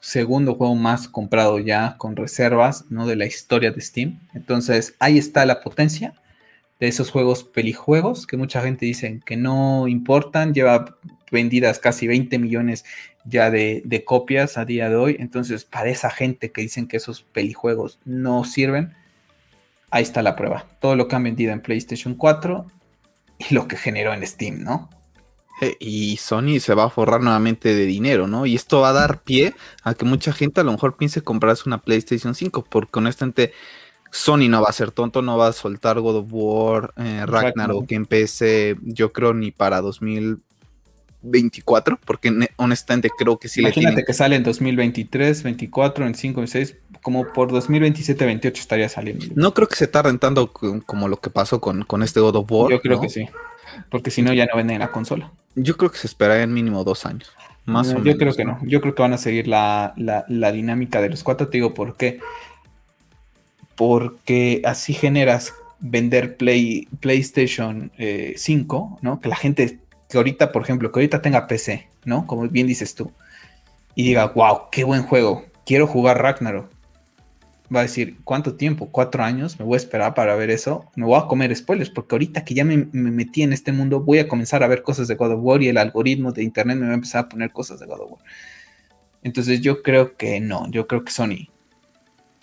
segundo 0.00 0.54
juego 0.54 0.74
más 0.74 1.08
comprado 1.08 1.58
ya 1.58 1.96
con 1.98 2.16
reservas, 2.16 2.84
¿no? 2.90 3.06
De 3.06 3.16
la 3.16 3.26
historia 3.26 3.70
de 3.70 3.80
Steam. 3.80 4.20
Entonces, 4.34 4.94
ahí 4.98 5.18
está 5.18 5.44
la 5.46 5.60
potencia 5.60 6.14
de 6.80 6.88
esos 6.88 7.10
juegos 7.10 7.44
pelijuegos 7.44 8.26
que 8.26 8.36
mucha 8.36 8.62
gente 8.62 8.86
dice 8.86 9.20
que 9.24 9.36
no 9.36 9.86
importan, 9.86 10.54
lleva 10.54 10.96
vendidas 11.30 11.78
casi 11.78 12.06
20 12.06 12.38
millones 12.38 12.84
ya 13.24 13.50
de, 13.50 13.82
de 13.84 14.04
copias 14.04 14.56
a 14.58 14.64
día 14.64 14.88
de 14.88 14.96
hoy. 14.96 15.16
Entonces, 15.20 15.64
para 15.64 15.90
esa 15.90 16.10
gente 16.10 16.50
que 16.50 16.62
dicen 16.62 16.88
que 16.88 16.96
esos 16.96 17.22
pelijuegos 17.22 18.00
no 18.04 18.44
sirven, 18.44 18.94
ahí 19.90 20.02
está 20.02 20.22
la 20.22 20.36
prueba. 20.36 20.66
Todo 20.80 20.96
lo 20.96 21.06
que 21.06 21.16
han 21.16 21.24
vendido 21.24 21.52
en 21.52 21.60
PlayStation 21.60 22.14
4 22.14 22.66
y 23.38 23.54
lo 23.54 23.68
que 23.68 23.76
generó 23.76 24.12
en 24.14 24.26
Steam, 24.26 24.62
¿no? 24.62 24.88
Eh, 25.60 25.76
y 25.78 26.16
Sony 26.16 26.58
se 26.58 26.74
va 26.74 26.84
a 26.84 26.90
forrar 26.90 27.20
nuevamente 27.20 27.74
de 27.74 27.84
dinero, 27.84 28.26
¿no? 28.26 28.46
Y 28.46 28.54
esto 28.54 28.80
va 28.80 28.90
a 28.90 28.94
dar 28.94 29.22
pie 29.22 29.54
a 29.82 29.94
que 29.94 30.06
mucha 30.06 30.32
gente 30.32 30.60
a 30.60 30.64
lo 30.64 30.72
mejor 30.72 30.96
piense 30.96 31.22
comprarse 31.22 31.64
una 31.66 31.82
PlayStation 31.82 32.34
5, 32.34 32.64
porque 32.64 32.98
honestamente 32.98 33.52
Sony 34.10 34.48
no 34.48 34.62
va 34.62 34.68
a 34.68 34.72
ser 34.72 34.90
tonto, 34.90 35.22
no 35.22 35.38
va 35.38 35.46
a 35.48 35.52
soltar 35.52 36.00
God 36.00 36.16
of 36.16 36.26
War, 36.30 36.92
eh, 36.96 37.24
Ragnarok 37.26 37.86
que 37.86 37.94
empecé, 37.94 38.76
yo 38.82 39.12
creo, 39.12 39.34
ni 39.34 39.52
para 39.52 39.80
2024, 39.80 41.98
porque 42.04 42.48
honestamente 42.56 43.10
creo 43.16 43.38
que 43.38 43.48
sí 43.48 43.60
Imagínate 43.60 43.80
le 43.80 43.86
tienen... 43.92 44.06
que 44.06 44.12
sale 44.12 44.36
en 44.36 44.42
2023, 44.42 45.42
24, 45.42 46.06
en 46.06 46.14
5 46.14 46.42
y 46.42 46.46
6, 46.46 46.76
como 47.02 47.32
por 47.32 47.50
2027-28 47.52 48.58
estaría 48.58 48.88
saliendo. 48.88 49.26
No 49.34 49.54
creo 49.54 49.68
que 49.68 49.76
se 49.76 49.86
tarden 49.86 50.18
tanto 50.18 50.52
como 50.52 51.08
lo 51.08 51.20
que 51.20 51.30
pasó 51.30 51.60
con, 51.60 51.86
este 52.02 52.20
God 52.20 52.36
of 52.36 52.50
War. 52.50 52.70
Yo 52.70 52.80
creo 52.80 53.00
que 53.00 53.08
sí, 53.08 53.28
porque 53.90 54.10
si 54.10 54.22
no 54.22 54.32
ya 54.32 54.46
no 54.46 54.56
venden 54.56 54.80
la 54.80 54.90
consola. 54.90 55.32
Yo 55.54 55.76
creo 55.76 55.90
que 55.90 55.98
se 55.98 56.06
esperarían 56.06 56.52
mínimo 56.52 56.84
dos 56.84 57.06
años. 57.06 57.30
Más 57.66 57.88
o 57.88 57.98
menos. 57.98 58.04
Yo 58.04 58.18
creo 58.18 58.34
que 58.34 58.44
no. 58.44 58.58
Yo 58.62 58.80
creo 58.80 58.94
que 58.94 59.02
van 59.02 59.12
a 59.12 59.18
seguir 59.18 59.46
la, 59.46 59.94
dinámica 60.52 61.00
de 61.00 61.10
los 61.10 61.22
cuatro. 61.22 61.48
Te 61.48 61.58
digo 61.58 61.74
por 61.74 61.96
qué. 61.96 62.20
Porque 63.80 64.60
así 64.66 64.92
generas 64.92 65.54
vender 65.78 66.36
Play, 66.36 66.86
PlayStation 67.00 67.90
5, 67.96 67.96
eh, 67.96 68.98
¿no? 69.00 69.20
Que 69.20 69.30
la 69.30 69.36
gente 69.36 69.78
que 70.10 70.18
ahorita, 70.18 70.52
por 70.52 70.60
ejemplo, 70.60 70.92
que 70.92 71.00
ahorita 71.00 71.22
tenga 71.22 71.46
PC, 71.46 71.88
¿no? 72.04 72.26
Como 72.26 72.46
bien 72.46 72.66
dices 72.66 72.94
tú. 72.94 73.10
Y 73.94 74.02
diga, 74.02 74.26
wow, 74.26 74.68
qué 74.70 74.84
buen 74.84 75.02
juego. 75.04 75.46
Quiero 75.64 75.86
jugar 75.86 76.20
Ragnarok 76.20 76.68
va 77.74 77.80
a 77.80 77.82
decir, 77.84 78.18
¿cuánto 78.24 78.56
tiempo? 78.56 78.90
¿Cuatro 78.90 79.22
años? 79.22 79.58
Me 79.58 79.64
voy 79.64 79.74
a 79.74 79.76
esperar 79.76 80.14
para 80.14 80.34
ver 80.34 80.50
eso. 80.50 80.90
Me 80.96 81.06
voy 81.06 81.18
a 81.18 81.26
comer 81.26 81.54
spoilers, 81.54 81.90
porque 81.90 82.16
ahorita 82.16 82.44
que 82.44 82.54
ya 82.54 82.64
me, 82.64 82.88
metí 82.92 83.42
en 83.42 83.52
este 83.52 83.72
mundo, 83.72 84.00
voy 84.00 84.18
a 84.18 84.28
comenzar 84.28 84.62
a 84.62 84.68
ver 84.68 84.82
cosas 84.82 85.08
de 85.08 85.14
God 85.14 85.32
of 85.32 85.40
War 85.42 85.62
y 85.62 85.68
el 85.68 85.78
algoritmo 85.78 86.32
de 86.32 86.42
Internet 86.42 86.76
me 86.76 86.86
va 86.86 86.92
a 86.92 86.96
empezar 86.96 87.24
a 87.24 87.28
poner 87.28 87.50
cosas 87.52 87.80
de 87.80 87.86
God 87.86 88.00
of 88.00 88.12
War. 88.12 88.20
Entonces 89.22 89.60
yo 89.60 89.82
creo 89.82 90.16
que 90.16 90.40
no, 90.40 90.68
yo 90.70 90.86
creo 90.86 91.04
que 91.04 91.12
Sony, 91.12 91.48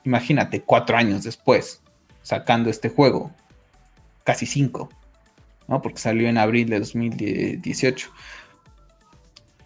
imagínate, 0.08 0.62
cuatro 0.62 0.98
años 0.98 1.24
después, 1.24 1.82
sacando 2.24 2.70
este 2.70 2.90
juego, 2.90 3.32
casi 4.24 4.46
cinco, 4.46 4.90
¿no? 5.68 5.82
Porque 5.82 6.00
salió 6.00 6.28
en 6.28 6.38
abril 6.38 6.70
de 6.70 6.80
2018. 6.80 8.10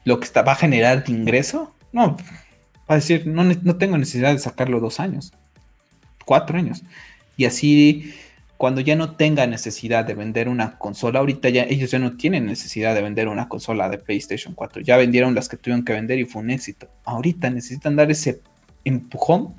Lo 0.04 0.20
que 0.20 0.26
está, 0.26 0.42
va 0.42 0.54
a 0.54 0.56
generar 0.56 1.04
de 1.04 1.12
ingreso, 1.12 1.74
no, 1.92 2.18
va 2.90 2.96
a 2.96 2.96
decir, 2.96 3.28
no, 3.28 3.44
no 3.44 3.78
tengo 3.78 3.98
necesidad 3.98 4.34
de 4.34 4.40
sacarlo 4.40 4.80
dos 4.80 5.00
años 5.00 5.32
cuatro 6.32 6.58
años. 6.58 6.84
Y 7.36 7.44
así, 7.44 8.14
cuando 8.56 8.80
ya 8.80 8.96
no 8.96 9.16
tenga 9.16 9.48
necesidad 9.48 10.06
de 10.06 10.14
vender 10.14 10.48
una 10.48 10.78
consola, 10.78 11.20
ahorita 11.20 11.50
ya 11.50 11.64
ellos 11.64 11.92
ya 11.92 12.00
no 12.00 12.16
tienen 12.16 12.46
necesidad 12.46 12.96
de 12.96 13.02
vender 13.02 13.28
una 13.28 13.50
consola 13.50 13.90
de 13.90 13.98
PlayStation 13.98 14.54
4. 14.54 14.82
Ya 14.82 14.96
vendieron 14.96 15.36
las 15.36 15.50
que 15.50 15.58
tuvieron 15.58 15.84
que 15.84 15.92
vender 15.92 16.20
y 16.20 16.26
fue 16.26 16.42
un 16.42 16.52
éxito. 16.52 16.88
Ahorita 17.04 17.50
necesitan 17.50 17.98
dar 17.98 18.12
ese 18.12 18.42
empujón, 18.86 19.56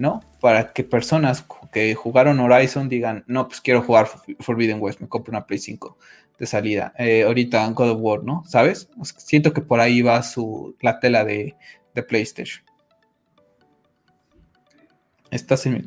¿no? 0.00 0.20
Para 0.40 0.72
que 0.72 0.82
personas 0.82 1.44
que 1.70 1.94
jugaron 1.94 2.40
Horizon 2.40 2.88
digan, 2.88 3.22
no, 3.26 3.46
pues 3.48 3.60
quiero 3.60 3.82
jugar 3.82 4.08
Forbidden 4.40 4.80
West, 4.80 5.00
me 5.00 5.08
compro 5.08 5.30
una 5.30 5.46
Play 5.46 5.58
5 5.58 5.98
de 6.38 6.46
salida. 6.46 6.94
Eh, 6.98 7.24
ahorita 7.24 7.68
God 7.68 7.90
of 7.90 7.98
War, 8.00 8.24
¿no? 8.24 8.42
¿Sabes? 8.46 8.88
Siento 9.18 9.52
que 9.52 9.60
por 9.60 9.78
ahí 9.78 10.00
va 10.00 10.22
su, 10.22 10.74
la 10.80 10.98
tela 11.00 11.22
de, 11.24 11.54
de 11.94 12.02
PlayStation. 12.02 12.64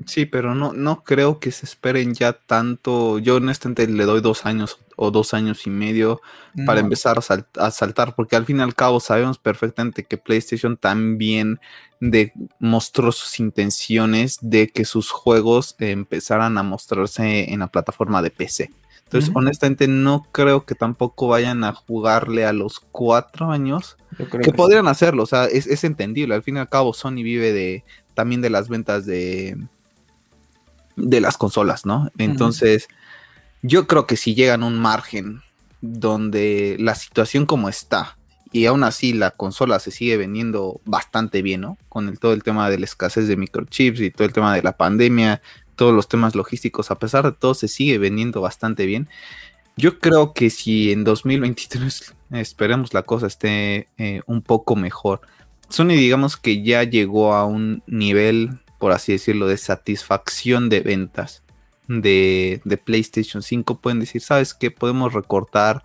Sí, 0.05 0.25
pero 0.25 0.55
no, 0.55 0.73
no 0.73 1.03
creo 1.03 1.39
que 1.39 1.51
se 1.51 1.65
esperen 1.65 2.13
ya 2.13 2.33
tanto. 2.33 3.19
Yo 3.19 3.35
honestamente 3.35 3.87
le 3.87 4.05
doy 4.05 4.21
dos 4.21 4.45
años 4.45 4.79
o 4.95 5.11
dos 5.11 5.33
años 5.33 5.65
y 5.67 5.69
medio 5.69 6.21
para 6.65 6.79
empezar 6.79 7.17
a, 7.17 7.71
saltar, 7.71 8.15
porque 8.15 8.35
al 8.35 8.45
fin 8.45 8.59
y 8.59 8.61
al 8.61 8.75
cabo 8.75 8.99
sabemos 8.99 9.37
perfectamente 9.37 10.03
que 10.03 10.17
PlayStation 10.17 10.77
también 10.77 11.59
demostró 11.99 13.11
sus 13.11 13.39
intenciones 13.39 14.37
de 14.41 14.69
que 14.69 14.85
sus 14.85 15.09
juegos 15.09 15.75
empezaran 15.79 16.57
a 16.57 16.63
mostrarse 16.63 17.51
en 17.51 17.59
la 17.59 17.67
plataforma 17.67 18.21
de 18.21 18.31
PC. 18.31 18.71
Entonces, 19.05 19.31
honestamente, 19.35 19.87
no 19.87 20.25
creo 20.31 20.65
que 20.65 20.73
tampoco 20.73 21.27
vayan 21.27 21.63
a 21.63 21.73
jugarle 21.73 22.45
a 22.45 22.53
los 22.53 22.79
cuatro 22.79 23.51
años. 23.51 23.95
Que, 24.17 24.51
podrían 24.51 24.87
hacerlo, 24.87 25.23
o 25.23 25.25
sea, 25.27 25.45
es, 25.45 25.67
es, 25.67 25.83
entendible. 25.83 26.33
Al 26.33 26.41
fin 26.41 26.57
y 26.57 26.59
al 26.59 26.69
cabo, 26.69 26.93
Sony 26.93 27.21
vive 27.21 27.51
de, 27.51 27.83
también 28.13 28.41
de 28.41 28.49
las 28.49 28.69
ventas 28.69 29.05
de, 29.05 29.57
de 30.95 31.21
las 31.21 31.37
consolas, 31.37 31.85
¿no? 31.85 32.11
Entonces, 32.17 32.87
yo 33.61 33.87
creo 33.87 34.07
que 34.07 34.17
si 34.17 34.35
llegan 34.35 34.63
a 34.63 34.67
un 34.67 34.79
margen 34.79 35.41
donde 35.81 36.77
la 36.79 36.95
situación 36.95 37.45
como 37.45 37.69
está 37.69 38.17
y 38.53 38.67
aún 38.67 38.83
así 38.83 39.13
la 39.13 39.31
consola 39.31 39.79
se 39.79 39.91
sigue 39.91 40.15
vendiendo 40.15 40.79
bastante 40.85 41.41
bien, 41.41 41.61
¿no? 41.61 41.77
Con 41.89 42.15
todo 42.17 42.33
el 42.33 42.43
tema 42.43 42.69
de 42.69 42.77
la 42.77 42.85
escasez 42.85 43.27
de 43.27 43.35
microchips 43.35 43.99
y 43.99 44.11
todo 44.11 44.27
el 44.27 44.33
tema 44.33 44.55
de 44.55 44.61
la 44.61 44.77
pandemia, 44.77 45.41
todos 45.75 45.93
los 45.93 46.07
temas 46.07 46.35
logísticos, 46.35 46.91
a 46.91 46.99
pesar 46.99 47.25
de 47.25 47.31
todo, 47.31 47.55
se 47.55 47.67
sigue 47.67 47.97
vendiendo 47.97 48.41
bastante 48.41 48.85
bien. 48.85 49.09
Yo 49.75 49.99
creo 49.99 50.33
que 50.33 50.51
si 50.51 50.91
en 50.91 51.03
2023 51.03 52.13
esperemos 52.31 52.93
la 52.93 53.01
cosa 53.01 53.25
esté 53.25 53.87
eh, 53.97 54.21
un 54.27 54.43
poco 54.43 54.75
mejor, 54.75 55.21
Sony 55.69 55.89
digamos 55.89 56.37
que 56.37 56.63
ya 56.63 56.83
llegó 56.83 57.33
a 57.33 57.45
un 57.45 57.83
nivel, 57.87 58.59
por 58.79 58.91
así 58.91 59.13
decirlo, 59.13 59.47
de 59.47 59.57
satisfacción 59.57 60.69
de 60.69 60.81
ventas 60.81 61.43
de, 61.87 62.81
PlayStation 62.83 63.41
5. 63.41 63.79
Pueden 63.79 63.99
decir, 63.99 64.21
¿sabes 64.21 64.53
qué? 64.53 64.71
Podemos 64.71 65.13
recortar 65.13 65.83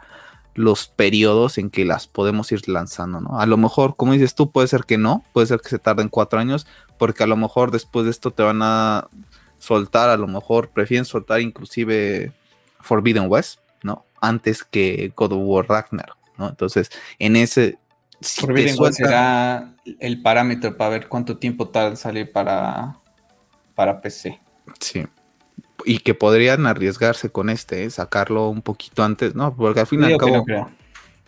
los 0.55 0.89
periodos 0.89 1.59
en 1.59 1.71
que 1.71 1.85
las 1.85 2.09
podemos 2.09 2.51
ir 2.51 2.69
lanzando, 2.69 3.21
¿no? 3.21 3.39
A 3.39 3.47
lo 3.47 3.57
mejor, 3.57 3.95
como 3.97 4.13
dices 4.13 4.35
tú, 4.35 4.51
puede 4.51 4.67
ser 4.67 4.85
que 4.85 4.99
no, 4.99 5.25
puede 5.33 5.47
ser 5.47 5.61
que 5.61 5.69
se 5.69 5.79
tarden 5.79 6.09
cuatro 6.09 6.41
años, 6.41 6.67
porque 6.99 7.23
a 7.23 7.29
lo 7.29 7.37
mejor 7.37 7.71
después 7.71 8.05
de 8.05 8.11
esto 8.11 8.33
te 8.33 8.43
van 8.43 8.61
a 8.63 9.09
soltar, 9.59 10.09
a 10.09 10.17
lo 10.17 10.27
mejor 10.27 10.71
prefieren 10.71 11.05
soltar 11.05 11.41
inclusive 11.41 12.33
Forbidden 12.81 13.31
West, 13.31 13.61
¿no? 13.83 14.05
Antes 14.21 14.65
que 14.65 15.13
God 15.15 15.33
of 15.33 15.43
War 15.43 15.69
Ragnar, 15.69 16.15
¿no? 16.37 16.49
Entonces, 16.49 16.91
en 17.19 17.37
ese... 17.37 17.79
Forbidden 18.21 18.77
West 18.79 18.99
será 18.99 19.75
el 20.01 20.23
parámetro 20.23 20.77
para 20.77 20.91
ver 20.91 21.09
cuánto 21.09 21.39
tiempo 21.39 21.69
tarda 21.69 21.97
salir 21.97 22.33
para, 22.33 22.99
para 23.75 24.01
PC. 24.01 24.41
Sí. 24.81 25.07
Y 25.85 26.01
que 26.01 26.15
podrían 26.15 26.67
arriesgarse 26.67 27.31
con 27.31 27.49
este, 27.51 27.85
¿eh? 27.85 27.91
sacarlo 27.91 28.49
un 28.49 28.63
poquito 28.63 29.05
antes, 29.05 29.35
¿no? 29.35 29.55
Porque 29.55 29.81
al 29.81 29.87
final 29.87 30.17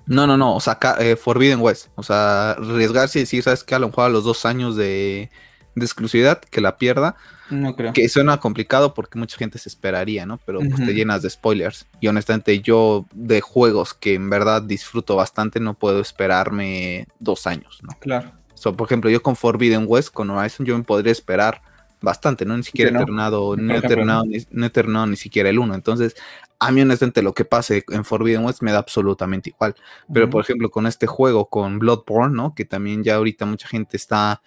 No, 0.06 0.26
no, 0.26 0.36
no, 0.36 0.58
saca 0.58 0.96
eh, 0.98 1.14
Forbidden 1.16 1.60
West. 1.60 1.88
O 1.94 2.02
sea, 2.02 2.52
arriesgarse 2.52 3.20
y 3.20 3.22
decir, 3.22 3.44
¿sabes 3.44 3.62
qué? 3.62 3.76
A 3.76 3.78
lo 3.78 3.88
mejor 3.88 4.06
a 4.06 4.08
los 4.08 4.24
dos 4.24 4.44
años 4.44 4.74
de, 4.74 5.30
de 5.76 5.84
exclusividad, 5.84 6.40
que 6.40 6.60
la 6.60 6.76
pierda. 6.78 7.16
No 7.50 7.74
creo. 7.74 7.92
Que 7.92 8.08
suena 8.08 8.38
complicado 8.38 8.94
porque 8.94 9.18
mucha 9.18 9.36
gente 9.36 9.58
se 9.58 9.68
esperaría, 9.68 10.26
¿no? 10.26 10.38
Pero 10.46 10.60
pues 10.60 10.76
te 10.76 10.94
llenas 10.94 11.22
de 11.22 11.30
spoilers. 11.30 11.86
Y 12.00 12.08
honestamente, 12.08 12.60
yo 12.60 13.06
de 13.12 13.40
juegos 13.40 13.94
que 13.94 14.14
en 14.14 14.30
verdad 14.30 14.62
disfruto 14.62 15.16
bastante, 15.16 15.60
no 15.60 15.74
puedo 15.74 16.00
esperarme 16.00 17.06
dos 17.18 17.46
años, 17.46 17.80
¿no? 17.82 17.96
Claro. 17.98 18.32
So, 18.54 18.76
por 18.76 18.86
ejemplo, 18.86 19.10
yo 19.10 19.22
con 19.22 19.36
Forbidden 19.36 19.84
West, 19.86 20.12
con 20.12 20.30
Horizon, 20.30 20.66
yo 20.66 20.76
me 20.76 20.84
podría 20.84 21.12
esperar 21.12 21.62
bastante, 22.00 22.44
¿no? 22.44 22.56
Ni 22.56 22.62
siquiera 22.62 22.90
he 22.90 22.94
terminado, 22.94 23.56
no, 23.56 23.74
he 23.74 23.80
terminado, 23.80 24.24
ni, 24.24 24.38
no 24.50 24.66
he 24.66 24.70
terminado 24.70 25.06
ni 25.06 25.16
siquiera 25.16 25.48
el 25.48 25.58
1. 25.58 25.74
Entonces, 25.74 26.14
a 26.58 26.70
mí 26.70 26.80
honestamente 26.82 27.22
lo 27.22 27.34
que 27.34 27.44
pase 27.44 27.84
en 27.88 28.04
Forbidden 28.04 28.44
West 28.44 28.62
me 28.62 28.72
da 28.72 28.78
absolutamente 28.78 29.50
igual. 29.50 29.74
Pero, 30.12 30.30
por 30.30 30.42
ejemplo, 30.42 30.70
con 30.70 30.86
este 30.86 31.06
juego, 31.06 31.46
con 31.46 31.78
Bloodborne, 31.78 32.34
¿no? 32.34 32.54
Que 32.54 32.64
también 32.64 33.02
ya 33.02 33.16
ahorita 33.16 33.46
mucha 33.46 33.66
gente 33.66 33.96
está 33.96 34.42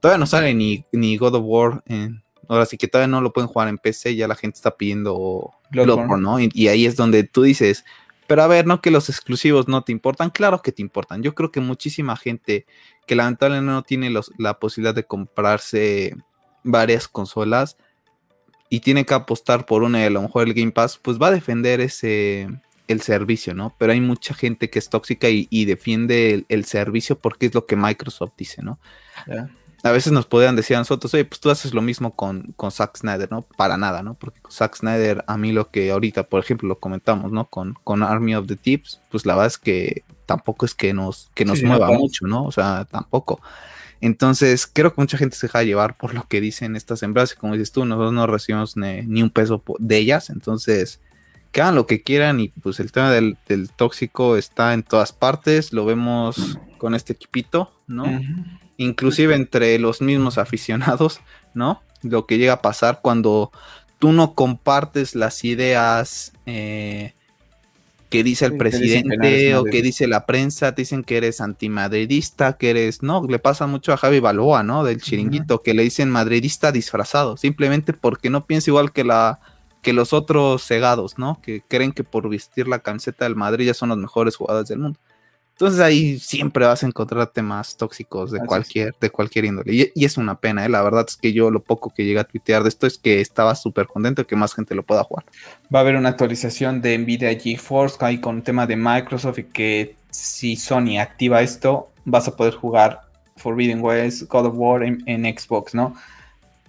Todavía 0.00 0.18
no 0.18 0.26
sale 0.26 0.54
ni, 0.54 0.84
ni 0.92 1.16
God 1.16 1.34
of 1.34 1.42
War. 1.44 1.82
Ahora 2.48 2.66
sí 2.66 2.76
que 2.76 2.88
todavía 2.88 3.08
no 3.08 3.20
lo 3.20 3.32
pueden 3.32 3.48
jugar 3.48 3.68
en 3.68 3.78
PC. 3.78 4.16
Ya 4.16 4.28
la 4.28 4.34
gente 4.34 4.56
está 4.56 4.76
pidiendo 4.76 5.52
Bloodborne, 5.70 6.22
¿no? 6.22 6.40
Y, 6.40 6.68
ahí 6.68 6.86
es 6.86 6.96
donde 6.96 7.24
tú 7.24 7.42
dices, 7.42 7.84
pero 8.26 8.42
a 8.42 8.46
ver, 8.46 8.66
no 8.66 8.80
que 8.80 8.90
los 8.90 9.08
exclusivos 9.08 9.68
no 9.68 9.82
te 9.82 9.92
importan. 9.92 10.30
Claro 10.30 10.62
que 10.62 10.72
te 10.72 10.82
importan. 10.82 11.22
Yo 11.22 11.34
creo 11.34 11.52
que 11.52 11.60
muchísima 11.60 12.16
gente 12.16 12.66
que 13.06 13.14
lamentablemente 13.14 13.72
no 13.72 13.82
tiene 13.82 14.12
la 14.38 14.58
posibilidad 14.58 14.94
de 14.94 15.04
comprarse 15.04 16.16
varias 16.64 17.08
consolas 17.08 17.76
y 18.70 18.80
tiene 18.80 19.06
que 19.06 19.14
apostar 19.14 19.64
por 19.64 19.82
una 19.82 20.00
y 20.00 20.04
a 20.04 20.10
lo 20.10 20.22
mejor 20.22 20.46
el 20.46 20.54
Game 20.54 20.72
Pass, 20.72 20.98
pues 20.98 21.18
va 21.18 21.28
a 21.28 21.32
defender 21.32 21.80
ese 21.80 22.48
el 22.88 23.02
servicio, 23.02 23.54
¿no? 23.54 23.74
Pero 23.78 23.92
hay 23.92 24.00
mucha 24.00 24.34
gente 24.34 24.70
que 24.70 24.78
es 24.78 24.88
tóxica 24.88 25.28
y, 25.28 25.64
defiende 25.66 26.46
el, 26.48 26.64
servicio 26.64 27.18
porque 27.18 27.46
es 27.46 27.54
lo 27.54 27.66
que 27.66 27.76
Microsoft 27.76 28.32
dice, 28.36 28.62
¿no? 28.62 28.78
A 29.82 29.92
veces 29.92 30.12
nos 30.12 30.26
podían 30.26 30.56
decir 30.56 30.76
a 30.76 30.80
nosotros, 30.80 31.14
oye, 31.14 31.24
pues 31.24 31.40
tú 31.40 31.50
haces 31.50 31.72
lo 31.72 31.82
mismo 31.82 32.14
con, 32.16 32.52
con 32.56 32.70
Zack 32.70 32.96
Snyder, 32.96 33.30
¿no? 33.30 33.42
Para 33.42 33.76
nada, 33.76 34.02
¿no? 34.02 34.14
Porque 34.14 34.40
con 34.40 34.50
Zack 34.50 34.76
Snyder, 34.76 35.24
a 35.26 35.36
mí 35.36 35.52
lo 35.52 35.70
que 35.70 35.90
ahorita, 35.90 36.24
por 36.24 36.42
ejemplo, 36.42 36.68
lo 36.68 36.78
comentamos, 36.78 37.30
¿no? 37.30 37.44
Con, 37.46 37.74
con 37.84 38.02
Army 38.02 38.34
of 38.34 38.46
the 38.46 38.56
Tips, 38.56 39.00
pues 39.10 39.24
la 39.24 39.34
verdad 39.34 39.46
es 39.46 39.58
que 39.58 40.02
tampoco 40.26 40.66
es 40.66 40.74
que 40.74 40.92
nos, 40.92 41.30
que 41.34 41.44
nos 41.44 41.62
mueva 41.62 41.90
mucho, 41.92 42.26
¿no? 42.26 42.44
O 42.44 42.52
sea, 42.52 42.86
tampoco. 42.90 43.40
Entonces, 44.00 44.66
creo 44.66 44.94
que 44.94 45.00
mucha 45.00 45.18
gente 45.18 45.36
se 45.36 45.46
deja 45.46 45.62
llevar 45.62 45.96
por 45.96 46.14
lo 46.14 46.24
que 46.28 46.40
dicen 46.40 46.76
estas 46.76 47.02
empresas. 47.02 47.36
Y 47.36 47.40
como 47.40 47.54
dices 47.54 47.72
tú, 47.72 47.84
nosotros 47.84 48.12
no 48.12 48.26
recibimos 48.26 48.76
ni, 48.76 49.22
un 49.22 49.30
peso 49.30 49.62
de 49.78 49.96
ellas. 49.96 50.30
Entonces, 50.30 51.00
que 51.50 51.62
hagan 51.62 51.74
lo 51.74 51.86
que 51.86 52.02
quieran. 52.02 52.40
Y 52.40 52.48
pues 52.48 52.78
el 52.78 52.92
tema 52.92 53.10
del, 53.10 53.36
tóxico 53.76 54.36
está 54.36 54.74
en 54.74 54.82
todas 54.82 55.12
partes. 55.12 55.72
Lo 55.72 55.84
vemos 55.84 56.58
con 56.78 56.94
este 56.94 57.12
equipito, 57.12 57.72
¿no? 57.86 58.04
Inclusive 58.78 59.34
entre 59.34 59.78
los 59.78 60.00
mismos 60.00 60.38
aficionados, 60.38 61.20
¿no? 61.52 61.82
Lo 62.02 62.26
que 62.26 62.38
llega 62.38 62.54
a 62.54 62.62
pasar 62.62 63.00
cuando 63.02 63.52
tú 63.98 64.12
no 64.12 64.34
compartes 64.34 65.14
las 65.14 65.44
ideas 65.44 66.32
eh, 66.46 67.12
que 68.08 68.22
dice 68.22 68.46
el 68.46 68.56
presidente 68.56 69.56
o 69.56 69.64
que 69.64 69.82
dice 69.82 70.06
la 70.06 70.24
prensa, 70.24 70.74
te 70.74 70.82
dicen 70.82 71.02
que 71.02 71.18
eres 71.18 71.40
antimadridista, 71.40 72.56
que 72.56 72.70
eres, 72.70 73.02
no, 73.02 73.26
le 73.28 73.38
pasa 73.38 73.66
mucho 73.66 73.92
a 73.92 73.98
Javi 73.98 74.20
Balboa, 74.20 74.62
¿no? 74.62 74.84
Del 74.84 75.02
chiringuito, 75.02 75.62
que 75.62 75.74
le 75.74 75.82
dicen 75.82 76.08
madridista 76.08 76.72
disfrazado, 76.72 77.36
simplemente 77.36 77.92
porque 77.92 78.30
no 78.30 78.46
piensa 78.46 78.70
igual 78.70 78.92
que 78.92 79.04
la 79.04 79.40
que 79.82 79.92
los 79.92 80.12
otros 80.12 80.66
cegados, 80.66 81.18
¿no? 81.18 81.40
Que 81.42 81.62
creen 81.66 81.92
que 81.92 82.04
por 82.04 82.28
vestir 82.28 82.66
la 82.66 82.80
camiseta 82.80 83.24
del 83.24 83.36
Madrid 83.36 83.66
ya 83.66 83.74
son 83.74 83.90
los 83.90 83.98
mejores 83.98 84.36
jugadores 84.36 84.68
del 84.68 84.80
mundo. 84.80 84.98
Entonces 85.58 85.80
ahí 85.80 86.20
siempre 86.20 86.64
vas 86.64 86.84
a 86.84 86.86
encontrar 86.86 87.26
temas 87.32 87.76
tóxicos 87.76 88.30
de 88.30 88.38
cualquier, 88.46 88.94
de 89.00 89.10
cualquier 89.10 89.44
índole. 89.44 89.90
Y, 89.92 90.04
es 90.04 90.16
una 90.16 90.38
pena, 90.38 90.64
¿eh? 90.64 90.68
la 90.68 90.82
verdad 90.82 91.04
es 91.08 91.16
que 91.16 91.32
yo 91.32 91.50
lo 91.50 91.60
poco 91.60 91.92
que 91.92 92.04
llegué 92.04 92.20
a 92.20 92.24
tuitear 92.24 92.62
de 92.62 92.68
esto 92.68 92.86
es 92.86 92.96
que 92.96 93.20
estaba 93.20 93.56
súper 93.56 93.88
contento 93.88 94.24
que 94.24 94.36
más 94.36 94.54
gente 94.54 94.76
lo 94.76 94.84
pueda 94.84 95.02
jugar. 95.02 95.24
Va 95.74 95.80
a 95.80 95.82
haber 95.82 95.96
una 95.96 96.10
actualización 96.10 96.80
de 96.80 96.96
Nvidia 96.96 97.36
GeForce 97.36 97.96
ahí 98.02 98.20
con 98.20 98.42
tema 98.42 98.68
de 98.68 98.76
Microsoft 98.76 99.40
y 99.40 99.44
que 99.46 99.96
si 100.12 100.54
Sony 100.54 101.00
activa 101.00 101.42
esto, 101.42 101.90
vas 102.04 102.28
a 102.28 102.36
poder 102.36 102.54
jugar 102.54 103.00
Forbidden 103.36 103.80
West, 103.82 104.28
God 104.28 104.46
of 104.46 104.54
War 104.54 104.84
en, 104.84 105.02
en 105.06 105.24
Xbox, 105.24 105.74
¿no? 105.74 105.92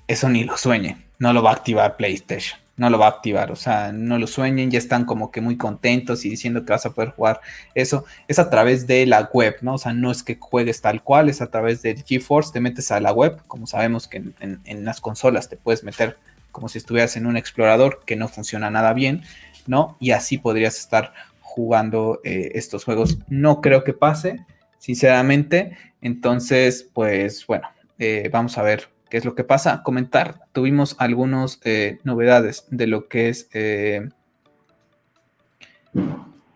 Eso 0.07 0.29
ni 0.29 0.45
lo 0.45 0.57
sueñe, 0.57 0.97
no 1.19 1.31
lo 1.31 1.43
va 1.43 1.51
a 1.51 1.53
activar 1.53 1.95
PlayStation 1.95 2.59
no 2.79 2.89
lo 2.89 2.97
va 2.97 3.07
a 3.07 3.09
activar, 3.09 3.51
o 3.51 3.57
sea, 3.57 3.91
no 3.91 4.17
lo 4.17 4.25
sueñen, 4.25 4.71
ya 4.71 4.77
están 4.77 5.03
como 5.03 5.31
que 5.31 5.41
muy 5.41 5.57
contentos 5.57 6.23
y 6.23 6.29
diciendo 6.29 6.63
que 6.63 6.71
vas 6.71 6.85
a 6.85 6.91
poder 6.91 7.09
jugar 7.09 7.41
eso, 7.75 8.05
es 8.29 8.39
a 8.39 8.49
través 8.49 8.87
de 8.87 9.05
la 9.05 9.29
web, 9.33 9.57
¿no? 9.61 9.73
O 9.73 9.77
sea, 9.77 9.91
no 9.91 10.09
es 10.11 10.23
que 10.23 10.37
juegues 10.39 10.79
tal 10.79 11.03
cual, 11.03 11.27
es 11.27 11.41
a 11.41 11.51
través 11.51 11.81
del 11.81 12.01
GeForce, 12.01 12.53
te 12.53 12.61
metes 12.61 12.89
a 12.91 13.01
la 13.01 13.11
web, 13.11 13.41
como 13.47 13.67
sabemos 13.67 14.07
que 14.07 14.23
en, 14.39 14.85
las 14.85 15.01
consolas 15.01 15.49
te 15.49 15.57
puedes 15.57 15.83
meter 15.83 16.17
como 16.53 16.69
si 16.69 16.77
estuvieras 16.77 17.17
en 17.17 17.25
un 17.25 17.35
explorador 17.35 18.01
que 18.05 18.15
no 18.15 18.29
funciona 18.29 18.69
nada 18.69 18.93
bien, 18.93 19.23
¿no? 19.67 19.97
Y 19.99 20.11
así 20.11 20.37
podrías 20.37 20.79
estar 20.79 21.13
jugando 21.41 22.21
eh, 22.23 22.51
estos 22.55 22.85
juegos. 22.85 23.17
No 23.27 23.59
creo 23.59 23.83
que 23.83 23.93
pase, 23.93 24.45
sinceramente, 24.77 25.77
entonces, 26.01 26.87
pues 26.93 27.45
bueno, 27.45 27.67
eh, 27.97 28.29
vamos 28.31 28.57
a 28.57 28.63
ver 28.63 28.87
qué 29.09 29.17
es 29.17 29.25
lo 29.25 29.35
que 29.35 29.43
pasa. 29.43 29.83
Comentar, 29.83 30.41
tuvimos 30.51 30.95
algunas 30.99 31.59
eh, 31.63 31.99
novedades 32.03 32.65
de 32.69 32.87
lo 32.87 33.07
que 33.07 33.29
es... 33.29 33.49
Eh, 33.53 34.09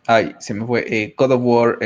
ay, 0.05 0.35
se 0.39 0.53
me 0.53 0.65
fue. 0.65 0.85
Eh, 0.87 1.15
of 1.17 1.41
War 1.41 1.79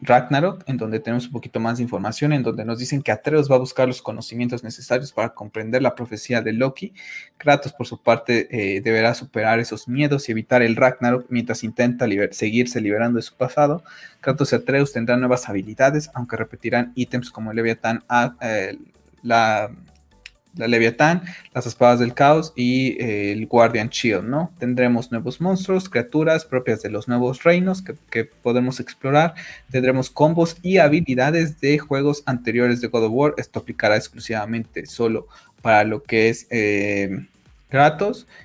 Ragnarok, 0.00 0.62
en 0.66 0.76
donde 0.76 1.00
tenemos 1.00 1.26
un 1.26 1.32
poquito 1.32 1.58
más 1.60 1.78
de 1.78 1.82
información, 1.82 2.32
en 2.32 2.42
donde 2.42 2.64
nos 2.64 2.78
dicen 2.78 3.02
que 3.02 3.10
Atreus 3.10 3.50
va 3.50 3.56
a 3.56 3.58
buscar 3.58 3.88
los 3.88 4.02
conocimientos 4.02 4.62
necesarios 4.62 5.12
para 5.12 5.30
comprender 5.30 5.82
la 5.82 5.94
profecía 5.94 6.40
de 6.42 6.52
Loki. 6.52 6.92
Kratos, 7.36 7.72
por 7.72 7.86
su 7.86 8.00
parte, 8.00 8.80
deberá 8.84 9.14
superar 9.14 9.58
esos 9.58 9.88
miedos 9.88 10.28
y 10.28 10.32
evitar 10.32 10.62
el 10.62 10.76
Ragnarok 10.76 11.26
mientras 11.30 11.64
intenta 11.64 12.06
seguirse 12.30 12.80
liberando 12.80 13.16
de 13.16 13.22
su 13.22 13.34
pasado. 13.34 13.82
Kratos 14.20 14.52
y 14.52 14.56
Atreus 14.56 14.92
tendrán 14.92 15.20
nuevas 15.20 15.48
habilidades, 15.48 16.10
aunque 16.14 16.36
repetirán 16.36 16.92
ítems 16.94 17.30
como 17.30 17.50
el 17.50 17.56
Leviatán, 17.56 18.04
la 19.22 19.70
la 20.56 20.68
Leviatán, 20.68 21.22
las 21.52 21.66
espadas 21.66 21.98
del 21.98 22.14
caos 22.14 22.52
y 22.56 23.00
eh, 23.02 23.32
el 23.32 23.46
Guardian 23.46 23.88
Shield, 23.88 24.24
¿no? 24.24 24.52
Tendremos 24.58 25.10
nuevos 25.10 25.40
monstruos, 25.40 25.88
criaturas 25.88 26.44
propias 26.44 26.82
de 26.82 26.90
los 26.90 27.08
nuevos 27.08 27.42
reinos 27.42 27.82
que, 27.82 28.24
podemos 28.24 28.80
explorar. 28.80 29.34
Tendremos 29.70 30.10
combos 30.10 30.56
y 30.62 30.78
habilidades 30.78 31.60
de 31.60 31.78
juegos 31.78 32.22
anteriores 32.26 32.80
de 32.80 32.88
God 32.88 33.04
of 33.04 33.12
War. 33.12 33.34
Esto 33.36 33.60
aplicará 33.60 33.96
exclusivamente 33.96 34.86
solo 34.86 35.26
para 35.62 35.84
lo 35.84 36.02
que 36.02 36.28
es 36.28 36.46
eh. 36.50 37.26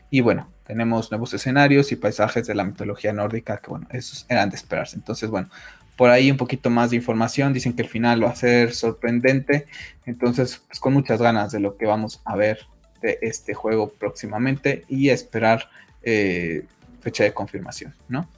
Y 0.09 0.21
bueno, 0.21 0.49
tenemos 0.65 1.11
nuevos 1.11 1.33
escenarios 1.33 1.91
y 1.91 1.95
paisajes 1.95 2.47
de 2.47 2.55
la 2.55 2.63
mitología 2.63 3.13
nórdica 3.13 3.57
que, 3.57 3.69
bueno, 3.69 3.87
esos 3.91 4.25
eran 4.27 4.49
de 4.49 4.55
esperarse. 4.55 4.95
Entonces, 4.95 5.29
bueno, 5.29 5.49
por 5.99 6.11
ahí 6.11 6.31
un 6.31 6.37
poquito 6.37 6.69
más 6.69 6.91
de 6.91 6.95
información. 6.95 7.51
Dicen 7.51 7.73
que 7.73 7.81
el 7.81 7.89
final 7.89 8.23
va 8.23 8.29
a 8.29 8.35
ser 8.35 8.73
sorprendente. 8.73 9.67
Entonces, 10.05 10.61
pues 10.65 10.79
con 10.79 10.93
muchas 10.93 11.21
ganas 11.21 11.51
de 11.51 11.59
lo 11.59 11.75
que 11.75 11.85
vamos 11.87 12.21
a 12.23 12.37
ver 12.37 12.67
de 13.01 13.19
este 13.21 13.53
juego 13.53 13.89
próximamente 13.89 14.85
y 14.87 15.09
esperar 15.09 15.69
eh, 16.01 16.65
fecha 17.01 17.25
de 17.25 17.33
confirmación, 17.33 17.93
¿no? 18.07 18.29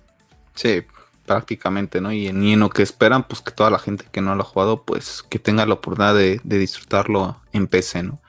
Sí, 0.56 0.82
prácticamente, 1.28 2.02
¿no? 2.02 2.12
Y 2.12 2.30
en, 2.30 2.60
lo 2.60 2.70
que 2.72 2.82
esperan, 2.82 3.28
pues 3.28 3.42
que 3.42 3.52
toda 3.52 3.70
la 3.70 3.78
gente 3.78 4.06
que 4.12 4.22
no 4.22 4.34
lo 4.34 4.42
ha 4.42 4.46
jugado, 4.46 4.82
pues 4.82 5.22
que 5.30 5.38
tenga 5.38 5.64
la 5.68 5.76
oportunidad 5.76 6.16
de, 6.16 6.42
disfrutarlo 6.44 7.40
en 7.54 7.68
PC, 7.68 8.02
¿no? 8.02 8.20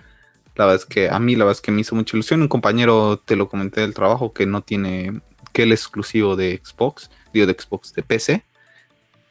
La 0.56 0.66
verdad 0.66 0.82
es 0.82 0.84
que 0.84 1.08
a 1.08 1.18
mí 1.18 1.36
la 1.36 1.46
verdad 1.46 1.56
es 1.56 1.62
que 1.62 1.72
me 1.72 1.80
hizo 1.80 1.94
mucha 1.94 2.18
ilusión. 2.18 2.42
Un 2.42 2.48
compañero 2.48 3.18
te 3.18 3.36
lo 3.36 3.48
comenté 3.48 3.80
del 3.80 3.94
trabajo 3.94 4.34
que 4.34 4.44
no 4.44 4.60
tiene, 4.60 5.22
que 5.54 5.62
el 5.62 5.72
exclusivo 5.72 6.36
de 6.36 6.60
Xbox, 6.62 7.10
digo 7.32 7.46
de 7.46 7.56
Xbox 7.58 7.94
de 7.94 8.02
PC, 8.02 8.44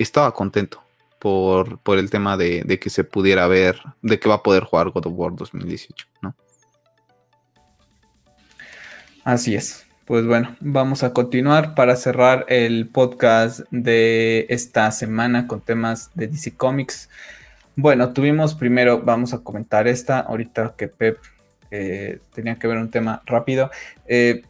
estaba 0.01 0.33
contento 0.33 0.81
por, 1.19 1.77
por 1.79 1.97
el 1.97 2.09
tema 2.09 2.35
de, 2.35 2.79
que 2.81 2.89
se 2.89 3.03
pudiera 3.03 3.47
ver, 3.47 3.79
de 4.01 4.19
que 4.19 4.27
va 4.27 4.35
a 4.35 4.43
poder 4.43 4.63
jugar 4.63 4.89
God 4.89 5.05
of 5.05 5.13
War 5.15 5.35
2018, 5.35 6.07
¿no? 6.21 6.35
Así 9.23 9.53
es. 9.53 9.85
Pues 10.05 10.25
bueno, 10.25 10.55
vamos 10.59 11.03
a 11.03 11.13
continuar 11.13 11.75
para 11.75 11.95
cerrar 11.95 12.45
el 12.49 12.87
podcast 12.87 13.61
de 13.69 14.47
esta 14.49 14.91
semana 14.91 15.47
con 15.47 15.61
temas 15.61 16.09
de 16.15 16.27
DC 16.27 16.55
Comics. 16.57 17.07
Bueno, 17.75 18.11
tuvimos 18.11 18.55
primero, 18.55 19.01
vamos 19.01 19.33
a 19.33 19.39
comentar 19.39 19.87
esta, 19.87 20.19
ahorita 20.19 20.73
que 20.75 20.87
Pep 20.87 21.19
eh, 21.69 22.19
tenía 22.33 22.55
que 22.55 22.67
ver 22.67 22.77
un 22.77 22.89
tema 22.89 23.21
rápido. 23.25 23.69
Eh, 24.07 24.41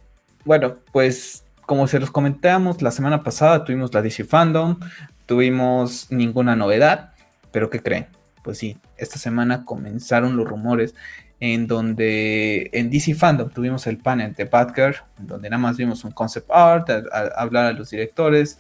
bueno, 0.45 0.78
pues 0.91 1.43
como 1.66 1.88
se 1.88 1.99
los 1.99 2.12
comentamos, 2.12 2.82
la 2.82 2.91
semana 2.91 3.24
pasada 3.24 3.64
tuvimos 3.64 3.93
la 3.93 4.02
DC 4.02 4.24
Fandom, 4.24 4.80
tuvimos 5.26 6.08
ninguna 6.12 6.56
novedad, 6.56 7.14
pero 7.52 7.70
¿qué 7.70 7.82
creen? 7.82 8.08
Pues 8.44 8.58
sí, 8.58 8.78
esta 8.98 9.20
semana 9.20 9.66
comenzaron 9.66 10.36
los 10.36 10.48
rumores 10.48 10.96
en 11.42 11.66
donde 11.66 12.70
en 12.72 12.92
DC 12.92 13.16
Fandom 13.16 13.50
tuvimos 13.50 13.88
el 13.88 13.98
panel 13.98 14.34
de 14.36 14.46
Batgirl, 14.46 14.98
en 15.20 15.28
donde 15.28 15.50
nada 15.50 15.62
más 15.62 15.76
vimos 15.76 16.04
un 16.04 16.12
concept 16.12 16.50
art, 16.52 16.90
hablar 17.36 17.66
a 17.66 17.74
los 17.74 17.90
directores 17.90 18.60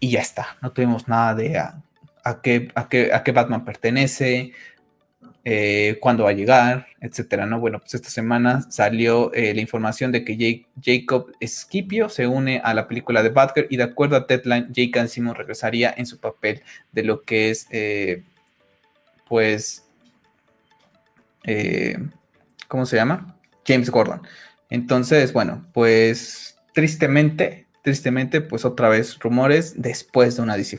y 0.00 0.10
ya 0.10 0.20
está. 0.20 0.56
No 0.62 0.72
tuvimos 0.72 1.08
nada 1.08 1.34
de 1.34 1.58
a, 1.58 2.40
qué, 2.42 2.68
a, 2.74 2.88
qué, 2.88 3.32
Batman 3.32 3.66
pertenece, 3.66 4.52
eh, 5.46 5.98
cuándo 6.00 6.24
va 6.24 6.30
a 6.30 6.34
llegar, 6.34 6.86
etcétera. 7.00 7.44
¿no? 7.44 7.60
Bueno, 7.60 7.78
pues 7.78 7.92
esta 7.94 8.08
semana 8.08 8.62
salió 8.70 9.30
eh, 9.34 9.52
la 9.54 9.60
información 9.60 10.10
de 10.10 10.24
que 10.24 10.64
Jacob 10.82 11.32
Scipio 11.42 12.08
se 12.08 12.26
une 12.26 12.62
a 12.64 12.72
la 12.72 12.88
película 12.88 13.22
de 13.22 13.28
Batgirl 13.28 13.66
y 13.68 13.76
de 13.76 13.82
acuerdo 13.82 14.16
a 14.16 14.20
Deadline, 14.20 14.72
Jake 14.72 15.06
Simon 15.08 15.34
regresaría 15.34 15.92
en 15.94 16.06
su 16.06 16.18
papel 16.18 16.62
de 16.92 17.02
lo 17.02 17.22
que 17.22 17.50
es, 17.50 17.66
eh, 17.70 18.22
pues, 19.28 19.84
¿cómo 22.68 22.86
se 22.86 22.96
llama? 22.96 23.36
James 23.66 23.90
Gordon. 23.90 24.22
Entonces, 24.70 25.34
bueno, 25.34 25.66
pues 25.74 26.56
tristemente, 26.72 27.66
tristemente, 27.82 28.40
pues 28.40 28.64
otra 28.64 28.88
vez 28.88 29.18
rumores 29.18 29.74
después 29.76 30.36
de 30.36 30.42
una 30.42 30.56
DC 30.56 30.78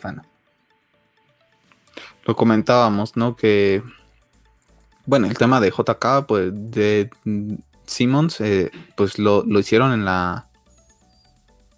Lo 2.25 2.35
comentábamos, 2.35 3.15
¿no? 3.15 3.35
Que, 3.35 3.83
bueno, 5.05 5.27
el 5.27 5.37
tema 5.37 5.59
de 5.59 5.71
JK, 5.71 6.25
pues 6.27 6.51
de 6.53 7.09
Simmons, 7.85 8.41
eh, 8.41 8.71
pues 8.95 9.19
lo, 9.19 9.43
hicieron 9.59 9.93
en 9.93 10.05
la 10.05 10.47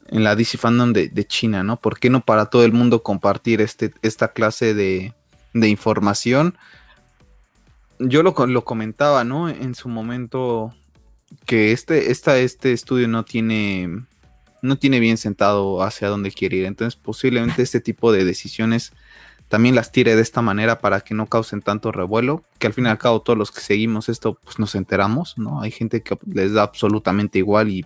en 0.09 0.23
la 0.23 0.35
DC 0.35 0.57
Fandom 0.57 0.93
de, 0.93 1.27
China, 1.27 1.63
¿no? 1.63 1.77
¿Por 1.81 1.99
qué 1.99 2.09
no 2.09 2.21
para 2.21 2.45
todo 2.45 2.63
el 2.63 2.71
mundo 2.71 3.03
compartir 3.03 3.59
este, 3.59 3.93
esta 4.01 4.29
clase 4.29 4.73
de, 4.73 5.13
de 5.53 5.67
información? 5.67 6.57
yo 7.99 8.23
lo, 8.23 8.33
lo 8.47 8.65
comentaba, 8.65 9.23
¿no? 9.23 9.49
En 9.49 9.75
su 9.75 9.89
momento 9.89 10.73
que 11.45 11.71
este, 11.71 12.11
esta, 12.11 12.37
este 12.37 12.71
estudio 12.71 13.07
no 13.07 13.25
tiene, 13.25 14.03
no 14.61 14.77
tiene 14.77 14.99
bien 14.99 15.17
sentado 15.17 15.81
hacia 15.83 16.09
dónde 16.09 16.31
quiere 16.31 16.57
ir. 16.57 16.65
Entonces, 16.65 16.99
posiblemente 16.99 17.61
este 17.61 17.81
tipo 17.81 18.11
de 18.11 18.25
decisiones 18.25 18.93
también 19.49 19.75
las 19.75 19.91
tire 19.91 20.15
de 20.15 20.21
esta 20.21 20.41
manera 20.41 20.79
para 20.79 21.01
que 21.01 21.13
no 21.13 21.27
causen 21.27 21.61
tanto 21.61 21.91
revuelo, 21.91 22.43
que 22.59 22.67
al 22.67 22.73
fin 22.73 22.85
y 22.85 22.89
al 22.89 22.97
cabo 22.97 23.21
todos 23.21 23.37
los 23.37 23.51
que 23.51 23.61
seguimos 23.61 24.09
esto, 24.09 24.35
pues 24.43 24.59
nos 24.59 24.75
enteramos, 24.75 25.37
¿no? 25.37 25.61
Hay 25.61 25.71
gente 25.71 26.01
que 26.03 26.17
les 26.25 26.53
da 26.53 26.63
absolutamente 26.63 27.39
igual 27.39 27.69
y 27.69 27.85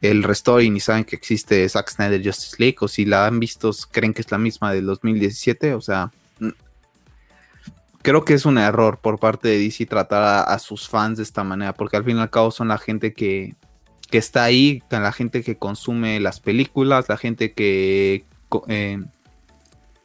el 0.00 0.22
resto 0.22 0.60
y 0.60 0.70
ni 0.70 0.80
saben 0.80 1.04
que 1.04 1.16
existe 1.16 1.66
Zack 1.68 1.90
Snyder 1.90 2.22
Justice 2.24 2.56
League, 2.58 2.76
o 2.80 2.88
si 2.88 3.04
la 3.04 3.26
han 3.26 3.40
visto, 3.40 3.70
creen 3.90 4.12
que 4.12 4.20
es 4.20 4.30
la 4.30 4.38
misma 4.38 4.72
del 4.72 4.84
2017, 4.86 5.74
o 5.74 5.80
sea, 5.80 6.10
creo 8.02 8.24
que 8.24 8.34
es 8.34 8.44
un 8.44 8.58
error 8.58 8.98
por 8.98 9.18
parte 9.18 9.48
de 9.48 9.58
DC 9.58 9.86
tratar 9.86 10.44
a, 10.46 10.58
sus 10.58 10.88
fans 10.88 11.16
de 11.16 11.22
esta 11.22 11.42
manera, 11.42 11.72
porque 11.72 11.96
al 11.96 12.04
fin 12.04 12.18
y 12.18 12.20
al 12.20 12.30
cabo 12.30 12.50
son 12.50 12.68
la 12.68 12.78
gente 12.78 13.14
que, 13.14 13.54
está 14.10 14.44
ahí, 14.44 14.82
la 14.90 15.10
gente 15.10 15.42
que 15.42 15.56
consume 15.56 16.20
las 16.20 16.38
películas, 16.38 17.08
la 17.08 17.16
gente 17.16 17.52
que, 17.52 18.24
eh, 18.68 19.02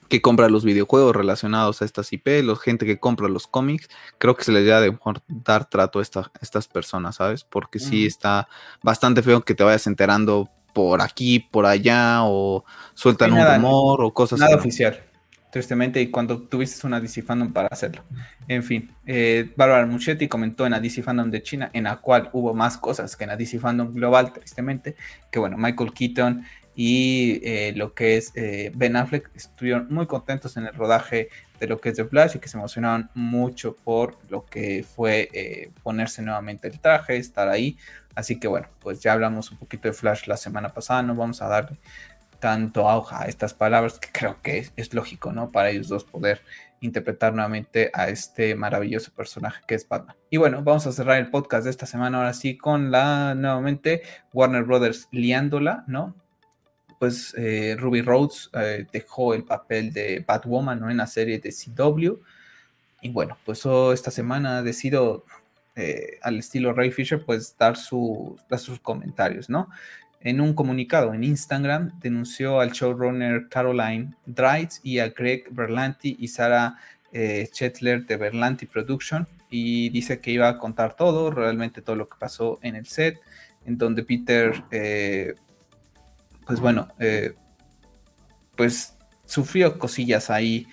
que 0.10 0.22
compra 0.22 0.50
los 0.50 0.66
videojuegos 0.66 1.16
relacionados 1.16 1.82
a 1.82 1.86
estas 1.86 2.12
IP, 2.12 2.28
la 2.44 2.56
gente 2.56 2.86
que 2.86 3.00
compra 3.00 3.30
los 3.30 3.48
cómics, 3.48 3.88
creo 4.18 4.36
que 4.36 4.44
se 4.44 4.52
les 4.52 4.66
debe 4.66 4.98
dar 5.28 5.70
trato 5.70 6.00
a, 6.00 6.32
estas 6.42 6.68
personas, 6.68 7.16
¿sabes? 7.16 7.44
Porque 7.44 7.80
sí 7.80 8.06
está 8.06 8.48
bastante 8.82 9.22
feo 9.22 9.42
que 9.42 9.56
te 9.56 9.64
vayas 9.64 9.88
enterando 9.88 10.50
por 10.74 11.02
aquí, 11.02 11.40
por 11.40 11.66
allá, 11.66 12.24
o 12.24 12.66
sueltan 12.94 13.34
un 13.34 13.46
rumor 13.46 14.04
o 14.04 14.14
cosas 14.14 14.40
Nada 14.40 14.56
oficial 14.56 15.00
tristemente, 15.50 16.00
y 16.02 16.10
cuando 16.10 16.44
tuviste 16.44 16.86
una 16.86 17.00
DC 17.00 17.24
Fandom 17.24 17.52
para 17.52 17.68
hacerlo. 17.70 18.04
En 18.48 18.64
fin, 18.64 18.92
eh, 19.06 19.52
Barbara 19.56 19.86
Muchetti 19.86 20.28
comentó 20.28 20.66
en 20.66 20.72
la 20.72 20.80
DC 20.80 21.02
Fandom 21.02 21.30
de 21.32 21.42
China, 21.42 21.70
en 21.74 21.86
la 21.86 21.98
cual 21.98 22.30
hubo 22.34 22.54
más 22.54 22.78
cosas 22.78 23.16
que 23.16 23.24
en 23.24 23.32
la 23.32 23.38
DC 23.38 23.60
Fandom 23.60 23.92
global, 23.94 24.32
tristemente, 24.32 24.96
que 25.32 25.40
bueno, 25.40 25.58
Michael 25.58 25.94
Keaton 25.94 26.46
y 26.82 27.42
eh, 27.44 27.74
lo 27.76 27.94
que 27.94 28.16
es 28.16 28.32
eh, 28.36 28.72
Ben 28.74 28.96
Affleck 28.96 29.30
estuvieron 29.36 29.88
muy 29.90 30.08
contentos 30.08 30.56
en 30.56 30.66
el 30.66 30.74
rodaje 30.74 31.28
de 31.60 31.68
lo 31.68 31.82
que 31.82 31.90
es 31.90 31.98
The 31.98 32.06
Flash 32.06 32.38
y 32.38 32.40
que 32.40 32.48
se 32.48 32.56
emocionaron 32.56 33.10
mucho 33.16 33.76
por 33.76 34.18
lo 34.30 34.46
que 34.46 34.86
fue 34.86 35.28
eh, 35.34 35.72
ponerse 35.84 36.22
nuevamente 36.22 36.70
el 36.70 36.80
traje, 36.80 37.18
estar 37.18 37.50
ahí. 37.50 37.78
Así 38.16 38.40
que 38.40 38.48
bueno, 38.48 38.70
pues 38.80 39.02
ya 39.02 39.12
hablamos 39.12 39.52
un 39.52 39.58
poquito 39.58 39.90
de 39.90 39.94
Flash 39.94 40.26
la 40.28 40.38
semana 40.38 40.70
pasada, 40.70 41.04
no 41.04 41.16
vamos 41.16 41.42
a 41.42 41.50
darle 41.50 41.78
tanto 42.40 42.88
auge 42.88 43.14
a 43.14 43.26
estas 43.26 43.54
palabras 43.54 44.00
que 44.00 44.08
creo 44.14 44.42
que 44.42 44.70
es, 44.78 44.94
lógico, 44.94 45.34
¿no? 45.34 45.52
Para 45.52 45.72
ellos 45.72 45.90
dos 45.90 46.06
poder 46.06 46.42
interpretar 46.80 47.34
nuevamente 47.34 47.92
a 47.94 48.08
este 48.08 48.56
maravilloso 48.56 49.12
personaje 49.12 49.62
que 49.68 49.76
es 49.76 49.86
Batman. 49.86 50.16
Y 50.30 50.38
bueno, 50.38 50.64
vamos 50.64 50.88
a 50.88 50.94
cerrar 50.94 51.18
el 51.18 51.30
podcast 51.30 51.66
de 51.66 51.72
esta 51.72 51.86
semana 51.86 52.20
ahora 52.20 52.32
sí 52.32 52.58
con 52.58 52.90
la 52.90 53.36
nuevamente 53.36 54.02
Warner 54.32 54.64
Brothers 54.64 55.10
liándola, 55.12 55.84
¿no? 55.86 56.16
Pues 57.00 57.34
eh, 57.38 57.76
Ruby 57.80 58.02
Rhodes 58.02 58.50
eh, 58.54 58.86
dejó 58.92 59.34
el 59.34 59.44
papel 59.44 59.94
de 59.94 60.24
Batwoman, 60.28 60.80
¿no? 60.80 60.92
En 60.92 60.98
la 60.98 61.08
serie 61.08 61.40
de 61.40 61.52
CW. 61.52 62.22
Y 63.02 63.10
bueno, 63.10 63.38
pues 63.46 63.66
esta 63.94 64.12
semana 64.12 64.58
ha 64.58 64.62
decidido 64.62 65.26
eh, 65.76 66.20
al 66.24 66.40
estilo 66.40 66.74
Ray 66.74 66.92
Fisher, 66.92 67.24
pues 67.24 67.56
dar, 67.58 67.78
dar 68.50 68.60
sus 68.60 68.80
comentarios, 68.82 69.50
¿no? 69.50 69.70
En 70.20 70.42
un 70.42 70.54
comunicado 70.54 71.14
en 71.14 71.24
Instagram, 71.24 71.98
denunció 72.02 72.60
al 72.60 72.72
showrunner 72.72 73.48
Caroline 73.48 74.14
Dreitz 74.26 74.82
y 74.84 75.00
a 75.00 75.08
Greg 75.08 75.46
Berlanti 75.52 76.18
y 76.20 76.28
Sarah 76.28 76.78
eh, 77.14 77.48
Chetler 77.54 78.06
de 78.06 78.18
Berlanti 78.18 78.66
Production 78.66 79.26
y 79.50 79.90
dice 79.90 80.20
que 80.20 80.32
iba 80.32 80.50
a 80.50 80.58
contar 80.58 80.98
todo, 80.98 81.32
realmente 81.32 81.82
todo 81.82 81.96
lo 81.96 82.10
que 82.10 82.18
pasó 82.20 82.60
en 82.62 82.76
el 82.76 82.86
set, 82.86 83.18
en 83.66 83.78
donde 83.78 84.04
Peter, 84.04 84.62
pues 86.50 86.62
bueno, 86.62 86.88
eh, 86.98 87.36
pues 88.56 88.98
sufrió 89.28 89.78
cosillas 89.78 90.32
ahí, 90.32 90.66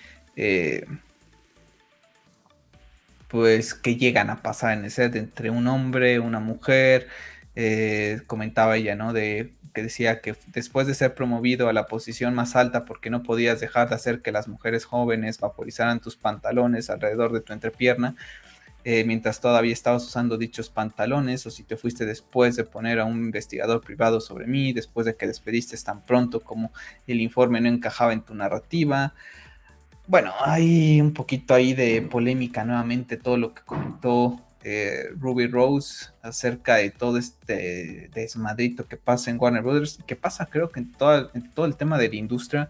pues 3.27 3.75
que 3.75 3.95
llegan 3.95 4.31
a 4.31 4.41
pasar 4.41 4.75
en 4.75 4.85
el 4.85 4.89
set 4.89 5.15
entre 5.15 5.51
un 5.51 5.67
hombre, 5.67 6.19
una 6.19 6.39
mujer, 6.39 7.09
eh, 7.55 8.21
comentaba 8.25 8.75
ella, 8.75 8.95
¿no? 8.95 9.13
De 9.13 9.53
que 9.75 9.83
decía 9.83 10.19
que 10.19 10.35
después 10.47 10.87
de 10.87 10.95
ser 10.95 11.13
promovido 11.13 11.69
a 11.69 11.73
la 11.73 11.85
posición 11.85 12.33
más 12.33 12.55
alta 12.55 12.83
porque 12.83 13.11
no 13.11 13.21
podías 13.21 13.59
dejar 13.59 13.89
de 13.89 13.93
hacer 13.93 14.23
que 14.23 14.31
las 14.31 14.47
mujeres 14.47 14.83
jóvenes 14.83 15.39
vaporizaran 15.39 15.99
tus 15.99 16.15
pantalones 16.15 16.89
alrededor 16.89 17.33
de 17.33 17.41
tu 17.41 17.53
entrepierna, 17.53 18.15
eh, 18.89 19.03
mientras 19.03 19.41
todavía 19.41 19.73
estabas 19.73 20.05
usando 20.05 20.37
dichos 20.37 20.69
pantalones, 20.69 21.45
o 21.45 21.51
si 21.51 21.63
te 21.63 21.75
fuiste 21.75 22.05
después 22.05 22.55
de 22.55 22.63
poner 22.63 23.01
a 23.01 23.03
un 23.03 23.17
investigador 23.17 23.81
privado 23.81 24.21
sobre 24.21 24.47
mí, 24.47 24.71
después 24.71 25.05
de 25.05 25.17
que 25.17 25.27
despediste 25.27 25.75
tan 25.79 26.05
pronto 26.05 26.39
como 26.39 26.71
el 27.05 27.19
informe 27.19 27.59
no 27.59 27.67
encajaba 27.67 28.13
en 28.13 28.21
tu 28.21 28.33
narrativa. 28.33 29.13
Bueno, 30.07 30.31
hay 30.39 31.01
un 31.01 31.13
poquito 31.13 31.53
ahí 31.53 31.73
de 31.73 32.01
polémica 32.01 32.63
nuevamente 32.63 33.17
todo 33.17 33.35
lo 33.35 33.53
que 33.53 33.61
comentó 33.63 34.39
eh, 34.63 35.09
Ruby 35.19 35.47
Rose 35.47 36.11
acerca 36.21 36.75
de 36.75 36.89
todo 36.89 37.17
este 37.17 38.09
desmadrito 38.13 38.87
que 38.87 38.95
pasa 38.95 39.29
en 39.29 39.37
Warner 39.37 39.63
Brothers, 39.63 39.99
que 40.07 40.15
pasa 40.15 40.45
creo 40.45 40.69
que 40.69 40.79
en 40.79 40.95
en 41.33 41.53
todo 41.53 41.65
el 41.65 41.75
tema 41.75 41.97
de 41.97 42.07
la 42.07 42.15
industria, 42.15 42.69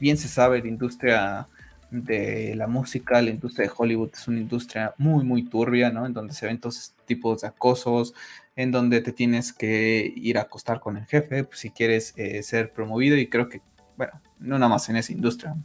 bien 0.00 0.16
se 0.16 0.26
sabe, 0.26 0.60
la 0.60 0.66
industria 0.66 1.46
de 1.90 2.54
la 2.56 2.66
música, 2.66 3.22
la 3.22 3.30
industria 3.30 3.68
de 3.68 3.74
Hollywood 3.76 4.10
es 4.14 4.28
una 4.28 4.40
industria 4.40 4.94
muy, 4.98 5.24
muy 5.24 5.44
turbia, 5.44 5.90
¿no? 5.90 6.06
En 6.06 6.12
donde 6.12 6.34
se 6.34 6.46
ven 6.46 6.58
todos 6.58 6.94
tipos 7.06 7.42
de 7.42 7.48
acosos, 7.48 8.14
en 8.56 8.70
donde 8.70 9.00
te 9.00 9.12
tienes 9.12 9.52
que 9.52 10.12
ir 10.16 10.38
a 10.38 10.42
acostar 10.42 10.80
con 10.80 10.96
el 10.96 11.06
jefe 11.06 11.44
pues, 11.44 11.60
si 11.60 11.70
quieres 11.70 12.14
eh, 12.16 12.42
ser 12.42 12.72
promovido 12.72 13.16
y 13.16 13.28
creo 13.28 13.48
que, 13.48 13.60
bueno, 13.96 14.20
no 14.38 14.58
nada 14.58 14.68
más 14.68 14.88
en 14.88 14.96
esa 14.96 15.12
industria, 15.12 15.56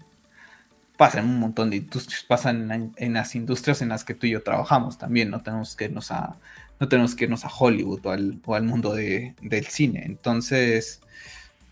pasa 0.97 1.19
en 1.19 1.25
un 1.25 1.39
montón 1.39 1.69
de 1.69 1.77
industrias, 1.77 2.23
pasan 2.27 2.93
en, 2.97 3.13
las 3.13 3.33
industrias 3.33 3.81
en 3.81 3.89
las 3.89 4.03
que 4.03 4.15
tú 4.15 4.27
y 4.27 4.31
yo 4.31 4.43
trabajamos 4.43 4.97
también, 4.97 5.29
no 5.29 5.41
tenemos 5.41 5.75
que 5.75 5.85
irnos 5.85 6.11
a, 6.11 6.35
no 6.79 6.89
tenemos 6.89 7.15
que 7.15 7.23
irnos 7.25 7.45
a 7.45 7.49
Hollywood 7.49 8.05
o 8.05 8.53
al, 8.53 8.63
mundo 8.63 8.93
del 8.93 9.65
cine, 9.67 10.03
entonces, 10.05 11.01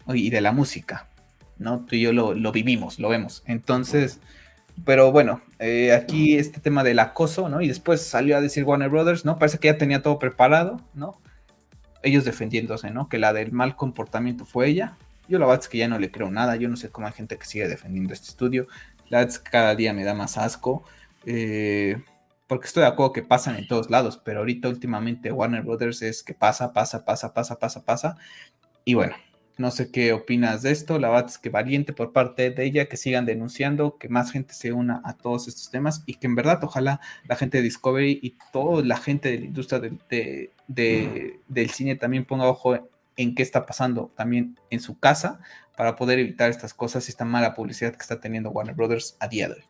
y 0.08 0.30
de 0.30 0.40
la 0.40 0.54
música, 0.54 1.10
¿no? 1.60 1.86
Tú 1.86 1.96
y 1.96 2.02
yo 2.02 2.14
lo, 2.14 2.52
vivimos, 2.52 3.00
lo 3.00 3.10
vemos, 3.10 3.44
entonces, 3.46 4.20
pero 4.86 5.12
bueno, 5.12 5.42
eh, 5.60 5.94
aquí 5.94 6.38
este 6.38 6.60
tema 6.60 6.84
del 6.84 7.00
acoso, 7.00 7.50
¿no? 7.50 7.62
Y 7.62 7.68
después 7.68 8.02
salió 8.02 8.38
a 8.38 8.42
decir 8.42 8.64
Warner 8.64 8.90
Brothers, 8.90 9.26
¿no? 9.26 9.40
Parece 9.40 9.58
que 9.60 9.68
ya 9.68 9.78
tenía 9.78 10.02
todo 10.02 10.20
preparado, 10.20 10.82
¿no? 10.94 11.20
ellos 12.04 12.26
defendiéndose, 12.26 12.92
¿no? 12.92 13.10
Que 13.10 13.20
la 13.20 13.34
del 13.34 13.52
mal 13.52 13.76
comportamiento 13.76 14.46
fue 14.46 14.68
ella. 14.68 14.98
Yo 15.28 15.40
la 15.40 15.46
verdad 15.46 15.64
es 15.64 15.70
que 15.70 15.78
ya 15.78 15.88
no 15.88 16.00
le 16.00 16.12
creo 16.12 16.32
nada, 16.32 16.56
yo 16.56 16.70
no 16.70 16.78
sé 16.78 16.90
cómo 16.90 17.08
hay 17.08 17.14
gente 17.14 17.38
que 17.38 17.46
sigue 17.46 17.68
defendiendo 17.68 18.14
este 18.14 18.30
estudio. 18.30 18.68
La 19.10 19.20
verdad 19.20 19.34
es 19.34 19.40
que 19.40 19.52
cada 19.52 19.76
día 19.76 19.94
me 19.94 20.04
da 20.04 20.14
más 20.14 20.38
asco. 20.38 20.84
Eh, 21.26 22.02
porque 22.48 22.68
estoy 22.68 22.82
de 22.82 22.88
acuerdo 22.88 23.12
que 23.12 23.24
pasan 23.24 23.58
en 23.58 23.68
todos 23.68 23.90
lados, 23.90 24.22
pero 24.24 24.40
ahorita 24.40 24.70
últimamente 24.70 25.32
Warner 25.32 25.64
Brothers 25.64 26.02
es 26.02 26.24
que 26.24 26.34
pasa, 26.34 26.72
pasa, 26.72 27.04
pasa, 27.04 27.34
pasa, 27.34 27.60
pasa, 27.60 27.84
pasa. 27.84 28.18
Y 28.86 28.94
bueno, 28.94 29.16
no 29.58 29.72
sé 29.72 29.92
qué 29.92 30.14
opinas 30.14 30.62
de 30.62 30.72
esto. 30.72 31.00
La 31.00 31.10
verdad 31.10 31.28
es 31.28 31.38
que 31.38 31.50
valiente 31.50 31.94
por 31.94 32.14
parte 32.14 32.52
de 32.52 32.66
ella, 32.66 32.88
que 32.88 32.98
sigan 32.98 33.26
denunciando, 33.26 33.98
que 33.98 34.10
más 34.10 34.32
gente 34.32 34.54
se 34.54 34.72
una 34.72 35.02
a 35.04 35.18
todos 35.18 35.48
estos 35.48 35.70
temas 35.70 36.04
y 36.06 36.16
que 36.16 36.28
en 36.28 36.36
verdad 36.36 36.64
ojalá 36.64 37.02
la 37.28 37.36
gente 37.36 37.58
de 37.58 37.64
Discovery 37.64 38.20
y 38.22 38.38
toda 38.52 38.84
la 38.84 38.98
gente 38.98 39.32
de 39.32 39.40
la 39.40 39.46
industria 39.46 39.80
del 39.80 41.70
cine 41.70 41.96
también 41.96 42.26
ponga 42.26 42.46
ojo 42.46 42.78
en 43.18 43.36
qué 43.36 43.42
está 43.42 43.66
pasando 43.66 44.12
también 44.16 44.58
en 44.70 44.80
su 44.80 45.00
casa 45.00 45.40
para 45.76 45.96
poder 45.96 46.20
evitar 46.20 46.50
estas 46.50 46.74
cosas 46.74 47.08
y 47.08 47.12
esta 47.12 47.26
mala 47.26 47.56
publicidad 47.56 47.94
que 47.94 48.02
está 48.02 48.20
teniendo 48.20 48.52
Warner 48.52 48.76
Brothers 48.76 49.18
a 49.20 49.28
día 49.28 49.48
de 49.48 49.56
hoy. 49.56 49.64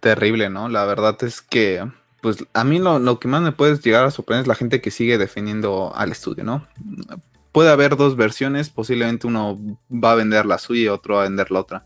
Terrible, 0.00 0.50
¿no? 0.50 0.68
La 0.68 0.84
verdad 0.84 1.16
es 1.22 1.40
que 1.40 1.88
pues 2.20 2.44
a 2.52 2.62
mí 2.62 2.78
lo, 2.78 3.00
lo, 3.00 3.18
que 3.18 3.26
más 3.26 3.42
me 3.42 3.50
puede 3.50 3.76
llegar 3.78 4.04
a 4.04 4.10
sorprender 4.12 4.42
es 4.42 4.48
la 4.48 4.54
gente 4.54 4.80
que 4.80 4.92
sigue 4.92 5.18
defendiendo 5.18 5.92
al 5.94 6.12
estudio, 6.12 6.44
¿no? 6.44 6.66
Puede 7.52 7.70
haber 7.70 7.96
dos 7.96 8.16
versiones, 8.16 8.70
posiblemente 8.70 9.26
uno 9.26 9.58
va 9.90 10.12
a 10.12 10.14
vender 10.14 10.46
la 10.46 10.58
suya 10.58 10.82
y 10.82 10.88
otro 10.88 11.16
va 11.16 11.20
a 11.20 11.24
vender 11.24 11.50
la 11.50 11.60
otra, 11.60 11.84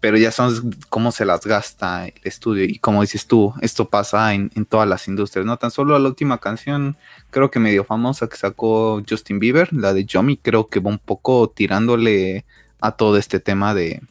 pero 0.00 0.18
ya 0.18 0.30
sabes 0.30 0.60
cómo 0.90 1.10
se 1.10 1.24
las 1.24 1.46
gasta 1.46 2.06
el 2.06 2.14
estudio 2.22 2.64
y 2.64 2.78
como 2.78 3.00
dices 3.00 3.26
tú, 3.26 3.54
esto 3.62 3.88
pasa 3.88 4.34
en, 4.34 4.50
en 4.54 4.66
todas 4.66 4.86
las 4.86 5.08
industrias, 5.08 5.46
¿no? 5.46 5.56
Tan 5.56 5.70
solo 5.70 5.98
la 5.98 6.08
última 6.08 6.38
canción, 6.38 6.96
creo 7.30 7.50
que 7.50 7.58
medio 7.58 7.82
famosa 7.82 8.28
que 8.28 8.36
sacó 8.36 9.02
Justin 9.08 9.38
Bieber, 9.38 9.72
la 9.72 9.94
de 9.94 10.04
Yomi, 10.04 10.36
creo 10.36 10.68
que 10.68 10.80
va 10.80 10.90
un 10.90 10.98
poco 10.98 11.48
tirándole 11.48 12.44
a 12.80 12.92
todo 12.92 13.16
este 13.16 13.40
tema 13.40 13.74
de, 13.74 14.02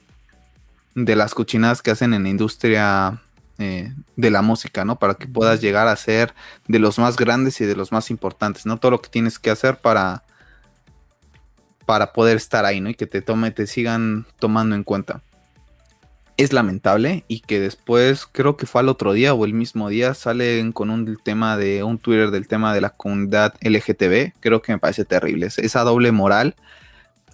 de 0.95 1.15
las 1.15 1.35
cochinadas 1.35 1.81
que 1.81 1.91
hacen 1.91 2.13
en 2.13 2.23
la 2.23 2.29
industria 2.29 3.21
eh, 3.57 3.93
de 4.15 4.31
la 4.31 4.41
música, 4.41 4.83
¿no? 4.85 4.97
Para 4.97 5.13
que 5.13 5.27
puedas 5.27 5.61
llegar 5.61 5.87
a 5.87 5.95
ser 5.95 6.33
de 6.67 6.79
los 6.79 6.99
más 6.99 7.15
grandes 7.15 7.61
y 7.61 7.65
de 7.65 7.75
los 7.75 7.91
más 7.91 8.09
importantes, 8.09 8.65
¿no? 8.65 8.77
Todo 8.77 8.91
lo 8.91 9.01
que 9.01 9.09
tienes 9.09 9.39
que 9.39 9.49
hacer 9.49 9.77
para, 9.77 10.23
para 11.85 12.13
poder 12.13 12.37
estar 12.37 12.65
ahí, 12.65 12.81
¿no? 12.81 12.89
Y 12.89 12.95
que 12.95 13.07
te 13.07 13.21
tome, 13.21 13.51
te 13.51 13.67
sigan 13.67 14.25
tomando 14.39 14.75
en 14.75 14.83
cuenta. 14.83 15.21
Es 16.37 16.51
lamentable 16.51 17.23
y 17.27 17.39
que 17.39 17.59
después, 17.59 18.25
creo 18.29 18.57
que 18.57 18.65
fue 18.65 18.81
al 18.81 18.89
otro 18.89 19.13
día 19.13 19.33
o 19.33 19.45
el 19.45 19.53
mismo 19.53 19.87
día, 19.87 20.13
salen 20.13 20.73
con 20.73 20.89
un 20.89 21.17
tema 21.23 21.55
de 21.55 21.83
un 21.83 21.97
Twitter 21.97 22.31
del 22.31 22.47
tema 22.47 22.73
de 22.73 22.81
la 22.81 22.89
comunidad 22.89 23.53
LGTB. 23.61 24.33
Creo 24.41 24.61
que 24.61 24.73
me 24.73 24.79
parece 24.79 25.05
terrible. 25.05 25.47
Esa 25.55 25.81
doble 25.83 26.11
moral 26.11 26.55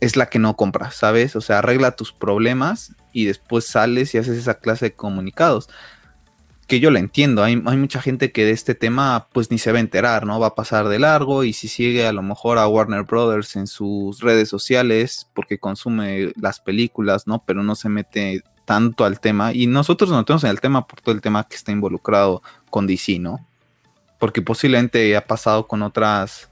es 0.02 0.16
la 0.16 0.28
que 0.28 0.40
no 0.40 0.56
compras, 0.56 0.96
¿sabes? 0.96 1.36
O 1.36 1.42
sea, 1.42 1.60
arregla 1.60 1.96
tus 1.96 2.12
problemas 2.12 2.94
y 3.12 3.26
después 3.26 3.66
sales 3.66 4.14
y 4.14 4.20
haces 4.20 4.38
esa 4.38 4.56
clase 4.56 4.86
de 4.86 4.94
comunicados 4.94 5.68
que 6.72 6.80
yo 6.80 6.90
la 6.90 7.00
entiendo, 7.00 7.44
hay, 7.44 7.58
mucha 7.58 8.02
gente 8.02 8.32
que 8.32 8.46
de 8.46 8.52
este 8.52 8.76
tema 8.76 9.28
pues 9.34 9.52
ni 9.52 9.58
se 9.58 9.74
va 9.74 9.80
a 9.80 9.82
enterar, 9.82 10.26
¿no? 10.26 10.40
Va 10.40 10.48
a 10.48 10.56
pasar 10.56 10.88
de 10.88 11.00
largo 11.00 11.44
y 11.44 11.52
si 11.52 11.68
sigue 11.68 12.08
a 12.08 12.14
lo 12.14 12.22
mejor 12.22 12.58
a 12.58 12.66
Warner 12.66 13.04
Brothers 13.04 13.58
en 13.58 13.68
sus 13.68 14.22
redes 14.22 14.48
sociales 14.48 15.28
porque 15.34 15.60
consume 15.60 16.32
las 16.40 16.62
películas, 16.62 17.28
¿no? 17.28 17.44
Pero 17.46 17.62
no 17.62 17.76
se 17.76 17.90
mete 17.90 18.46
tanto 18.64 19.04
al 19.04 19.20
tema 19.20 19.52
y 19.52 19.68
nosotros 19.68 20.12
nos 20.12 20.20
metemos 20.20 20.46
en 20.46 20.52
el 20.52 20.62
tema 20.62 20.88
por 20.88 21.02
todo 21.02 21.14
el 21.14 21.20
tema 21.20 21.44
que 21.44 21.58
está 21.58 21.74
involucrado 21.74 22.42
con 22.70 22.88
DC, 22.88 23.20
¿no? 23.20 23.46
Porque 24.18 24.42
posiblemente 24.42 25.18
ha 25.18 25.28
pasado 25.28 25.68
con 25.68 25.82
otras 25.82 26.48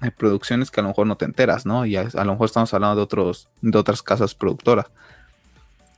eh, 0.00 0.10
producciones 0.10 0.70
que 0.70 0.80
a 0.80 0.82
lo 0.82 0.88
mejor 0.88 1.06
no 1.06 1.18
te 1.18 1.26
enteras, 1.26 1.66
¿no? 1.66 1.84
Y 1.84 1.96
a, 1.96 2.08
a, 2.14 2.24
lo 2.24 2.32
mejor 2.32 2.46
estamos 2.46 2.72
hablando 2.72 2.96
de 2.96 3.02
otros 3.02 3.50
de 3.60 3.76
otras 3.76 4.00
casas 4.00 4.34
productoras. 4.34 4.86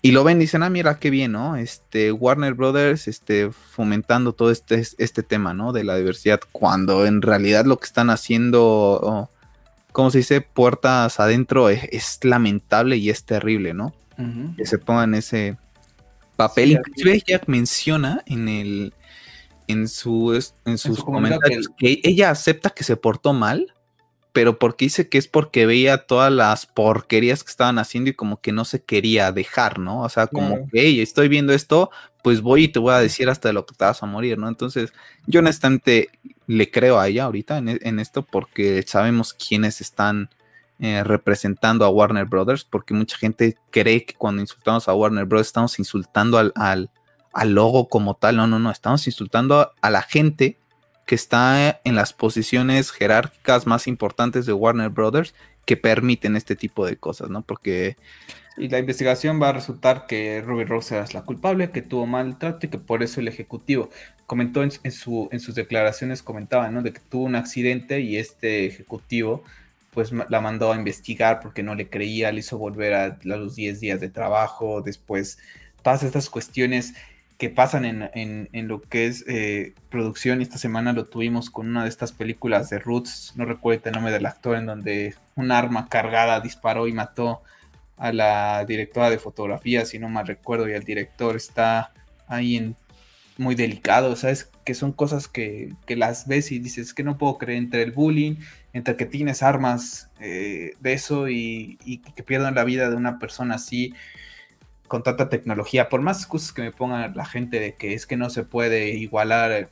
Y 0.04 0.12
lo 0.12 0.22
ven 0.22 0.36
y 0.36 0.40
dicen, 0.40 0.62
ah, 0.62 0.68
mira, 0.68 0.98
qué 0.98 1.08
bien, 1.08 1.32
¿no? 1.32 1.56
Este, 1.56 2.12
Warner 2.12 2.52
Brothers, 2.52 3.08
este, 3.08 3.50
fomentando 3.50 4.34
todo 4.34 4.50
este, 4.50 4.82
este 4.98 5.22
tema, 5.22 5.54
¿no? 5.54 5.72
De 5.72 5.82
la 5.82 5.96
diversidad, 5.96 6.40
cuando 6.52 7.06
en 7.06 7.22
realidad 7.22 7.64
lo 7.64 7.78
que 7.78 7.86
están 7.86 8.10
haciendo, 8.10 8.60
oh, 9.02 9.30
¿cómo 9.92 10.10
se 10.10 10.18
dice? 10.18 10.42
Puertas 10.42 11.20
adentro, 11.20 11.70
es, 11.70 12.20
lamentable 12.22 12.98
y 12.98 13.08
es 13.08 13.24
terrible, 13.24 13.72
¿no? 13.72 13.94
Que 14.58 14.66
se 14.66 14.76
pongan 14.76 15.14
ese 15.14 15.56
papel. 16.36 16.72
Inclusive 16.72 17.22
ella 17.26 17.40
menciona 17.46 18.22
en 18.26 18.48
el, 18.50 18.92
en, 19.68 19.88
su, 19.88 20.38
en 20.66 20.76
sus 20.76 21.02
comentarios 21.02 21.70
que 21.78 22.00
ella 22.04 22.28
acepta 22.28 22.68
que 22.68 22.84
se 22.84 22.98
portó 22.98 23.32
mal, 23.32 23.73
pero 24.34 24.58
porque 24.58 24.86
dice 24.86 25.08
que 25.08 25.16
es 25.16 25.28
porque 25.28 25.64
veía 25.64 26.06
todas 26.08 26.32
las 26.32 26.66
porquerías 26.66 27.44
que 27.44 27.50
estaban 27.50 27.78
haciendo 27.78 28.10
y 28.10 28.14
como 28.14 28.40
que 28.40 28.50
no 28.50 28.64
se 28.64 28.82
quería 28.82 29.30
dejar, 29.30 29.78
¿no? 29.78 30.02
O 30.02 30.08
sea, 30.08 30.26
como 30.26 30.68
que, 30.68 30.80
hey, 30.80 31.00
estoy 31.00 31.28
viendo 31.28 31.52
esto, 31.52 31.92
pues 32.20 32.40
voy 32.40 32.64
y 32.64 32.68
te 32.68 32.80
voy 32.80 32.94
a 32.94 32.98
decir 32.98 33.30
hasta 33.30 33.48
de 33.48 33.52
lo 33.52 33.64
que 33.64 33.76
te 33.76 33.84
vas 33.84 34.02
a 34.02 34.06
morir, 34.06 34.36
¿no? 34.36 34.48
Entonces, 34.48 34.92
yo 35.28 35.38
honestamente 35.38 36.08
le 36.48 36.68
creo 36.68 36.98
a 36.98 37.06
ella 37.06 37.26
ahorita 37.26 37.58
en, 37.58 37.68
e, 37.68 38.02
esto 38.02 38.22
porque 38.22 38.82
sabemos 38.84 39.34
quiénes 39.34 39.80
están 39.80 40.30
eh, 40.80 41.04
representando 41.04 41.84
a 41.84 41.90
Warner 41.90 42.24
Brothers, 42.24 42.64
porque 42.64 42.92
mucha 42.92 43.16
gente 43.16 43.56
cree 43.70 44.04
que 44.04 44.14
cuando 44.14 44.42
insultamos 44.42 44.88
a 44.88 44.94
Warner 44.94 45.26
Brothers 45.26 45.46
estamos 45.46 45.78
insultando 45.78 46.38
al, 46.38 46.52
al, 46.56 46.90
al 47.32 47.52
logo 47.52 47.88
como 47.88 48.14
tal, 48.14 48.34
no, 48.34 48.48
no, 48.48 48.58
no, 48.58 48.72
estamos 48.72 49.06
insultando 49.06 49.70
a 49.80 49.90
la 49.90 50.02
gente 50.02 50.58
que 51.06 51.14
está 51.14 51.80
en 51.84 51.94
las 51.94 52.12
posiciones 52.12 52.90
jerárquicas 52.90 53.66
más 53.66 53.86
importantes 53.86 54.46
de 54.46 54.52
Warner 54.52 54.90
Brothers 54.90 55.34
que 55.64 55.76
permiten 55.76 56.36
este 56.36 56.56
tipo 56.56 56.86
de 56.86 56.96
cosas, 56.96 57.30
¿no? 57.30 57.42
Porque... 57.42 57.96
Y 58.56 58.68
la 58.68 58.78
investigación 58.78 59.42
va 59.42 59.48
a 59.48 59.52
resultar 59.52 60.06
que 60.06 60.40
Ruby 60.40 60.64
Rose 60.64 60.98
es 61.00 61.12
la 61.12 61.22
culpable, 61.22 61.70
que 61.70 61.82
tuvo 61.82 62.06
maltrato 62.06 62.66
y 62.66 62.68
que 62.68 62.78
por 62.78 63.02
eso 63.02 63.20
el 63.20 63.26
ejecutivo 63.26 63.90
comentó 64.26 64.62
en, 64.62 64.70
su, 64.70 65.28
en 65.32 65.40
sus 65.40 65.56
declaraciones, 65.56 66.22
comentaba, 66.22 66.68
¿no? 66.70 66.82
De 66.82 66.92
que 66.92 67.00
tuvo 67.00 67.24
un 67.24 67.34
accidente 67.34 68.00
y 68.00 68.16
este 68.16 68.66
ejecutivo 68.66 69.42
pues 69.90 70.10
la 70.12 70.40
mandó 70.40 70.72
a 70.72 70.76
investigar 70.76 71.38
porque 71.40 71.62
no 71.62 71.76
le 71.76 71.88
creía, 71.88 72.32
le 72.32 72.40
hizo 72.40 72.58
volver 72.58 72.94
a, 72.94 73.04
a 73.04 73.18
los 73.22 73.54
10 73.54 73.78
días 73.78 74.00
de 74.00 74.08
trabajo, 74.08 74.82
después 74.82 75.38
todas 75.82 76.02
estas 76.02 76.30
cuestiones 76.30 76.94
que 77.38 77.50
pasan 77.50 77.84
en, 77.84 78.68
lo 78.68 78.80
que 78.80 79.06
es 79.06 79.24
eh, 79.26 79.74
producción. 79.90 80.40
Esta 80.40 80.58
semana 80.58 80.92
lo 80.92 81.06
tuvimos 81.06 81.50
con 81.50 81.68
una 81.68 81.82
de 81.82 81.88
estas 81.88 82.12
películas 82.12 82.70
de 82.70 82.78
Roots, 82.78 83.32
no 83.36 83.44
recuerdo 83.44 83.82
el 83.86 83.92
nombre 83.92 84.12
del 84.12 84.26
actor, 84.26 84.56
en 84.56 84.66
donde 84.66 85.14
un 85.34 85.50
arma 85.50 85.88
cargada 85.88 86.40
disparó 86.40 86.86
y 86.86 86.92
mató 86.92 87.42
a 87.96 88.12
la 88.12 88.64
directora 88.64 89.10
de 89.10 89.18
fotografía, 89.18 89.84
si 89.84 89.98
no 89.98 90.08
mal 90.08 90.26
recuerdo, 90.26 90.68
y 90.68 90.72
el 90.72 90.84
director 90.84 91.36
está 91.36 91.92
ahí 92.28 92.56
en 92.56 92.76
muy 93.36 93.56
delicado, 93.56 94.14
¿sabes? 94.14 94.50
Que 94.64 94.74
son 94.74 94.92
cosas 94.92 95.26
que, 95.26 95.74
las 95.88 96.28
ves 96.28 96.52
y 96.52 96.60
dices 96.60 96.94
que 96.94 97.02
no 97.02 97.18
puedo 97.18 97.38
creer 97.38 97.58
entre 97.58 97.82
el 97.82 97.90
bullying, 97.90 98.36
entre 98.72 98.96
que 98.96 99.06
tienes 99.06 99.42
armas 99.42 100.08
eh, 100.20 100.74
de 100.80 100.92
eso 100.92 101.28
y, 101.28 101.78
y, 101.84 101.98
que 101.98 102.22
pierdan 102.22 102.54
la 102.54 102.64
vida 102.64 102.90
de 102.90 102.96
una 102.96 103.18
persona 103.18 103.56
así 103.56 103.92
con 104.88 105.02
tanta 105.02 105.28
tecnología, 105.28 105.88
por 105.88 106.00
más 106.00 106.18
excusas 106.18 106.52
que 106.52 106.62
me 106.62 106.72
pongan 106.72 107.16
la 107.16 107.24
gente 107.24 107.60
de 107.60 107.74
que 107.74 107.94
es 107.94 108.06
que 108.06 108.16
no 108.16 108.30
se 108.30 108.44
puede 108.44 108.90
igualar, 108.90 109.52
eh, 109.52 109.68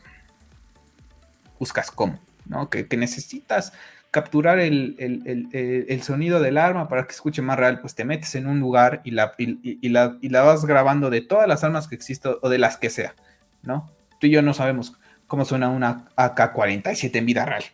buscas 1.58 1.90
cómo, 1.90 2.18
¿no? 2.46 2.70
Que, 2.70 2.86
necesitas 2.96 3.72
capturar 4.10 4.58
el, 4.58 6.00
sonido 6.02 6.40
del 6.40 6.58
arma 6.58 6.88
para 6.88 7.06
que 7.06 7.12
escuche 7.12 7.40
más 7.42 7.58
real, 7.58 7.80
pues 7.80 7.94
te 7.94 8.04
metes 8.04 8.34
en 8.34 8.46
un 8.46 8.60
lugar 8.60 9.00
y 9.04 9.12
la, 9.12 9.32
y, 9.38 9.88
la, 9.88 10.18
y 10.20 10.28
la 10.28 10.42
vas 10.42 10.64
grabando 10.64 11.08
de 11.08 11.20
todas 11.20 11.48
las 11.48 11.64
armas 11.64 11.88
que 11.88 11.94
existen 11.94 12.32
o 12.42 12.48
de 12.48 12.58
las 12.58 12.76
que 12.76 12.90
sea, 12.90 13.14
¿no? 13.62 13.90
Tú 14.18 14.26
y 14.26 14.30
yo 14.30 14.42
no 14.42 14.54
sabemos 14.54 14.94
cómo 15.26 15.44
suena 15.44 15.68
una 15.68 16.08
AK-47 16.16 17.16
en 17.16 17.26
vida 17.26 17.44
real. 17.44 17.64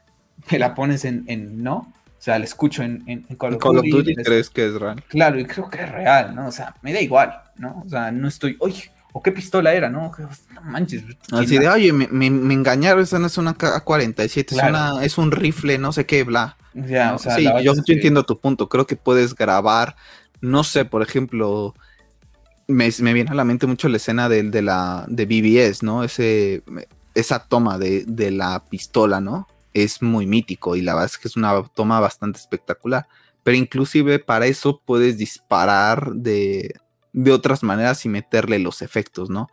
Me 0.50 0.58
la 0.58 0.74
pones 0.74 1.04
en, 1.04 1.24
en 1.26 1.62
no, 1.62 1.92
o 2.18 2.20
sea, 2.20 2.38
la 2.38 2.44
escucho 2.44 2.82
en, 2.82 3.04
en, 3.06 3.22
Call 3.36 3.54
of 3.54 3.62
Duty. 3.62 3.90
Duty 3.90 4.14
crees 4.16 4.50
que 4.50 4.66
es 4.66 4.74
real? 4.74 5.02
Claro, 5.06 5.38
y 5.38 5.44
creo 5.44 5.70
que 5.70 5.82
es 5.82 5.90
real, 5.90 6.34
¿no? 6.34 6.48
O 6.48 6.52
sea, 6.52 6.74
me 6.82 6.92
da 6.92 7.00
igual, 7.00 7.42
¿no? 7.56 7.82
O 7.86 7.88
sea, 7.88 8.10
no 8.10 8.26
estoy, 8.26 8.56
oye, 8.58 8.90
¿o 9.12 9.22
qué 9.22 9.30
pistola 9.30 9.72
era, 9.72 9.88
no? 9.88 10.10
No 10.52 10.60
manches. 10.62 11.04
Así 11.30 11.58
de, 11.58 11.68
oye, 11.68 11.92
me, 11.92 12.08
me, 12.08 12.54
engañaron, 12.54 13.04
esa 13.04 13.20
no 13.20 13.28
es 13.28 13.38
una 13.38 13.54
K-47, 13.54 15.00
es, 15.02 15.18
un 15.18 15.30
rifle, 15.30 15.78
no 15.78 15.92
sé 15.92 16.06
qué, 16.06 16.24
bla. 16.24 16.56
Ya, 16.74 17.14
o 17.14 17.18
sea, 17.18 17.36
sí, 17.36 17.44
yo, 17.62 17.72
entiendo 17.86 18.24
tu 18.24 18.40
punto, 18.40 18.68
creo 18.68 18.86
que 18.86 18.96
puedes 18.96 19.36
grabar, 19.36 19.94
no 20.40 20.64
sé, 20.64 20.84
por 20.84 21.02
ejemplo, 21.02 21.74
me, 22.66 22.90
me 23.00 23.12
viene 23.12 23.30
a 23.30 23.34
la 23.34 23.44
mente 23.44 23.68
mucho 23.68 23.88
la 23.88 23.98
escena 23.98 24.28
de, 24.28 24.42
de 24.42 24.62
la 24.62 25.04
de 25.06 25.24
BBS, 25.24 25.84
¿no? 25.84 26.02
Ese, 26.02 26.64
esa 27.14 27.44
toma 27.44 27.78
de, 27.78 28.04
de 28.06 28.32
la 28.32 28.64
pistola, 28.68 29.20
¿no? 29.20 29.46
Es 29.84 30.02
muy 30.02 30.26
mítico 30.26 30.76
y 30.76 30.82
la 30.82 30.94
verdad 30.94 31.06
es 31.06 31.18
que 31.18 31.28
es 31.28 31.36
una 31.36 31.62
toma 31.74 32.00
bastante 32.00 32.38
espectacular. 32.38 33.06
Pero 33.42 33.56
inclusive 33.56 34.18
para 34.18 34.46
eso 34.46 34.82
puedes 34.84 35.16
disparar 35.16 36.12
de, 36.12 36.74
de 37.12 37.32
otras 37.32 37.62
maneras 37.62 38.04
y 38.04 38.08
meterle 38.08 38.58
los 38.58 38.82
efectos, 38.82 39.30
¿no? 39.30 39.48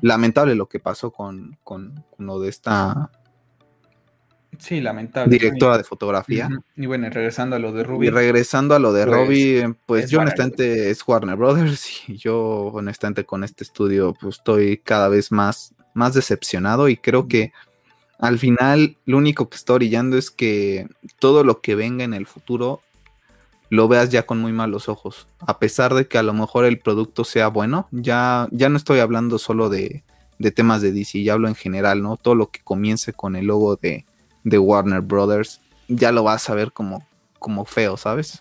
Lamentable 0.00 0.54
lo 0.54 0.68
que 0.68 0.80
pasó 0.80 1.10
con, 1.10 1.58
con, 1.64 2.04
lo 2.18 2.40
de 2.40 2.48
esta 2.48 3.10
Sí, 4.58 4.80
lamentable. 4.80 5.30
Directora 5.30 5.78
de 5.78 5.84
fotografía. 5.84 6.48
Y 6.76 6.86
bueno, 6.86 7.08
regresando 7.08 7.56
a 7.56 7.58
lo 7.58 7.72
de 7.72 7.82
Ruby. 7.82 8.08
Y 8.08 8.10
regresando 8.10 8.74
a 8.74 8.78
lo 8.78 8.92
de 8.92 9.06
pues, 9.06 9.76
pues 9.86 10.10
yo 10.10 10.20
honestamente 10.20 10.90
es 10.90 11.06
Warner 11.06 11.36
Brothers 11.36 12.02
y 12.08 12.16
yo 12.16 12.38
honestamente 12.66 13.24
con 13.24 13.42
este 13.42 13.64
estudio 13.64 14.14
pues 14.20 14.36
estoy 14.36 14.78
cada 14.78 15.08
vez 15.08 15.32
más, 15.32 15.74
más 15.94 16.14
decepcionado 16.14 16.88
y 16.88 16.96
creo 16.96 17.26
que 17.26 17.52
al 18.20 18.38
final 18.38 18.96
lo 19.06 19.16
único 19.16 19.48
que 19.48 19.56
está 19.56 19.72
orillando 19.72 20.16
es 20.16 20.30
que 20.30 20.88
todo 21.18 21.44
lo 21.44 21.60
que 21.60 21.74
venga 21.74 22.04
en 22.04 22.14
el 22.14 22.26
futuro 22.26 22.82
lo 23.70 23.88
veas 23.88 24.10
ya 24.10 24.26
con 24.26 24.40
muy 24.40 24.52
malos 24.52 24.88
ojos. 24.88 25.26
A 25.38 25.58
pesar 25.58 25.94
de 25.94 26.06
que 26.06 26.18
a 26.18 26.22
lo 26.22 26.34
mejor 26.34 26.64
el 26.64 26.78
producto 26.78 27.24
sea 27.24 27.48
bueno, 27.48 27.88
ya, 27.92 28.48
ya 28.50 28.68
no 28.68 28.76
estoy 28.76 28.98
hablando 28.98 29.38
solo 29.38 29.68
de, 29.68 30.02
de 30.38 30.50
temas 30.50 30.82
de 30.82 30.92
DC, 30.92 31.22
ya 31.22 31.34
hablo 31.34 31.48
en 31.48 31.54
general, 31.54 32.02
¿no? 32.02 32.16
Todo 32.16 32.34
lo 32.34 32.50
que 32.50 32.60
comience 32.62 33.12
con 33.12 33.36
el 33.36 33.46
logo 33.46 33.76
de, 33.76 34.04
de 34.42 34.58
Warner 34.58 35.00
Brothers, 35.00 35.60
ya 35.88 36.12
lo 36.12 36.24
vas 36.24 36.50
a 36.50 36.54
ver 36.54 36.72
como, 36.72 37.06
como 37.38 37.64
feo, 37.64 37.96
¿sabes? 37.96 38.40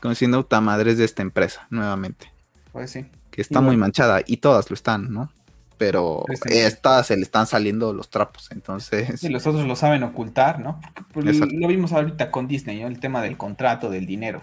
Como 0.00 0.10
diciendo, 0.10 0.46
madre 0.62 0.94
de 0.94 1.04
esta 1.04 1.22
empresa, 1.22 1.66
nuevamente. 1.70 2.32
Pues 2.72 2.90
sí. 2.90 3.06
Que 3.30 3.42
está 3.42 3.60
muy 3.60 3.76
manchada, 3.76 4.22
y 4.26 4.38
todas 4.38 4.70
lo 4.70 4.74
están, 4.74 5.12
¿no? 5.12 5.30
Pero 5.78 6.24
estas 6.46 7.08
se 7.08 7.16
le 7.16 7.22
están 7.22 7.46
saliendo 7.46 7.92
los 7.92 8.08
trapos, 8.08 8.50
entonces... 8.50 9.22
Y 9.22 9.28
los 9.28 9.46
otros 9.46 9.66
lo 9.66 9.76
saben 9.76 10.02
ocultar, 10.02 10.58
¿no? 10.58 10.80
Pues, 11.12 11.38
lo 11.38 11.68
vimos 11.68 11.92
ahorita 11.92 12.30
con 12.30 12.48
Disney, 12.48 12.80
¿no? 12.80 12.88
El 12.88 12.98
tema 12.98 13.22
del 13.22 13.36
contrato, 13.36 13.90
del 13.90 14.06
dinero. 14.06 14.42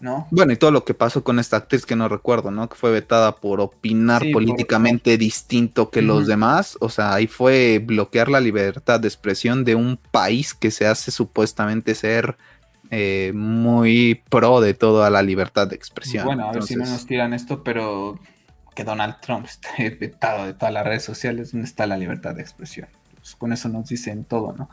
¿no? 0.00 0.26
Bueno, 0.30 0.52
y 0.52 0.56
todo 0.56 0.70
lo 0.70 0.84
que 0.84 0.92
pasó 0.92 1.24
con 1.24 1.38
esta 1.38 1.56
actriz 1.56 1.86
que 1.86 1.96
no 1.96 2.08
recuerdo, 2.08 2.50
¿no? 2.50 2.68
Que 2.68 2.74
fue 2.74 2.90
vetada 2.90 3.36
por 3.36 3.60
opinar 3.60 4.22
políticamente 4.32 5.16
distinto 5.16 5.90
que 5.90 6.02
los 6.02 6.26
demás. 6.26 6.76
O 6.80 6.88
sea, 6.88 7.14
ahí 7.14 7.26
fue 7.26 7.78
bloquear 7.78 8.28
la 8.28 8.40
libertad 8.40 9.00
de 9.00 9.08
expresión 9.08 9.64
de 9.64 9.74
un 9.74 9.98
país 10.10 10.52
que 10.52 10.70
se 10.70 10.86
hace 10.86 11.10
supuestamente 11.10 11.94
ser 11.94 12.36
eh, 12.90 13.32
muy 13.34 14.22
pro 14.28 14.60
de 14.60 14.74
toda 14.74 15.08
la 15.10 15.22
libertad 15.22 15.68
de 15.68 15.76
expresión. 15.76 16.26
Bueno, 16.26 16.48
a 16.48 16.52
ver 16.52 16.64
si 16.64 16.76
no 16.76 16.84
nos 16.84 17.06
tiran 17.06 17.32
esto, 17.32 17.64
pero 17.64 18.18
que 18.74 18.84
Donald 18.84 19.16
Trump 19.20 19.46
esté 19.48 19.90
vetado 19.90 20.46
de 20.46 20.54
todas 20.54 20.72
las 20.72 20.84
redes 20.84 21.04
sociales, 21.04 21.52
¿dónde 21.52 21.66
está 21.66 21.86
la 21.86 21.96
libertad 21.96 22.34
de 22.34 22.42
expresión? 22.42 22.88
Pues 23.16 23.34
con 23.36 23.52
eso 23.52 23.68
nos 23.68 23.88
dicen 23.88 24.24
todo, 24.24 24.52
¿no? 24.52 24.68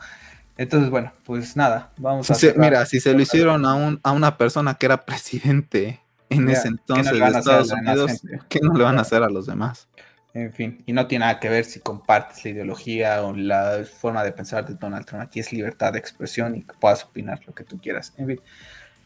Entonces, 0.58 0.90
bueno, 0.90 1.12
pues 1.24 1.56
nada, 1.56 1.92
vamos 1.96 2.30
a... 2.30 2.34
mira, 2.56 2.84
si 2.84 3.00
se 3.00 3.14
lo 3.14 3.20
hicieron 3.20 3.64
a, 3.64 3.74
un, 3.74 4.00
a 4.02 4.12
una 4.12 4.36
persona 4.36 4.74
que 4.74 4.86
era 4.86 5.04
presidente 5.04 6.00
en 6.28 6.48
ese 6.48 6.68
entonces 6.68 7.12
de 7.12 7.26
Estados 7.26 7.72
Unidos, 7.72 8.22
¿qué 8.48 8.60
no 8.60 8.74
le 8.74 8.84
van 8.84 8.98
a 8.98 9.02
hacer 9.02 9.22
a 9.22 9.30
los 9.30 9.46
demás? 9.46 9.88
En 10.34 10.50
fin, 10.52 10.82
y 10.86 10.94
no 10.94 11.06
tiene 11.06 11.26
nada 11.26 11.40
que 11.40 11.50
ver 11.50 11.64
si 11.64 11.80
compartes 11.80 12.42
la 12.44 12.50
ideología 12.52 13.22
o 13.22 13.34
la 13.34 13.84
forma 13.84 14.24
de 14.24 14.32
pensar 14.32 14.66
de 14.66 14.74
Donald 14.74 15.04
Trump. 15.04 15.22
Aquí 15.22 15.40
es 15.40 15.52
libertad 15.52 15.92
de 15.92 15.98
expresión 15.98 16.56
y 16.56 16.62
que 16.62 16.72
puedas 16.74 17.04
opinar 17.04 17.40
lo 17.46 17.54
que 17.54 17.64
tú 17.64 17.78
quieras. 17.78 18.14
En 18.16 18.26
fin, 18.26 18.40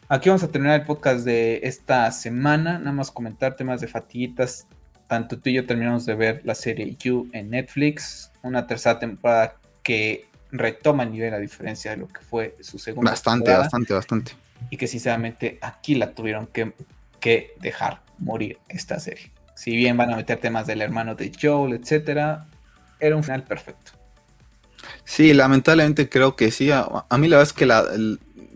aquí 0.07 0.29
vamos 0.29 0.43
a 0.43 0.47
terminar 0.47 0.79
el 0.79 0.85
podcast 0.85 1.25
de 1.25 1.59
esta 1.63 2.09
semana. 2.11 2.79
Nada 2.79 2.93
más 2.93 3.11
comentar 3.11 3.57
temas 3.57 3.81
de 3.81 3.87
fatiguitas. 3.87 4.67
Tanto 5.07 5.39
tú 5.39 5.49
y 5.49 5.53
yo 5.53 5.65
terminamos 5.65 6.05
de 6.05 6.15
ver 6.15 6.41
la 6.43 6.55
serie 6.55 6.95
You 6.99 7.29
en 7.31 7.49
Netflix. 7.49 8.31
Una 8.41 8.67
tercera 8.67 8.99
temporada 8.99 9.55
que 9.83 10.27
retoma 10.51 11.03
el 11.03 11.11
nivel 11.11 11.33
a 11.33 11.39
diferencia 11.39 11.91
de 11.91 11.97
lo 11.97 12.07
que 12.07 12.21
fue 12.21 12.55
su 12.61 12.77
segunda 12.77 13.11
Bastante, 13.11 13.51
bastante, 13.51 13.93
bastante. 13.93 14.31
Y 14.69 14.77
que 14.77 14.87
sinceramente 14.87 15.59
aquí 15.61 15.95
la 15.95 16.11
tuvieron 16.11 16.47
que, 16.47 16.73
que, 17.19 17.53
dejar 17.61 18.01
morir 18.19 18.57
esta 18.69 18.99
serie. 18.99 19.31
Si 19.55 19.75
bien 19.75 19.95
van 19.97 20.11
a 20.11 20.17
meter 20.17 20.39
temas 20.39 20.67
del 20.67 20.81
hermano 20.81 21.15
de 21.15 21.31
Joel, 21.39 21.73
etcétera, 21.73 22.47
era 22.99 23.15
un 23.15 23.23
final 23.23 23.43
perfecto. 23.43 23.91
Sí, 25.03 25.33
lamentablemente 25.33 26.09
creo 26.09 26.35
que 26.35 26.51
sí. 26.51 26.69
A, 26.71 27.05
mí 27.17 27.27
la 27.27 27.37
verdad 27.37 27.51
es 27.51 27.53
que 27.53 27.65
la, 27.65 27.85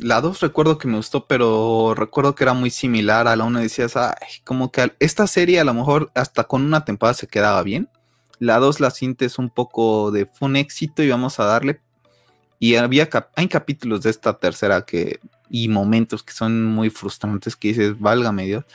la 0.01 0.21
2 0.21 0.41
recuerdo 0.41 0.77
que 0.77 0.87
me 0.87 0.97
gustó, 0.97 1.27
pero 1.27 1.93
recuerdo 1.95 2.35
que 2.35 2.43
era 2.43 2.53
muy 2.53 2.69
similar 2.69 3.27
a 3.27 3.35
la 3.35 3.45
1. 3.45 3.59
Decías, 3.59 3.95
ay, 3.95 4.13
como 4.43 4.71
que 4.71 4.93
esta 4.99 5.27
serie 5.27 5.59
a 5.59 5.63
lo 5.63 5.73
mejor 5.73 6.11
hasta 6.15 6.43
con 6.43 6.63
una 6.63 6.83
temporada 6.85 7.13
se 7.13 7.27
quedaba 7.27 7.63
bien 7.63 7.89
la 8.41 8.57
2 8.57 8.79
la 8.79 8.89
sientes 8.89 9.37
un 9.37 9.51
poco 9.51 10.09
de 10.09 10.25
fue 10.25 10.49
un 10.49 10.55
éxito 10.55 11.03
y 11.03 11.09
vamos 11.09 11.39
a 11.39 11.45
darle. 11.45 11.79
Y 12.57 12.75
había 12.75 13.07
hay 13.35 13.47
capítulos 13.47 14.01
de 14.01 14.09
esta 14.09 14.39
tercera 14.39 14.81
que 14.81 15.19
y 15.47 15.67
momentos 15.67 16.23
que 16.23 16.33
son 16.33 16.65
muy 16.65 16.89
frustrantes 16.89 17.55
que 17.55 17.67
dices, 17.69 17.99
válgame 17.99 18.45
Dios. 18.45 18.65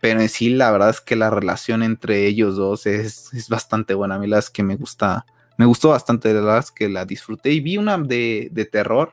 Pero 0.00 0.20
en 0.20 0.28
sí, 0.28 0.50
la 0.50 0.72
verdad 0.72 0.90
es 0.90 1.00
que 1.00 1.14
la 1.14 1.30
relación 1.30 1.84
entre 1.84 2.26
ellos 2.26 2.56
dos 2.56 2.86
es, 2.86 3.30
bastante 3.48 3.94
buena. 3.94 4.16
A 4.16 4.18
mí 4.18 4.26
la 4.26 4.40
es 4.40 4.50
que 4.50 4.64
me 4.64 4.74
gusta, 4.74 5.24
me 5.56 5.66
gustó 5.66 5.90
bastante, 5.90 6.34
la 6.34 6.40
verdad 6.40 6.58
es 6.58 6.72
que 6.72 6.88
la 6.88 7.04
disfruté. 7.04 7.52
Y 7.52 7.60
vi 7.60 7.76
una 7.76 7.98
de, 7.98 8.68
terror, 8.72 9.12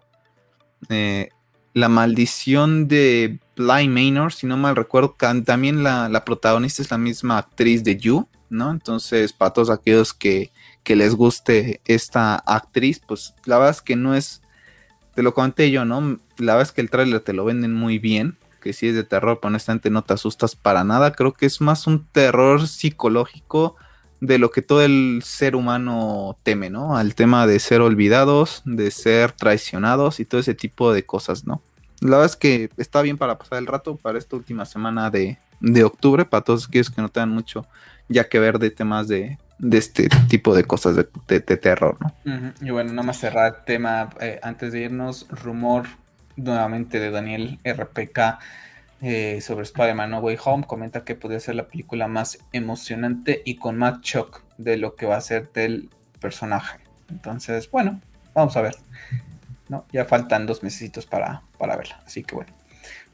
eh, 0.90 1.30
La 1.74 1.90
maldición 1.90 2.88
de 2.88 3.40
Bly 3.56 3.88
Manor, 3.88 4.34
si 4.34 4.48
no 4.48 4.58
mal 4.58 4.76
recuerdo, 4.76 5.16
también 5.46 5.84
la, 5.84 6.10
la, 6.10 6.26
protagonista 6.26 6.82
es 6.82 6.92
la 6.92 6.98
misma 6.98 7.38
actriz 7.38 7.84
de 7.84 7.98
You. 7.98 8.28
¿no? 8.50 8.72
Entonces, 8.72 9.34
para 9.34 9.54
todos 9.54 9.70
aquellos 9.70 10.14
que, 10.14 10.52
les 10.86 11.14
guste 11.14 11.82
esta 11.86 12.34
actriz, 12.34 13.00
pues 13.08 13.36
la 13.46 13.60
verdad 13.60 13.76
es 13.76 13.82
que 13.84 13.96
no 13.96 14.16
es, 14.16 14.42
te 15.14 15.22
lo 15.22 15.36
comenté 15.36 15.70
yo, 15.70 15.86
¿no? 15.86 16.18
La 16.40 16.56
verdad 16.56 16.64
es 16.64 16.72
que 16.72 16.82
el 16.82 16.90
tráiler 16.90 17.20
te 17.20 17.32
lo 17.32 17.46
venden 17.46 17.76
muy 17.76 18.00
bien, 18.00 18.40
que 18.60 18.74
si 18.74 18.88
es 18.88 18.96
de 18.96 19.04
terror, 19.04 19.38
pero 19.40 19.50
honestamente 19.50 19.92
no 19.92 20.04
te 20.04 20.16
asustas 20.16 20.56
para 20.56 20.84
nada, 20.84 21.12
creo 21.12 21.34
que 21.34 21.46
es 21.46 21.62
más 21.62 21.86
un 21.86 22.08
terror 22.08 22.68
psicológico 22.68 23.76
de 24.22 24.38
lo 24.38 24.52
que 24.52 24.62
todo 24.62 24.84
el 24.84 25.22
ser 25.24 25.56
humano 25.56 26.38
teme, 26.44 26.70
¿no? 26.70 26.98
Al 26.98 27.16
tema 27.16 27.48
de 27.48 27.60
ser 27.60 27.82
olvidados, 27.82 28.62
de 28.66 28.92
ser 28.92 29.32
traicionados 29.32 30.20
y 30.20 30.26
todo 30.26 30.42
ese 30.42 30.54
tipo 30.54 30.94
de 30.94 31.04
cosas, 31.04 31.46
¿no? 31.46 31.62
La 32.02 32.12
verdad 32.12 32.26
es 32.26 32.36
que 32.36 32.70
está 32.78 33.02
bien 33.02 33.18
para 33.18 33.38
pasar 33.38 33.60
el 33.60 33.68
rato 33.68 33.96
para 33.96 34.18
esta 34.18 34.36
última 34.36 34.66
semana 34.66 35.10
de, 35.10 35.38
de 35.60 35.84
octubre, 35.84 36.26
para 36.26 36.44
todos 36.44 36.68
aquellos 36.68 36.90
que 36.90 37.02
no 37.02 37.10
tengan 37.10 37.30
mucho 37.30 37.66
ya 38.10 38.28
que 38.28 38.40
ver 38.40 38.60
de 38.60 38.72
temas 38.72 39.08
de, 39.08 39.38
este 39.72 40.10
tipo 40.28 40.56
de 40.56 40.64
cosas 40.64 40.96
de, 40.96 41.40
terror, 41.42 41.98
¿no? 42.00 42.54
Y 42.60 42.72
bueno, 42.72 42.92
nada 42.92 43.04
más 43.04 43.20
cerrar 43.20 43.64
tema 43.66 44.10
eh, 44.20 44.40
antes 44.42 44.74
de 44.74 44.82
irnos, 44.82 45.28
rumor 45.30 45.86
nuevamente 46.36 47.00
de 47.00 47.12
Daniel 47.12 47.60
RPK 47.64 48.40
eh, 49.02 49.40
sobre 49.42 49.64
Spider-Man 49.64 50.12
No 50.12 50.20
Way 50.20 50.38
Home, 50.44 50.68
comenta 50.68 51.04
que 51.04 51.16
podría 51.16 51.40
ser 51.40 51.56
la 51.56 51.68
película 51.68 52.08
más 52.08 52.40
emocionante 52.52 53.42
y 53.46 53.56
con 53.56 53.78
más 53.78 54.02
shock 54.02 54.44
de 54.58 54.78
lo 54.78 54.96
que 54.96 55.06
va 55.06 55.18
a 55.18 55.22
ser 55.22 55.52
del 55.52 55.90
personaje. 56.20 56.80
Entonces, 57.10 57.70
bueno, 57.72 58.02
vamos 58.34 58.56
a 58.58 58.62
ver. 58.62 58.76
¿no? 59.70 59.86
Ya 59.92 60.06
faltan 60.06 60.46
dos 60.46 60.64
meses 60.64 60.92
para, 61.06 61.44
para 61.58 61.78
verla, 61.78 62.02
así 62.06 62.24
que 62.24 62.36
bueno. 62.36 62.52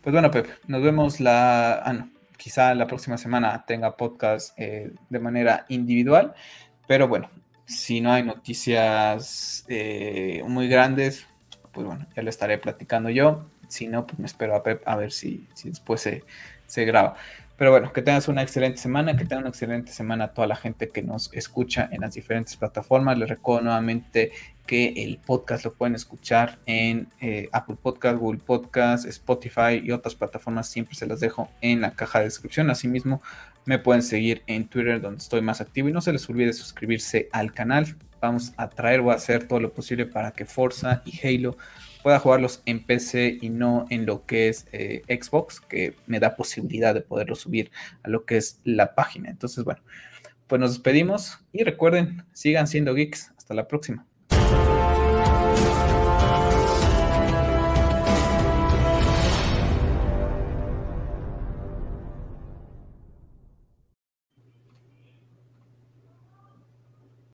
Pues 0.01 0.13
bueno, 0.13 0.31
Pep, 0.31 0.47
nos 0.67 0.81
vemos 0.81 1.19
la... 1.19 1.81
Ah, 1.83 1.93
no, 1.93 2.09
quizá 2.37 2.73
la 2.73 2.87
próxima 2.87 3.17
semana 3.17 3.65
tenga 3.65 3.97
podcast 3.97 4.57
eh, 4.57 4.91
de 5.09 5.19
manera 5.19 5.65
individual, 5.69 6.33
pero 6.87 7.07
bueno, 7.07 7.29
si 7.65 8.01
no 8.01 8.13
hay 8.13 8.23
noticias 8.23 9.65
eh, 9.67 10.43
muy 10.47 10.67
grandes, 10.67 11.25
pues 11.71 11.85
bueno, 11.85 12.05
ya 12.15 12.21
lo 12.21 12.29
estaré 12.29 12.57
platicando 12.57 13.09
yo. 13.09 13.45
Si 13.67 13.87
no, 13.87 14.05
pues 14.05 14.19
me 14.19 14.25
espero 14.25 14.55
a 14.55 14.63
Pep 14.63 14.81
a 14.85 14.95
ver 14.95 15.11
si, 15.11 15.47
después 15.63 16.01
se, 16.01 16.23
se 16.67 16.85
graba. 16.85 17.15
Pero 17.57 17.71
bueno, 17.71 17.93
que 17.93 18.01
tengas 18.01 18.27
una 18.27 18.41
excelente 18.41 18.79
semana, 18.79 19.15
que 19.15 19.23
tenga 19.23 19.39
una 19.39 19.49
excelente 19.49 19.93
semana 19.93 20.25
a 20.25 20.33
toda 20.33 20.45
la 20.45 20.57
gente 20.57 20.89
que 20.89 21.01
nos 21.01 21.31
escucha 21.33 21.87
en 21.89 22.01
las 22.01 22.13
diferentes 22.13 22.57
plataformas. 22.57 23.17
Les 23.17 23.29
recuerdo 23.29 23.63
nuevamente 23.63 24.31
que 24.65 24.93
el 24.97 25.19
podcast 25.19 25.63
lo 25.63 25.73
pueden 25.73 25.95
escuchar 25.95 26.59
en 26.65 27.07
eh, 27.21 27.47
Apple 27.53 27.77
Podcast, 27.81 28.17
Google 28.17 28.41
Podcast, 28.45 29.05
Spotify 29.05 29.81
y 29.81 29.91
otras 29.91 30.15
plataformas. 30.15 30.67
Siempre 30.67 30.95
se 30.95 31.07
las 31.07 31.21
dejo 31.21 31.49
en 31.61 31.79
la 31.79 31.91
caja 31.91 32.19
de 32.19 32.25
descripción. 32.25 32.69
Asimismo, 32.69 33.21
me 33.63 33.79
pueden 33.79 34.01
seguir 34.01 34.43
en 34.47 34.67
Twitter 34.67 34.99
donde 34.99 35.19
estoy 35.19 35.41
más 35.41 35.61
activo 35.61 35.87
y 35.87 35.93
no 35.93 36.01
se 36.01 36.11
les 36.11 36.29
olvide 36.29 36.51
suscribirse 36.51 37.29
al 37.31 37.53
canal. 37.53 37.95
Vamos 38.19 38.53
a 38.57 38.69
traer 38.69 38.99
o 38.99 39.11
a 39.11 39.15
hacer 39.15 39.47
todo 39.47 39.61
lo 39.61 39.71
posible 39.71 40.05
para 40.05 40.31
que 40.31 40.45
Forza 40.45 41.03
y 41.05 41.25
Halo 41.25 41.57
pueda 42.05 42.19
jugarlos 42.19 42.61
en 42.67 42.83
PC 42.83 43.39
y 43.41 43.49
no 43.49 43.87
en 43.89 44.05
lo 44.05 44.27
que 44.27 44.47
es 44.47 44.67
eh, 44.71 45.01
Xbox, 45.07 45.59
que 45.59 45.95
me 46.05 46.19
da 46.19 46.35
posibilidad 46.35 46.93
de 46.93 47.01
poderlo 47.01 47.33
subir 47.33 47.71
a 48.03 48.09
lo 48.09 48.25
que 48.25 48.37
es 48.37 48.61
la 48.63 48.93
página. 48.93 49.31
Entonces, 49.31 49.63
bueno, 49.63 49.81
pues 50.45 50.59
nos 50.59 50.73
despedimos 50.73 51.39
y 51.51 51.63
recuerden, 51.63 52.23
sigan 52.31 52.67
siendo 52.67 52.93
geeks. 52.93 53.33
Hasta 53.35 53.55
la 53.55 53.67
próxima. 53.67 54.05